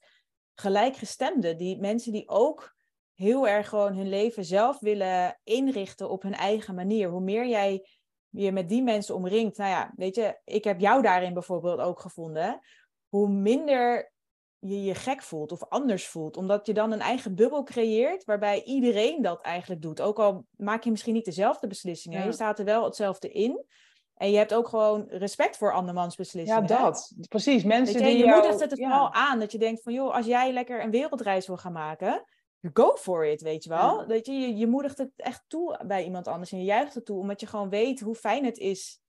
gelijkgestemden, 0.54 1.56
die 1.56 1.78
mensen 1.78 2.12
die 2.12 2.28
ook 2.28 2.76
heel 3.14 3.48
erg 3.48 3.68
gewoon 3.68 3.96
hun 3.96 4.08
leven 4.08 4.44
zelf 4.44 4.80
willen 4.80 5.40
inrichten 5.44 6.10
op 6.10 6.22
hun 6.22 6.34
eigen 6.34 6.74
manier. 6.74 7.08
Hoe 7.08 7.20
meer 7.20 7.46
jij 7.46 7.88
je 8.28 8.52
met 8.52 8.68
die 8.68 8.82
mensen 8.82 9.14
omringt, 9.14 9.56
nou 9.56 9.70
ja, 9.70 9.92
weet 9.96 10.14
je, 10.14 10.40
ik 10.44 10.64
heb 10.64 10.80
jou 10.80 11.02
daarin 11.02 11.32
bijvoorbeeld 11.32 11.78
ook 11.78 12.00
gevonden. 12.00 12.60
Hoe 13.08 13.28
minder 13.28 14.12
je 14.60 14.82
je 14.82 14.94
gek 14.94 15.22
voelt 15.22 15.52
of 15.52 15.68
anders 15.68 16.06
voelt. 16.06 16.36
Omdat 16.36 16.66
je 16.66 16.74
dan 16.74 16.92
een 16.92 17.00
eigen 17.00 17.34
bubbel 17.34 17.62
creëert 17.62 18.24
waarbij 18.24 18.62
iedereen 18.62 19.22
dat 19.22 19.40
eigenlijk 19.40 19.82
doet. 19.82 20.00
Ook 20.00 20.18
al 20.18 20.46
maak 20.56 20.84
je 20.84 20.90
misschien 20.90 21.14
niet 21.14 21.24
dezelfde 21.24 21.66
beslissingen. 21.66 22.24
Je 22.24 22.32
staat 22.32 22.58
er 22.58 22.64
wel 22.64 22.84
hetzelfde 22.84 23.28
in. 23.28 23.64
En 24.14 24.30
je 24.30 24.36
hebt 24.36 24.54
ook 24.54 24.68
gewoon 24.68 25.06
respect 25.08 25.56
voor 25.56 25.72
andermans 25.72 26.16
beslissingen. 26.16 26.62
Ja, 26.62 26.80
dat. 26.82 27.14
Precies. 27.28 27.64
Mensen 27.64 27.98
je, 27.98 28.04
die 28.04 28.16
je 28.16 28.24
jou... 28.24 28.40
moedigt 28.40 28.60
het, 28.60 28.78
vooral 28.80 29.12
aan. 29.12 29.38
Dat 29.38 29.52
je 29.52 29.58
denkt 29.58 29.82
van, 29.82 29.92
joh, 29.92 30.14
als 30.14 30.26
jij 30.26 30.52
lekker 30.52 30.82
een 30.82 30.90
wereldreis 30.90 31.46
wil 31.46 31.56
gaan 31.56 31.72
maken... 31.72 32.24
Go 32.72 32.96
for 32.96 33.26
it, 33.26 33.42
weet 33.42 33.64
je 33.64 33.70
wel. 33.70 34.06
Dat 34.06 34.26
je, 34.26 34.32
je, 34.32 34.56
je 34.56 34.66
moedigt 34.66 34.98
het 34.98 35.10
echt 35.16 35.44
toe 35.46 35.80
bij 35.86 36.04
iemand 36.04 36.28
anders. 36.28 36.52
En 36.52 36.58
je 36.58 36.64
juicht 36.64 36.94
het 36.94 37.04
toe, 37.04 37.18
omdat 37.18 37.40
je 37.40 37.46
gewoon 37.46 37.68
weet 37.68 38.00
hoe 38.00 38.14
fijn 38.14 38.44
het 38.44 38.58
is... 38.58 39.00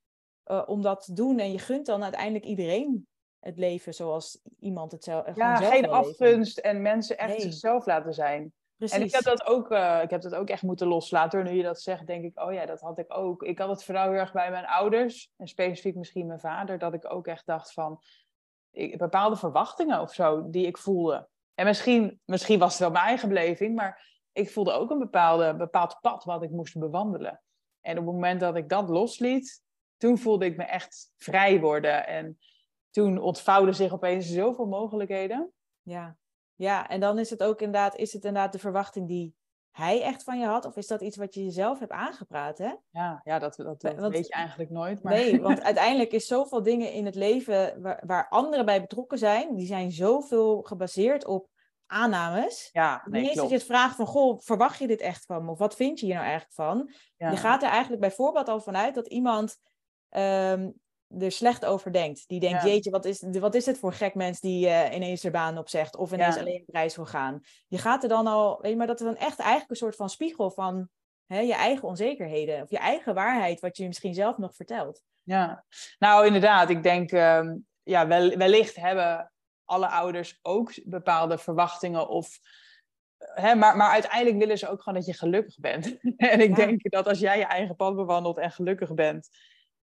Uh, 0.45 0.63
om 0.65 0.81
dat 0.81 1.03
te 1.03 1.13
doen. 1.13 1.39
En 1.39 1.51
je 1.51 1.59
gunt 1.59 1.85
dan 1.85 2.03
uiteindelijk 2.03 2.45
iedereen 2.45 3.07
het 3.39 3.57
leven 3.57 3.93
zoals 3.93 4.41
iemand 4.59 4.91
het 4.91 5.03
zelf. 5.03 5.35
Ja, 5.35 5.57
zelf 5.57 5.71
geen 5.71 5.89
afgunst 5.89 6.57
en 6.57 6.81
mensen 6.81 7.17
echt 7.17 7.29
nee. 7.29 7.41
zichzelf 7.41 7.85
laten 7.85 8.13
zijn. 8.13 8.53
Precies. 8.77 8.97
En 8.97 9.03
ik 9.03 9.11
heb, 9.11 9.23
dat 9.23 9.45
ook, 9.45 9.71
uh, 9.71 9.99
ik 10.03 10.09
heb 10.09 10.21
dat 10.21 10.35
ook 10.35 10.49
echt 10.49 10.61
moeten 10.61 10.87
loslaten. 10.87 11.43
Nu 11.43 11.51
je 11.51 11.63
dat 11.63 11.81
zegt, 11.81 12.07
denk 12.07 12.23
ik, 12.23 12.39
oh 12.41 12.53
ja, 12.53 12.65
dat 12.65 12.81
had 12.81 12.99
ik 12.99 13.17
ook. 13.17 13.43
Ik 13.43 13.59
had 13.59 13.69
het 13.69 13.83
vooral 13.83 14.09
heel 14.09 14.19
erg 14.19 14.31
bij 14.31 14.51
mijn 14.51 14.65
ouders. 14.65 15.31
En 15.37 15.47
specifiek 15.47 15.95
misschien 15.95 16.27
mijn 16.27 16.39
vader. 16.39 16.77
Dat 16.77 16.93
ik 16.93 17.13
ook 17.13 17.27
echt 17.27 17.45
dacht 17.45 17.73
van... 17.73 18.01
Ik, 18.71 18.97
bepaalde 18.97 19.35
verwachtingen 19.35 20.01
of 20.01 20.13
zo 20.13 20.49
die 20.49 20.67
ik 20.67 20.77
voelde. 20.77 21.27
En 21.55 21.65
misschien, 21.65 22.19
misschien 22.25 22.59
was 22.59 22.71
het 22.71 22.79
wel 22.79 22.91
mijn 22.91 23.05
eigen 23.05 23.27
beleving. 23.27 23.75
Maar 23.75 24.21
ik 24.31 24.49
voelde 24.49 24.71
ook 24.71 24.89
een 24.89 24.99
bepaalde, 24.99 25.55
bepaald 25.55 25.97
pad 26.01 26.23
wat 26.23 26.43
ik 26.43 26.51
moest 26.51 26.79
bewandelen. 26.79 27.41
En 27.81 27.97
op 27.97 28.05
het 28.05 28.13
moment 28.13 28.39
dat 28.39 28.55
ik 28.55 28.69
dat 28.69 28.89
losliet... 28.89 29.67
Toen 29.97 30.17
voelde 30.17 30.45
ik 30.45 30.57
me 30.57 30.63
echt 30.63 31.11
vrij 31.17 31.59
worden. 31.59 32.07
En 32.07 32.37
toen 32.89 33.17
ontvouwden 33.17 33.75
zich 33.75 33.93
opeens 33.93 34.27
zoveel 34.27 34.65
mogelijkheden. 34.65 35.51
Ja. 35.81 36.17
ja, 36.55 36.89
en 36.89 36.99
dan 36.99 37.19
is 37.19 37.29
het 37.29 37.43
ook 37.43 37.61
inderdaad, 37.61 37.95
is 37.95 38.13
het 38.13 38.23
inderdaad 38.23 38.51
de 38.51 38.59
verwachting 38.59 39.07
die 39.07 39.35
hij 39.71 40.01
echt 40.01 40.23
van 40.23 40.39
je 40.39 40.45
had? 40.45 40.65
Of 40.65 40.75
is 40.75 40.87
dat 40.87 41.01
iets 41.01 41.17
wat 41.17 41.33
je 41.33 41.43
jezelf 41.43 41.79
hebt 41.79 41.91
aangepraat, 41.91 42.57
hè? 42.57 42.73
Ja, 42.89 43.21
ja 43.23 43.39
dat, 43.39 43.55
dat, 43.55 43.81
dat 43.81 43.95
want, 43.95 44.13
weet 44.13 44.27
je 44.27 44.33
eigenlijk 44.33 44.69
nooit. 44.69 45.03
Maar... 45.03 45.13
Nee, 45.13 45.41
want 45.41 45.61
uiteindelijk 45.71 46.11
is 46.11 46.27
zoveel 46.27 46.63
dingen 46.63 46.91
in 46.91 47.05
het 47.05 47.15
leven 47.15 47.81
waar, 47.81 48.03
waar 48.05 48.29
anderen 48.29 48.65
bij 48.65 48.81
betrokken 48.81 49.17
zijn, 49.17 49.55
die 49.55 49.67
zijn 49.67 49.91
zoveel 49.91 50.61
gebaseerd 50.61 51.25
op 51.25 51.49
aannames. 51.85 52.69
Ja, 52.71 53.01
nee, 53.05 53.21
Niet 53.21 53.29
eens 53.29 53.39
dat 53.39 53.49
je 53.49 53.55
het 53.55 53.65
vraagt 53.65 53.95
van, 53.95 54.05
goh, 54.05 54.39
verwacht 54.39 54.79
je 54.79 54.87
dit 54.87 55.01
echt 55.01 55.25
van 55.25 55.45
me? 55.45 55.51
Of 55.51 55.59
wat 55.59 55.75
vind 55.75 55.99
je 55.99 56.05
hier 56.05 56.15
nou 56.15 56.27
eigenlijk 56.27 56.55
van? 56.55 56.91
Ja. 57.17 57.29
Je 57.29 57.37
gaat 57.37 57.63
er 57.63 57.69
eigenlijk 57.69 58.01
bijvoorbeeld 58.01 58.47
al 58.47 58.61
vanuit 58.61 58.95
dat 58.95 59.07
iemand 59.07 59.57
um, 60.09 60.73
er 61.19 61.31
slecht 61.31 61.65
over 61.65 61.91
denkt. 61.91 62.27
Die 62.27 62.39
denkt, 62.39 62.63
ja. 62.63 62.69
jeetje, 62.69 62.89
wat 62.89 63.05
is, 63.05 63.23
wat 63.31 63.55
is 63.55 63.65
het 63.65 63.77
voor 63.77 63.93
gek 63.93 64.15
mens 64.15 64.39
die 64.39 64.65
uh, 64.65 64.95
ineens 64.95 65.23
er 65.23 65.31
baan 65.31 65.57
opzegt 65.57 65.95
of 65.95 66.11
ineens 66.11 66.35
ja. 66.35 66.41
alleen 66.41 66.63
op 66.67 66.73
reis 66.73 66.95
wil 66.95 67.05
gaan. 67.05 67.41
Je 67.67 67.77
gaat 67.77 68.03
er 68.03 68.09
dan 68.09 68.27
al, 68.27 68.61
weet 68.61 68.71
je, 68.71 68.77
maar 68.77 68.87
dat 68.87 68.99
is 68.99 69.05
dan 69.05 69.15
echt 69.15 69.39
eigenlijk 69.39 69.69
een 69.69 69.75
soort 69.75 69.95
van 69.95 70.09
spiegel 70.09 70.51
van 70.51 70.89
hè, 71.25 71.39
je 71.39 71.53
eigen 71.53 71.87
onzekerheden 71.87 72.61
of 72.61 72.69
je 72.69 72.77
eigen 72.77 73.13
waarheid, 73.13 73.59
wat 73.59 73.77
je 73.77 73.87
misschien 73.87 74.13
zelf 74.13 74.37
nog 74.37 74.55
vertelt. 74.55 75.01
Ja, 75.23 75.65
nou 75.99 76.25
inderdaad, 76.25 76.69
ik 76.69 76.83
denk, 76.83 77.11
uh, 77.11 77.51
ja, 77.83 78.07
wel, 78.07 78.37
wellicht 78.37 78.75
hebben 78.75 79.31
alle 79.65 79.87
ouders 79.87 80.39
ook 80.41 80.71
bepaalde 80.83 81.37
verwachtingen 81.37 82.07
of 82.07 82.39
maar, 83.35 83.77
maar 83.77 83.91
uiteindelijk 83.91 84.37
willen 84.37 84.57
ze 84.57 84.69
ook 84.69 84.81
gewoon 84.81 84.99
dat 84.99 85.07
je 85.07 85.13
gelukkig 85.13 85.59
bent. 85.59 85.97
en 86.17 86.41
ik 86.41 86.49
ja. 86.49 86.55
denk 86.55 86.89
dat 86.89 87.07
als 87.07 87.19
jij 87.19 87.37
je 87.37 87.45
eigen 87.45 87.75
pad 87.75 87.95
bewandelt 87.95 88.37
en 88.37 88.51
gelukkig 88.51 88.93
bent, 88.93 89.29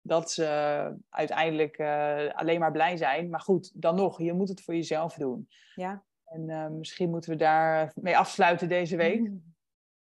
dat 0.07 0.31
ze 0.31 0.95
uiteindelijk 1.09 1.77
uh, 1.77 2.29
alleen 2.33 2.59
maar 2.59 2.71
blij 2.71 2.97
zijn. 2.97 3.29
Maar 3.29 3.39
goed, 3.39 3.81
dan 3.81 3.95
nog, 3.95 4.21
je 4.21 4.33
moet 4.33 4.49
het 4.49 4.61
voor 4.61 4.75
jezelf 4.75 5.13
doen. 5.13 5.49
Ja. 5.75 6.03
En 6.25 6.49
uh, 6.49 6.67
misschien 6.67 7.09
moeten 7.09 7.29
we 7.29 7.35
daar 7.35 7.91
mee 7.95 8.17
afsluiten 8.17 8.69
deze 8.69 8.95
week. 8.95 9.19
Mm. 9.19 9.45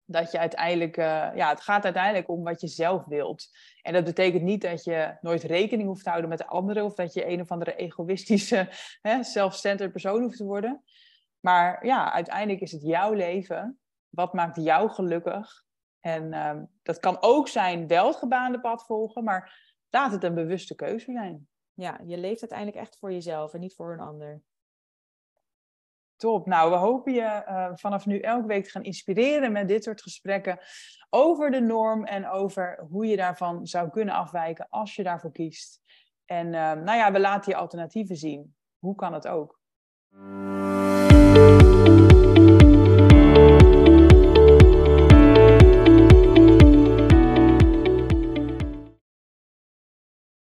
Dat 0.09 0.31
je 0.31 0.39
uiteindelijk, 0.39 0.97
uh, 0.97 1.29
ja, 1.35 1.49
het 1.49 1.61
gaat 1.61 1.83
uiteindelijk 1.83 2.29
om 2.29 2.43
wat 2.43 2.61
je 2.61 2.67
zelf 2.67 3.05
wilt. 3.05 3.47
En 3.81 3.93
dat 3.93 4.03
betekent 4.03 4.43
niet 4.43 4.61
dat 4.61 4.83
je 4.83 5.17
nooit 5.21 5.43
rekening 5.43 5.87
hoeft 5.87 6.03
te 6.03 6.09
houden 6.09 6.29
met 6.29 6.39
de 6.39 6.47
anderen. 6.47 6.85
Of 6.85 6.93
dat 6.93 7.13
je 7.13 7.27
een 7.27 7.41
of 7.41 7.51
andere 7.51 7.75
egoïstische, 7.75 8.67
self-centered 9.21 9.91
persoon 9.91 10.21
hoeft 10.21 10.37
te 10.37 10.45
worden. 10.45 10.83
Maar 11.39 11.85
ja, 11.85 12.13
uiteindelijk 12.13 12.61
is 12.61 12.71
het 12.71 12.81
jouw 12.81 13.13
leven. 13.13 13.79
Wat 14.09 14.33
maakt 14.33 14.55
jou 14.55 14.89
gelukkig? 14.89 15.65
En 15.99 16.33
uh, 16.33 16.55
dat 16.83 16.99
kan 16.99 17.17
ook 17.19 17.47
zijn 17.47 17.87
wel 17.87 18.07
het 18.07 18.15
gebaande 18.15 18.59
pad 18.59 18.85
volgen, 18.85 19.23
maar 19.23 19.68
laat 19.89 20.11
het 20.11 20.23
een 20.23 20.33
bewuste 20.33 20.75
keuze 20.75 21.11
zijn. 21.11 21.47
Ja, 21.73 21.99
je 22.05 22.17
leeft 22.17 22.41
uiteindelijk 22.41 22.79
echt 22.79 22.97
voor 22.97 23.11
jezelf 23.11 23.53
en 23.53 23.59
niet 23.59 23.75
voor 23.75 23.93
een 23.93 23.99
ander. 23.99 24.41
Top. 26.15 26.45
Nou, 26.45 26.71
we 26.71 26.75
hopen 26.75 27.13
je 27.13 27.21
uh, 27.21 27.69
vanaf 27.73 28.05
nu 28.05 28.19
elke 28.19 28.47
week 28.47 28.63
te 28.63 28.69
gaan 28.69 28.83
inspireren 28.83 29.51
met 29.51 29.67
dit 29.67 29.83
soort 29.83 30.01
gesprekken 30.01 30.59
over 31.09 31.51
de 31.51 31.59
norm 31.59 32.05
en 32.05 32.29
over 32.29 32.85
hoe 32.89 33.05
je 33.05 33.15
daarvan 33.15 33.67
zou 33.67 33.89
kunnen 33.89 34.15
afwijken 34.15 34.67
als 34.69 34.95
je 34.95 35.03
daarvoor 35.03 35.31
kiest. 35.31 35.81
En 36.25 36.45
uh, 36.45 36.51
nou 36.71 36.97
ja, 36.97 37.11
we 37.11 37.19
laten 37.19 37.51
je 37.51 37.57
alternatieven 37.57 38.15
zien. 38.15 38.55
Hoe 38.79 38.95
kan 38.95 39.13
het 39.13 39.27
ook? 39.27 39.59